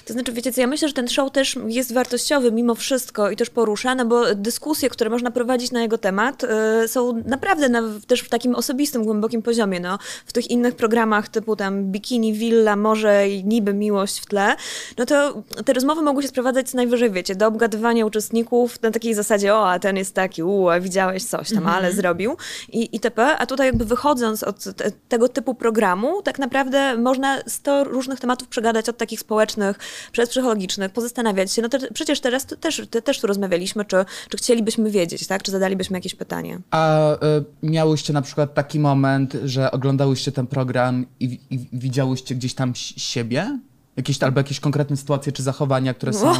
To 0.05 0.13
znaczy, 0.13 0.31
wiecie 0.31 0.51
co, 0.51 0.61
ja 0.61 0.67
myślę, 0.67 0.87
że 0.87 0.93
ten 0.93 1.07
show 1.07 1.31
też 1.31 1.55
jest 1.67 1.93
wartościowy 1.93 2.51
mimo 2.51 2.75
wszystko 2.75 3.29
i 3.31 3.35
też 3.35 3.49
porusza, 3.49 3.95
no 3.95 4.05
bo 4.05 4.35
dyskusje, 4.35 4.89
które 4.89 5.09
można 5.09 5.31
prowadzić 5.31 5.71
na 5.71 5.81
jego 5.81 5.97
temat 5.97 6.43
y, 6.83 6.87
są 6.87 7.23
naprawdę 7.25 7.69
na, 7.69 7.81
też 8.07 8.21
w 8.21 8.29
takim 8.29 8.55
osobistym, 8.55 9.03
głębokim 9.03 9.41
poziomie, 9.41 9.79
no. 9.79 9.99
W 10.25 10.33
tych 10.33 10.49
innych 10.51 10.75
programach 10.75 11.29
typu 11.29 11.55
tam 11.55 11.83
Bikini, 11.83 12.33
Villa, 12.33 12.75
Morze 12.75 13.29
i 13.29 13.45
niby 13.45 13.73
Miłość 13.73 14.19
w 14.19 14.25
tle, 14.25 14.55
no 14.97 15.05
to 15.05 15.43
te 15.65 15.73
rozmowy 15.73 16.01
mogły 16.01 16.23
się 16.23 16.29
sprowadzać 16.29 16.69
co 16.69 16.77
najwyżej, 16.77 17.11
wiecie, 17.11 17.35
do 17.35 17.47
obgadywania 17.47 18.05
uczestników 18.05 18.81
na 18.81 18.91
takiej 18.91 19.13
zasadzie, 19.13 19.53
o, 19.53 19.69
a 19.69 19.79
ten 19.79 19.97
jest 19.97 20.13
taki, 20.13 20.43
u, 20.43 20.69
a 20.69 20.79
widziałeś 20.79 21.23
coś 21.23 21.49
tam, 21.53 21.67
ale 21.67 21.91
zrobił 21.91 22.37
i 22.69 22.89
itp., 22.93 23.37
a 23.37 23.45
tutaj 23.45 23.67
jakby 23.67 23.85
wychodząc 23.85 24.43
od 24.43 24.63
te, 24.63 24.91
tego 25.09 25.29
typu 25.29 25.55
programu, 25.55 26.21
tak 26.21 26.39
naprawdę 26.39 26.97
można 26.97 27.37
100 27.47 27.83
różnych 27.83 28.19
tematów 28.19 28.47
przegadać 28.47 28.89
od 28.89 28.97
takich 28.97 29.19
społecznych 29.19 29.79
przez 30.11 30.29
psychologicznych, 30.29 30.91
pozastanawiać 30.91 31.51
się. 31.53 31.61
No 31.61 31.69
to 31.69 31.77
przecież 31.93 32.19
teraz 32.19 32.45
też, 32.45 32.81
te, 32.89 33.01
też 33.01 33.19
tu 33.19 33.27
rozmawialiśmy, 33.27 33.85
czy, 33.85 33.97
czy 34.29 34.37
chcielibyśmy 34.37 34.91
wiedzieć, 34.91 35.27
tak? 35.27 35.43
Czy 35.43 35.51
zadalibyśmy 35.51 35.97
jakieś 35.97 36.15
pytanie. 36.15 36.59
A 36.71 37.13
y, 37.13 37.17
miałyście 37.63 38.13
na 38.13 38.21
przykład 38.21 38.53
taki 38.53 38.79
moment, 38.79 39.37
że 39.43 39.71
oglądałyście 39.71 40.31
ten 40.31 40.47
program 40.47 41.05
i, 41.19 41.39
i 41.49 41.59
widziałyście 41.73 42.35
gdzieś 42.35 42.53
tam 42.53 42.73
si- 42.75 42.99
siebie? 42.99 43.59
Jakieś, 43.97 44.23
albo 44.23 44.39
jakieś 44.39 44.59
konkretne 44.59 44.97
sytuacje 44.97 45.31
czy 45.31 45.43
zachowania, 45.43 45.93
które 45.93 46.13
są 46.13 46.33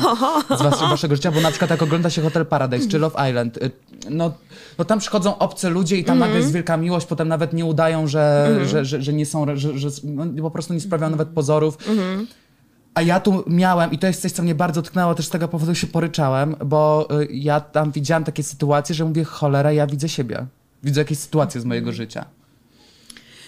z 0.58 0.62
was, 0.62 0.80
waszego 0.80 1.16
życia? 1.16 1.32
Bo 1.32 1.42
na 1.42 1.50
przykład 1.50 1.72
jak 1.72 1.82
ogląda 1.82 2.10
się 2.10 2.22
Hotel 2.22 2.46
Paradise 2.46 2.88
czy 2.88 3.00
Love 3.00 3.30
Island, 3.30 3.58
y, 3.58 3.72
no, 4.10 4.34
no 4.78 4.86
tam 4.86 5.00
przychodzą 5.00 5.38
obce 5.38 5.70
ludzie 5.70 5.98
i 5.98 6.04
tam 6.04 6.20
nagle 6.20 6.38
jest 6.38 6.52
wielka 6.52 6.78
miłość, 6.78 7.06
potem 7.06 7.28
nawet 7.28 7.54
nie 7.54 7.66
udają, 7.66 8.08
że, 8.08 8.56
że, 8.66 8.86
że, 8.86 9.02
że 9.02 9.14
nie 9.14 9.26
są, 9.26 9.46
że, 9.58 9.80
że 9.80 9.90
no, 10.04 10.26
po 10.42 10.52
prostu 10.52 10.74
nie 10.74 10.80
sprawiają 10.80 11.12
nawet 11.12 11.28
pozorów. 11.30 11.78
A 12.96 13.02
ja 13.02 13.20
tu 13.20 13.44
miałem, 13.48 13.92
i 13.92 13.98
to 14.00 14.08
jest 14.08 14.22
coś, 14.22 14.32
co 14.32 14.44
mnie 14.44 14.56
bardzo 14.56 14.82
tknęło, 14.82 15.16
też 15.16 15.28
z 15.28 15.30
tego 15.30 15.48
powodu 15.48 15.76
się 15.76 15.88
poryczałem, 15.88 16.56
bo 16.66 17.08
y, 17.22 17.28
ja 17.32 17.60
tam 17.60 17.92
widziałam 17.92 18.24
takie 18.24 18.44
sytuacje, 18.44 18.96
że 18.96 19.06
mówię, 19.06 19.24
cholera, 19.24 19.72
ja 19.72 19.88
widzę 19.88 20.10
siebie. 20.10 20.46
Widzę 20.84 21.02
jakieś 21.02 21.18
sytuacje 21.18 21.62
z 21.62 21.66
mojego 21.66 21.92
życia. 21.92 22.26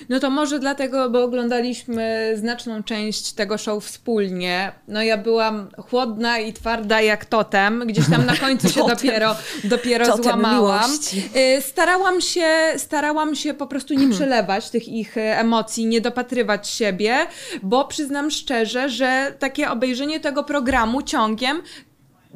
No 0.09 0.19
to 0.19 0.29
może 0.29 0.59
dlatego, 0.59 1.09
bo 1.09 1.23
oglądaliśmy 1.23 2.33
znaczną 2.35 2.83
część 2.83 3.33
tego 3.33 3.57
show 3.57 3.85
wspólnie. 3.85 4.71
No 4.87 5.03
ja 5.03 5.17
byłam 5.17 5.67
chłodna 5.89 6.39
i 6.39 6.53
twarda 6.53 7.01
jak 7.01 7.25
totem. 7.25 7.83
Gdzieś 7.87 8.09
tam 8.09 8.25
na 8.25 8.35
końcu 8.37 8.69
się 8.73 8.83
dopiero, 8.87 9.35
dopiero 9.63 10.05
Totem 10.05 10.23
złamałam. 10.23 10.89
miłości. 10.91 11.29
Y, 11.57 11.61
Starałam 11.61 12.21
się, 12.21 12.47
starałam 12.77 13.35
się 13.35 13.53
po 13.53 13.67
prostu 13.67 13.93
nie 13.93 14.09
przelewać 14.15 14.69
tych 14.69 14.87
ich 14.87 15.17
emocji, 15.17 15.85
nie 15.85 16.01
dopatrywać 16.01 16.69
siebie, 16.69 17.17
bo 17.63 17.85
przyznam 17.85 18.31
szczerze, 18.31 18.89
że 18.89 19.33
takie 19.39 19.69
obejrzenie 19.71 20.19
tego 20.19 20.43
programu 20.43 21.01
ciągiem 21.01 21.61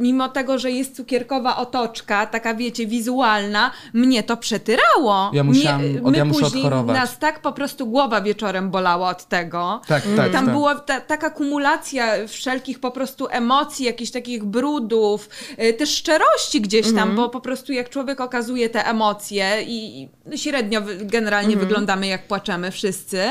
mimo 0.02 0.30
tego, 0.30 0.58
że 0.60 0.72
jest 0.72 0.96
cukierkowa 0.96 1.58
otoczka, 1.58 2.26
taka 2.26 2.54
wiecie, 2.56 2.88
wizualna, 2.88 3.72
mnie 3.94 4.24
to 4.24 4.38
przetyrało. 4.38 5.32
Ja 5.34 5.44
musiałam- 5.44 5.82
mnie, 5.82 6.02
od- 6.04 6.12
my 6.12 6.18
ja 6.18 6.26
muszę 6.26 6.40
później 6.42 6.64
odchorować. 6.64 6.96
nas 6.98 7.20
tak 7.20 7.42
po 7.42 7.52
prostu 7.52 7.88
głowa 7.88 8.22
wieczorem 8.22 8.72
bolała 8.72 9.10
od 9.10 9.26
tego. 9.26 9.82
Tak, 9.88 10.04
tak, 10.16 10.32
Tam 10.32 10.46
tak. 10.46 10.54
była 10.56 10.76
ta, 10.76 11.02
taka 11.02 11.30
kumulacja 11.30 12.28
wszelkich 12.28 12.80
po 12.80 12.92
prostu 12.92 13.28
emocji, 13.32 13.86
jakichś 13.86 14.12
takich 14.12 14.44
brudów, 14.44 15.30
y, 15.64 15.74
też 15.74 15.90
szczerości 15.90 16.62
gdzieś 16.62 16.86
tam, 16.86 16.92
Mhm. 16.98 17.16
bo 17.16 17.30
po 17.30 17.42
prostu 17.42 17.74
jak 17.74 17.90
człowiek 17.90 18.22
okazuje 18.22 18.70
te 18.70 18.86
emocje 18.88 19.64
i, 19.68 20.04
i 20.32 20.38
średnio 20.38 20.82
generalnie 21.02 21.54
Mhm. 21.54 21.68
wyglądamy 21.68 22.08
jak 22.08 22.28
płaczemy 22.28 22.72
wszyscy. 22.72 23.22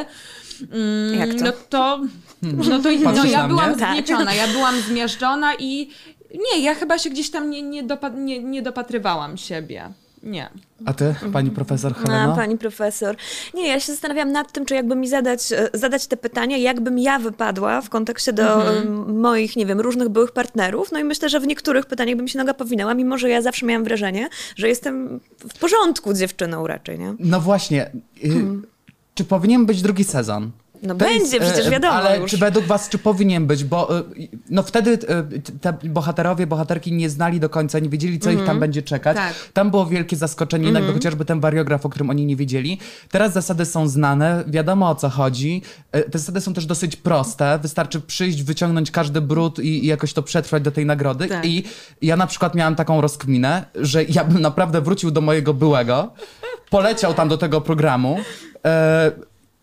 Mm, 0.73 1.15
Jak 1.19 1.31
to? 1.39 1.45
No 1.45 1.53
to, 1.69 2.01
no 2.43 2.79
to 2.79 2.89
no, 3.13 3.25
ja 3.25 3.49
byłam 3.49 3.75
mnie? 3.77 4.37
Ja 4.37 4.47
byłam 4.47 4.75
zmiażdżona 4.81 5.53
i 5.59 5.91
nie, 6.35 6.63
ja 6.63 6.75
chyba 6.75 6.99
się 6.99 7.11
gdzieś 7.11 7.31
tam 7.31 7.51
nie, 7.51 7.63
nie, 7.63 7.85
dopa- 7.85 8.15
nie, 8.19 8.43
nie 8.43 8.63
dopatrywałam 8.63 9.37
siebie. 9.37 9.91
Nie. 10.23 10.51
A 10.87 10.93
ty, 10.93 11.15
pani 11.33 11.51
profesor 11.51 11.95
Heleno? 11.95 12.33
A, 12.33 12.37
pani 12.37 12.59
profesor. 12.59 13.17
Nie, 13.55 13.69
ja 13.69 13.81
się 13.81 13.93
zastanawiam 13.93 14.33
nad 14.33 14.53
tym, 14.53 14.67
czy 14.67 14.75
jakby 14.75 14.97
mi 14.97 15.09
zadać, 15.09 15.53
e, 15.53 15.69
zadać 15.75 16.07
te 16.07 16.17
pytania, 16.17 16.57
jakbym 16.57 16.99
ja 16.99 17.19
wypadła 17.19 17.81
w 17.81 17.89
kontekście 17.91 18.33
do 18.33 18.77
em, 18.79 19.21
moich, 19.21 19.57
nie 19.57 19.67
wiem, 19.67 19.81
różnych 19.81 20.09
byłych 20.09 20.33
partnerów. 20.33 20.93
No 20.93 20.99
i 20.99 21.05
myślę, 21.05 21.29
że 21.29 21.41
w 21.41 21.47
niektórych 21.47 21.87
pytaniach 21.87 22.17
bym 22.17 22.29
się 22.29 22.39
noga 22.39 22.55
powinęła, 22.55 22.95
mimo 22.95 23.19
że 23.19 23.29
ja 23.29 23.43
zawsze 23.43 23.67
miałam 23.67 23.85
wrażenie, 23.85 24.29
że 24.57 24.69
jestem 24.69 25.21
w 25.39 25.59
porządku 25.59 26.15
dziewczyną 26.15 26.67
raczej, 26.67 26.99
nie? 26.99 27.15
No 27.19 27.41
właśnie. 27.41 27.91
y, 28.25 28.31
Czy 29.15 29.25
powinien 29.25 29.67
być 29.67 29.83
drugi 29.83 30.05
sezon? 30.05 30.51
No 30.83 30.95
To 30.95 31.05
będzie, 31.05 31.37
jest, 31.37 31.51
przecież 31.51 31.67
e, 31.67 31.71
wiadomo 31.71 31.95
Ale 31.95 32.19
już. 32.19 32.31
czy 32.31 32.39
według 32.39 32.67
was, 32.67 32.89
czy 32.89 32.99
powinien 32.99 33.47
być? 33.47 33.65
Bo 33.65 33.99
e, 33.99 34.03
no 34.51 34.63
wtedy 34.63 34.99
e, 35.09 35.41
te 35.61 35.73
bohaterowie, 35.85 36.47
bohaterki 36.47 36.93
nie 36.93 37.11
znali 37.11 37.41
do 37.41 37.49
końca, 37.49 37.79
nie 37.79 37.89
wiedzieli, 37.89 38.19
co 38.19 38.31
ich 38.31 38.45
tam 38.45 38.61
będzie 38.61 38.83
czekać. 38.83 39.17
Tak. 39.17 39.35
Tam 39.53 39.71
było 39.71 39.87
wielkie 39.87 40.17
zaskoczenie, 40.17 40.65
jednak 40.65 40.87
to 40.87 40.93
chociażby 40.93 41.25
ten 41.25 41.41
wariograf, 41.41 41.87
o 41.87 41.89
którym 41.89 42.11
oni 42.11 42.27
nie 42.27 42.37
wiedzieli. 42.37 42.79
Teraz 43.11 43.33
zasady 43.33 43.65
są 43.65 43.89
znane, 43.89 44.45
wiadomo 44.47 44.91
o 44.91 44.95
co 44.95 45.09
chodzi. 45.09 45.63
Te 45.91 46.19
zasady 46.19 46.41
są 46.41 46.55
też 46.55 46.67
dosyć 46.67 46.97
proste. 46.97 47.59
Wystarczy 47.63 48.01
przyjść, 48.01 48.43
wyciągnąć 48.43 48.91
każdy 48.91 49.21
brud 49.21 49.59
i, 49.59 49.85
i 49.85 49.87
jakoś 49.87 50.13
to 50.13 50.23
przetrwać 50.23 50.63
do 50.63 50.71
tej 50.71 50.87
nagrody. 50.87 51.29
Tak. 51.29 51.47
I 51.47 51.65
ja 52.03 52.17
na 52.17 52.27
przykład 52.27 52.55
miałam 52.55 52.75
taką 52.75 53.01
rozkminę, 53.01 53.65
że 53.75 54.05
ja 54.05 54.25
bym 54.25 54.43
naprawdę 54.43 54.81
wrócił 54.81 55.11
do 55.11 55.21
mojego 55.21 55.55
byłego, 55.55 56.13
poleciał 56.71 57.15
tam 57.15 57.29
do 57.29 57.39
tego 57.39 57.61
programu. 57.61 58.19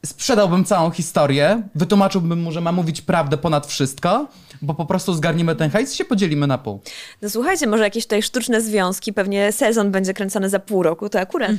Sprzedałbym 0.05 0.65
całą 0.65 0.91
historię, 0.91 1.62
wytłumaczyłbym 1.75 2.41
mu, 2.41 2.51
że 2.51 2.62
ma 2.62 2.71
mówić 2.71 3.01
prawdę 3.01 3.38
ponad 3.38 3.67
wszystko, 3.67 4.27
bo 4.62 4.74
po 4.74 4.86
prostu 4.86 5.13
zgarniemy 5.13 5.56
ten 5.56 5.70
hajs 5.72 5.93
i 5.93 5.98
się 5.98 6.06
podzielimy 6.06 6.48
na 6.48 6.58
pół. 6.58 6.80
No 7.22 7.30
słuchajcie, 7.30 7.67
może 7.67 7.84
jakieś 7.84 8.04
tutaj 8.04 8.22
sztuczne 8.24 8.62
związki, 8.62 9.13
pewnie 9.13 9.52
sezon 9.52 9.91
będzie 9.91 10.13
kręcony 10.13 10.50
za 10.50 10.60
pół 10.60 10.84
roku, 10.84 11.10
to 11.10 11.20
akurat. 11.20 11.52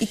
I 0.00 0.06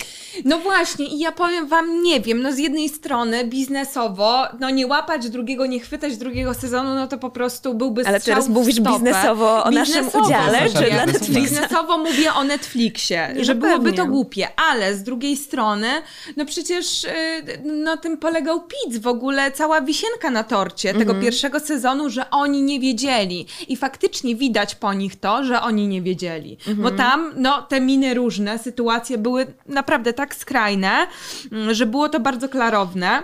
No 0.46 0.60
właśnie, 0.60 1.06
i 1.06 1.20
ja 1.20 1.32
powiem 1.32 1.68
wam, 1.68 2.04
nie 2.04 2.22
wiem, 2.22 2.42
no 2.42 2.52
z 2.54 2.58
jednej 2.58 2.90
strony 2.90 3.46
biznesowo, 3.46 4.44
no 4.60 4.70
nie 4.70 4.88
łapać 4.88 5.30
drugiego, 5.30 5.66
nie 5.66 5.80
chwytać 5.80 6.18
drugiego 6.18 6.54
sezonu, 6.54 6.96
no 6.96 7.08
to 7.08 7.18
po 7.18 7.30
prostu 7.30 7.74
byłby 7.74 8.08
Ale 8.08 8.20
teraz 8.22 8.48
w 8.48 8.50
mówisz 8.50 8.76
stopę. 8.76 8.92
biznesowo 8.92 9.64
o 9.64 9.72
naszym 9.72 9.96
Biznesowo 9.96 10.26
udziale, 10.26 10.62
mówię. 10.66 10.80
czy 10.86 10.92
dla 10.92 11.06
Netflixa? 11.06 11.40
Biznesowo 11.42 11.98
mówię 11.98 12.34
o 12.34 12.44
Netflixie, 12.44 13.34
Nie, 13.36 13.46
że 13.46 13.56
no 13.56 13.62
byłoby 13.62 13.84
pewnie. 13.84 13.98
to 13.98 14.06
głupie, 14.06 14.48
ale 14.70 14.96
z 14.96 15.04
drugiej 15.04 15.38
strony, 15.38 15.88
no 16.38 16.46
przecież 16.46 17.04
y, 17.04 17.10
no 17.64 17.98
tym 17.98 18.18
polegał 18.18 18.62
Piz, 18.62 18.98
w 18.98 19.08
ogóle 19.08 19.52
cała 19.52 19.82
wisienka 19.82 20.30
na 20.32 20.44
torcie 20.44 20.90
Mhm. 20.90 21.08
tego 21.08 21.22
pierwszego 21.22 21.60
sezonu, 21.60 22.10
że 22.10 22.21
oni 22.30 22.62
nie 22.62 22.80
wiedzieli 22.80 23.46
i 23.68 23.78
faktycznie 23.78 24.36
widać 24.36 24.76
po 24.76 24.94
nich 24.94 25.20
to, 25.20 25.44
że 25.44 25.62
oni 25.62 25.88
nie 25.88 26.02
wiedzieli, 26.02 26.58
Mhm. 26.68 26.82
bo 26.82 26.92
tam 26.92 27.32
no 27.36 27.62
te 27.62 27.82
miny 27.82 28.14
różne, 28.14 28.60
sytuacje 28.60 29.18
były 29.18 29.46
naprawdę 29.66 30.14
tak 30.14 30.36
skrajne, 30.36 31.08
mm, 31.52 31.74
że 31.74 31.86
było 31.86 32.10
to 32.10 32.20
bardzo 32.20 32.50
klarowne. 32.50 33.24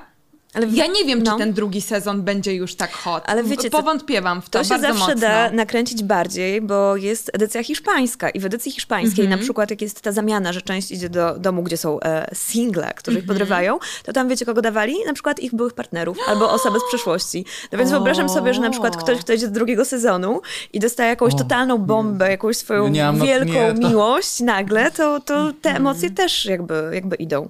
Ale 0.57 0.67
w- 0.67 0.73
ja 0.75 0.87
nie 0.87 1.05
wiem, 1.05 1.23
no. 1.23 1.31
czy 1.31 1.37
ten 1.37 1.53
drugi 1.53 1.81
sezon 1.81 2.21
będzie 2.21 2.53
już 2.53 2.75
tak 2.75 2.91
hot. 2.93 3.23
Ale 3.25 3.43
wiecie 3.43 3.69
Powątpiewam 3.69 4.41
w 4.41 4.49
to, 4.49 4.59
To 4.59 4.63
się 4.63 4.69
bardzo 4.69 4.87
zawsze 4.87 4.99
mocno. 4.99 5.15
da 5.21 5.51
nakręcić 5.51 6.03
bardziej, 6.03 6.61
bo 6.61 6.95
jest 6.95 7.31
edycja 7.33 7.63
hiszpańska 7.63 8.29
i 8.29 8.39
w 8.39 8.45
edycji 8.45 8.71
hiszpańskiej 8.71 9.25
Mhm. 9.25 9.39
na 9.39 9.43
przykład 9.43 9.69
jak 9.69 9.81
jest 9.81 10.01
ta 10.01 10.11
zamiana, 10.11 10.53
że 10.53 10.61
część 10.61 10.91
idzie 10.91 11.09
do 11.09 11.39
domu, 11.39 11.63
gdzie 11.63 11.77
są 11.77 11.99
e, 11.99 12.29
single, 12.35 12.93
którzy 12.95 13.17
ich 13.17 13.23
Mhm. 13.23 13.37
podrywają, 13.37 13.79
to 14.03 14.13
tam 14.13 14.29
wiecie 14.29 14.45
kogo 14.45 14.61
dawali? 14.61 14.95
Na 15.05 15.13
przykład 15.13 15.39
ich 15.39 15.55
byłych 15.55 15.73
partnerów 15.73 16.17
albo 16.27 16.51
osoby 16.57 16.79
z 16.79 16.83
przeszłości. 16.89 17.45
No 17.71 17.77
więc 17.77 17.91
wyobrażam 17.91 18.29
sobie, 18.29 18.53
że 18.53 18.61
na 18.61 18.69
przykład 18.69 18.97
ktoś, 18.97 19.19
kto 19.19 19.33
idzie 19.33 19.47
do 19.47 19.53
drugiego 19.53 19.85
sezonu 19.85 20.41
i 20.73 20.79
dostaje 20.79 21.09
jakąś 21.09 21.35
totalną 21.35 21.77
bombę, 21.77 22.29
jakąś 22.31 22.57
swoją 22.57 22.93
Ja 22.93 23.11
nie 23.11 23.17
no, 23.19 23.25
wielką 23.25 23.53
nie, 23.53 23.81
to- 23.81 23.89
miłość 23.89 24.39
nagle, 24.39 24.91
to, 24.91 25.19
to 25.19 25.33
Mhm. 25.35 25.53
te 25.61 25.69
emocje 25.75 26.09
też 26.09 26.45
jakby, 26.45 26.89
jakby 26.93 27.15
idą. 27.15 27.49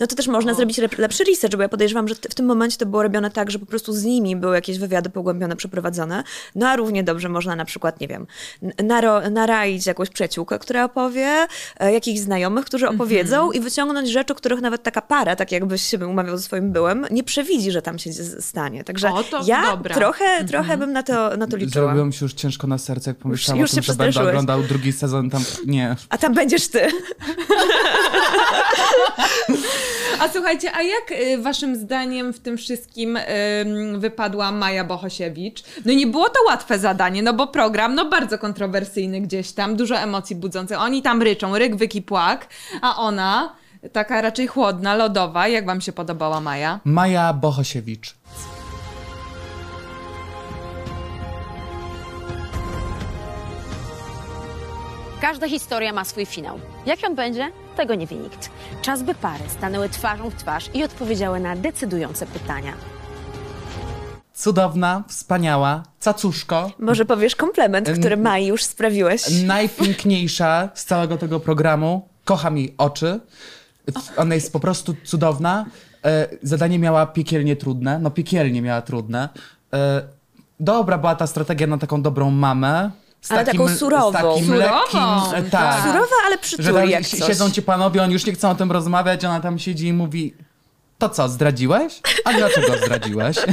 No 0.00 0.06
to 0.06 0.16
też 0.16 0.26
można 0.28 0.54
zrobić 0.54 0.78
lep- 0.78 0.98
lepszy 0.98 1.24
research, 1.24 1.56
bo 1.56 1.62
ja 1.62 1.68
podejrzewam, 1.68 2.08
że 2.08 2.14
w 2.14 2.34
tym 2.34 2.45
momencie 2.46 2.76
to 2.76 2.86
było 2.86 3.02
robione 3.02 3.30
tak, 3.30 3.50
że 3.50 3.58
po 3.58 3.66
prostu 3.66 3.92
z 3.92 4.04
nimi 4.04 4.36
były 4.36 4.54
jakieś 4.54 4.78
wywiady 4.78 5.10
pogłębione, 5.10 5.56
przeprowadzone. 5.56 6.24
No 6.54 6.68
a 6.68 6.76
równie 6.76 7.04
dobrze 7.04 7.28
można 7.28 7.56
na 7.56 7.64
przykład, 7.64 8.00
nie 8.00 8.08
wiem, 8.08 8.26
naro, 8.84 9.30
naraić 9.30 9.86
jakąś 9.86 10.10
przyjaciółkę, 10.10 10.58
która 10.58 10.84
opowie, 10.84 11.46
e, 11.80 11.92
jakichś 11.92 12.20
znajomych, 12.20 12.64
którzy 12.64 12.88
opowiedzą 12.88 13.36
Mhm. 13.36 13.54
i 13.54 13.60
wyciągnąć 13.60 14.08
rzeczy, 14.10 14.34
których 14.34 14.60
nawet 14.60 14.82
taka 14.82 15.02
para, 15.02 15.36
tak 15.36 15.52
jakbyś 15.52 15.82
się 15.82 16.06
umawiał 16.06 16.36
ze 16.36 16.42
swoim 16.42 16.72
byłem, 16.72 17.06
nie 17.10 17.24
przewidzi, 17.24 17.70
że 17.70 17.82
tam 17.82 17.98
się 17.98 18.12
stanie. 18.40 18.84
Także 18.84 19.12
O, 19.12 19.24
to 19.24 19.42
ja 19.46 19.70
dobra. 19.70 19.94
trochę, 19.94 20.44
trochę 20.44 20.76
bym 20.76 20.92
na 20.92 21.02
to, 21.02 21.36
na 21.36 21.46
to 21.46 21.56
liczyła. 21.56 21.84
Zrobiło 21.84 22.06
mi 22.06 22.12
się 22.12 22.24
już 22.24 22.34
ciężko 22.34 22.66
na 22.66 22.78
serce, 22.78 23.10
jak 23.10 23.16
pomyślałam 23.16 23.60
już 23.60 23.70
o 23.70 23.74
tym, 23.74 23.82
się 23.82 23.92
że 23.92 23.98
będę 23.98 24.28
oglądał 24.28 24.62
drugi 24.62 24.92
sezon 24.92 25.30
tam. 25.30 25.42
Nie. 25.66 25.96
A 26.08 26.18
tam 26.18 26.34
będziesz 26.34 26.68
ty. 26.68 26.88
A 30.20 30.28
słuchajcie, 30.28 30.72
a 30.74 30.82
jak 30.82 31.10
y, 31.10 31.38
waszym 31.38 31.76
zdaniem 31.76 32.32
w 32.32 32.40
tym 32.40 32.56
wszystkim 32.56 33.16
ym, 33.16 34.00
wypadła 34.00 34.52
Maja 34.52 34.84
Bohosiewicz? 34.84 35.62
No 35.84 35.92
nie 35.92 36.06
było 36.06 36.28
to 36.28 36.38
łatwe 36.46 36.78
zadanie, 36.78 37.22
no 37.22 37.32
bo 37.32 37.46
program, 37.46 37.94
no 37.94 38.04
bardzo 38.08 38.38
kontrowersyjny 38.38 39.20
gdzieś 39.20 39.52
tam, 39.52 39.76
dużo 39.76 39.96
emocji 39.98 40.36
budzących. 40.36 40.80
Oni 40.80 41.02
tam 41.02 41.22
ryczą, 41.22 41.58
ryk, 41.58 41.76
wyk 41.76 41.94
i 41.94 42.02
płak, 42.02 42.46
a 42.82 42.96
ona 42.96 43.56
taka 43.92 44.20
raczej 44.22 44.46
chłodna, 44.46 44.94
lodowa. 44.94 45.48
Jak 45.48 45.66
wam 45.66 45.80
się 45.80 45.92
podobała 45.92 46.40
Maja? 46.40 46.80
Maja 46.84 47.32
Bohosiewicz. 47.32 48.14
Każda 55.20 55.48
historia 55.48 55.92
ma 55.92 56.04
swój 56.04 56.26
finał. 56.26 56.60
Jak 56.86 56.98
on 57.06 57.14
będzie, 57.14 57.50
tego 57.76 57.94
nie 57.94 58.06
wie 58.06 58.16
nikt. 58.16 58.50
Czas, 58.82 59.02
by 59.02 59.14
pary 59.14 59.44
stanęły 59.48 59.88
twarzą 59.88 60.30
w 60.30 60.34
twarz 60.34 60.70
i 60.74 60.84
odpowiedziały 60.84 61.40
na 61.40 61.56
decydujące 61.56 62.26
pytania. 62.26 62.72
Cudowna, 64.34 65.04
wspaniała, 65.08 65.82
cacuszko, 66.00 66.70
Może 66.78 67.04
powiesz 67.04 67.36
komplement, 67.36 67.90
który 68.00 68.16
Mai 68.16 68.46
już 68.46 68.64
sprawiłeś. 68.64 69.42
najpiękniejsza 69.44 70.68
z 70.74 70.84
całego 70.84 71.16
tego 71.16 71.40
programu. 71.40 72.08
Kocham 72.24 72.58
jej 72.58 72.74
oczy. 72.78 73.20
Ona 74.16 74.34
jest 74.34 74.52
po 74.52 74.60
prostu 74.60 74.94
cudowna. 75.04 75.66
E, 76.04 76.26
Zadanie 76.42 76.78
miała 76.78 77.06
piekielnie 77.06 77.56
trudne. 77.56 77.98
No 77.98 78.10
piekielnie 78.10 78.62
miała 78.62 78.82
trudne. 78.82 79.28
E, 79.74 80.02
Dobra 80.60 80.98
była 80.98 81.14
ta 81.14 81.26
strategia 81.26 81.66
na 81.66 81.78
taką 81.78 82.02
dobrą 82.02 82.30
mamę. 82.30 82.90
Z 83.26 83.30
Ale 83.32 83.44
taką 83.44 83.68
surową. 83.68 84.10
Z 84.10 84.12
takim 84.12 84.46
Surową, 84.46 84.58
lekkim, 84.58 85.00
tak. 85.30 85.50
tak. 85.50 85.82
Surowa, 85.82 86.06
ale 86.26 86.34
Że 86.34 86.38
przytuli 86.38 86.72
tam 86.74 86.90
jak 86.90 87.04
si- 87.06 87.16
coś. 87.18 87.26
siedzą 87.28 87.50
ci 87.50 87.62
panowie, 87.62 88.02
oni 88.02 88.12
już 88.12 88.26
nie 88.26 88.32
chcą 88.32 88.50
o 88.50 88.54
tym 88.54 88.72
rozmawiać, 88.72 89.24
ona 89.24 89.40
tam 89.40 89.58
siedzi 89.58 89.86
i 89.86 89.92
mówi 89.92 90.34
to 90.98 91.08
co, 91.08 91.28
zdradziłeś? 91.28 92.00
A 92.24 92.32
dlaczego 92.32 92.78
zdradziłeś? 92.84 93.36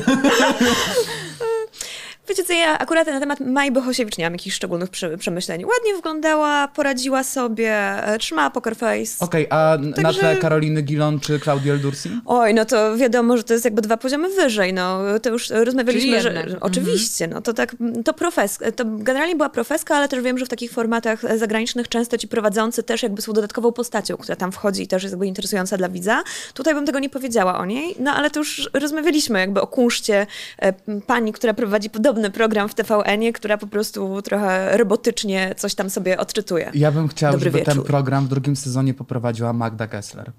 Wiecie 2.30 2.44
co, 2.44 2.54
ja 2.54 2.80
akurat 2.80 3.08
na 3.08 3.20
temat 3.20 3.40
Maj 3.40 3.72
Bohosiewicz 3.72 4.18
nie 4.18 4.24
mam 4.26 4.34
jakichś 4.34 4.56
szczególnych 4.56 4.90
prze- 4.90 5.18
przemyśleń. 5.18 5.66
Ładnie 5.66 5.96
wyglądała, 5.96 6.68
poradziła 6.68 7.24
sobie, 7.24 7.72
e, 8.08 8.18
trzymała 8.20 8.50
poker 8.50 8.76
face. 8.76 9.16
Okej, 9.20 9.48
a 9.50 9.76
n- 9.76 9.90
na 9.90 9.96
Także- 10.04 10.20
tle 10.20 10.38
Karoliny 10.38 10.82
Gilon 10.82 11.20
czy 11.20 11.40
Claudii 11.40 11.72
Eldursi? 11.72 12.10
Oj, 12.26 12.54
no 12.54 12.66
to 12.66 12.98
wiadomo, 12.98 13.38
że 13.38 13.44
to 13.44 13.54
jest 13.54 13.66
jakby 13.66 13.82
dwa 13.82 13.98
poziomy 13.98 14.30
wyżej, 14.30 14.74
no 14.74 15.00
to 15.22 15.30
już 15.30 15.50
rozmawialiśmy, 15.50 16.22
że. 16.22 16.30
Mhm. 16.30 16.58
oczywiście, 16.62 17.28
no 17.28 17.42
to 17.42 17.54
tak, 17.54 17.76
to 18.06 18.14
profeska, 18.14 18.72
to 18.72 18.84
generalnie 18.88 19.36
była 19.36 19.50
profeska, 19.50 19.96
ale 19.96 20.08
też 20.10 20.24
wiem, 20.24 20.38
że 20.38 20.46
w 20.46 20.50
takich 20.50 20.72
formatach 20.72 21.24
e, 21.26 21.38
zagranicznych 21.38 21.90
często 21.90 22.18
ci 22.18 22.28
prowadzący 22.28 22.84
też 22.84 23.04
jakby 23.04 23.22
są 23.22 23.34
dodatkową 23.34 23.72
postacią, 23.72 24.18
która 24.18 24.36
tam 24.36 24.52
wchodzi 24.52 24.84
i 24.84 24.88
też 24.88 25.04
jest 25.04 25.14
jakby 25.14 25.28
interesująca 25.28 25.78
dla 25.78 25.90
widza. 25.90 26.24
Tutaj 26.54 26.74
bym 26.74 26.86
tego 26.86 27.00
nie 27.00 27.10
powiedziała 27.10 27.58
o 27.58 27.66
niej, 27.66 27.96
no 28.00 28.12
ale 28.12 28.30
to 28.30 28.40
już 28.40 28.70
rozmawialiśmy 28.74 29.40
jakby 29.40 29.62
o 29.62 29.68
kunszcie 29.68 30.28
e, 30.60 30.74
pani, 31.08 31.34
która 31.34 31.54
prowadzi 31.54 31.90
podobny 32.14 32.32
program 32.32 32.70
w 32.70 32.74
TVN-ie, 32.74 33.34
która 33.34 33.58
po 33.58 33.68
prostu 33.68 34.22
trochę 34.22 34.78
robotycznie 34.78 35.56
coś 35.58 35.76
tam 35.76 35.90
sobie 35.90 36.18
odczytuje. 36.18 36.72
Ja 36.74 36.92
bym 36.92 37.08
chciał, 37.08 37.32
Dobry 37.32 37.46
żeby 37.52 37.62
ten 37.62 37.74
wieczór. 37.76 37.86
program 37.88 38.26
w 38.26 38.30
drugim 38.30 38.56
sezonie 38.56 38.94
poprowadziła 38.94 39.54
Magda 39.54 39.88
Gessler. 39.88 40.32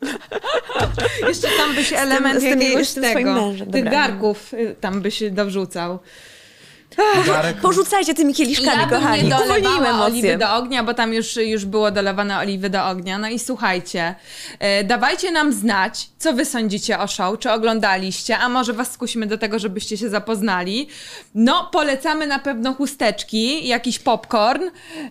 Jeszcze 1.28 1.48
tam 1.58 1.74
byś 1.74 1.92
element 1.92 2.38
z 2.40 2.42
tym- 2.42 2.60
jakiegoś 2.60 2.88
z 2.88 2.94
tym 2.94 3.02
tego, 3.02 3.52
tych 3.72 3.84
garków 3.84 4.54
y, 4.54 4.76
tam 4.80 5.02
by 5.02 5.10
się 5.10 5.30
dowrzucał. 5.30 5.98
Garek, 7.26 7.56
Porzucajcie 7.56 8.14
tymi 8.14 8.34
kieliszkami, 8.34 8.78
ja 8.82 8.86
kochani. 8.88 9.24
Uwolnijmy 9.32 9.62
dolewała 9.62 10.04
oliwy 10.04 10.28
emocje. 10.28 10.38
do 10.38 10.54
ognia, 10.54 10.84
bo 10.84 10.94
tam 10.94 11.14
już, 11.14 11.36
już 11.36 11.64
było 11.64 11.90
dolewane 11.90 12.38
oliwy 12.38 12.70
do 12.70 12.84
ognia. 12.86 13.18
No 13.18 13.28
i 13.28 13.38
słuchajcie, 13.38 14.14
e, 14.58 14.84
dawajcie 14.84 15.30
nam 15.30 15.52
znać, 15.52 16.08
co 16.18 16.32
wy 16.32 16.44
sądzicie 16.44 16.98
o 16.98 17.06
show, 17.06 17.38
czy 17.38 17.50
oglądaliście, 17.52 18.38
a 18.38 18.48
może 18.48 18.72
was 18.72 18.90
skusimy 18.92 19.26
do 19.26 19.38
tego, 19.38 19.58
żebyście 19.58 19.96
się 19.96 20.08
zapoznali. 20.08 20.88
No, 21.34 21.68
polecamy 21.72 22.26
na 22.26 22.38
pewno 22.38 22.74
chusteczki, 22.74 23.68
jakiś 23.68 23.98
popcorn. 23.98 24.62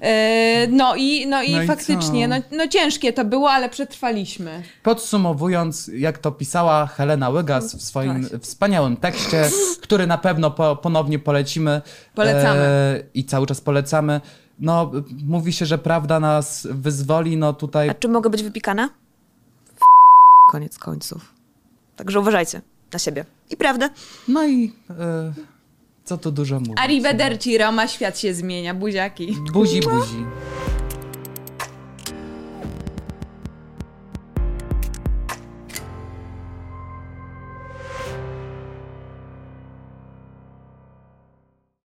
E, 0.01 0.67
no 0.67 0.95
i, 0.95 1.27
no 1.27 1.43
i 1.43 1.51
No 1.51 1.61
i 1.63 1.67
faktycznie, 1.67 2.29
co? 2.29 2.35
no, 2.35 2.41
no 2.57 2.67
ciężkie 2.67 3.13
to 3.13 3.25
było, 3.25 3.51
ale 3.51 3.69
przetrwaliśmy. 3.69 4.61
Podsumowując, 4.83 5.91
jak 5.95 6.17
to 6.17 6.31
pisała 6.31 6.85
Helena 6.87 7.29
Łygas 7.29 7.75
w 7.75 7.81
swoim 7.81 8.29
wspaniałym 8.41 8.97
tekście, 8.97 9.49
który 9.81 10.07
na 10.07 10.17
pewno 10.17 10.51
po, 10.51 10.75
ponownie 10.75 11.19
polecimy. 11.19 11.72
Polecamy. 12.15 12.59
E, 12.59 13.03
I 13.13 13.25
cały 13.25 13.47
czas 13.47 13.61
polecamy. 13.61 14.21
No, 14.59 14.91
mówi 15.25 15.53
się, 15.53 15.65
że 15.65 15.77
prawda 15.77 16.19
nas 16.19 16.67
wyzwoli, 16.71 17.37
no 17.37 17.53
tutaj 17.53 17.89
A 17.89 17.93
czy 17.93 18.07
mogę 18.07 18.29
być 18.29 18.43
wypikana? 18.43 18.89
Koniec 20.51 20.77
końców. 20.77 21.33
Także 21.95 22.19
uważajcie 22.19 22.61
na 22.93 22.99
siebie. 22.99 23.25
I 23.49 23.57
prawdę. 23.57 23.89
No 24.27 24.47
i 24.47 24.73
e, 24.89 25.33
co 26.03 26.17
tu 26.17 26.31
dużo 26.31 26.59
mówić. 26.59 26.77
Arrivederci, 26.77 27.57
Roma, 27.57 27.87
świat 27.87 28.19
się 28.19 28.33
zmienia, 28.33 28.73
buziaki. 28.73 29.37
Buzi, 29.53 29.81
buzi. 29.81 30.25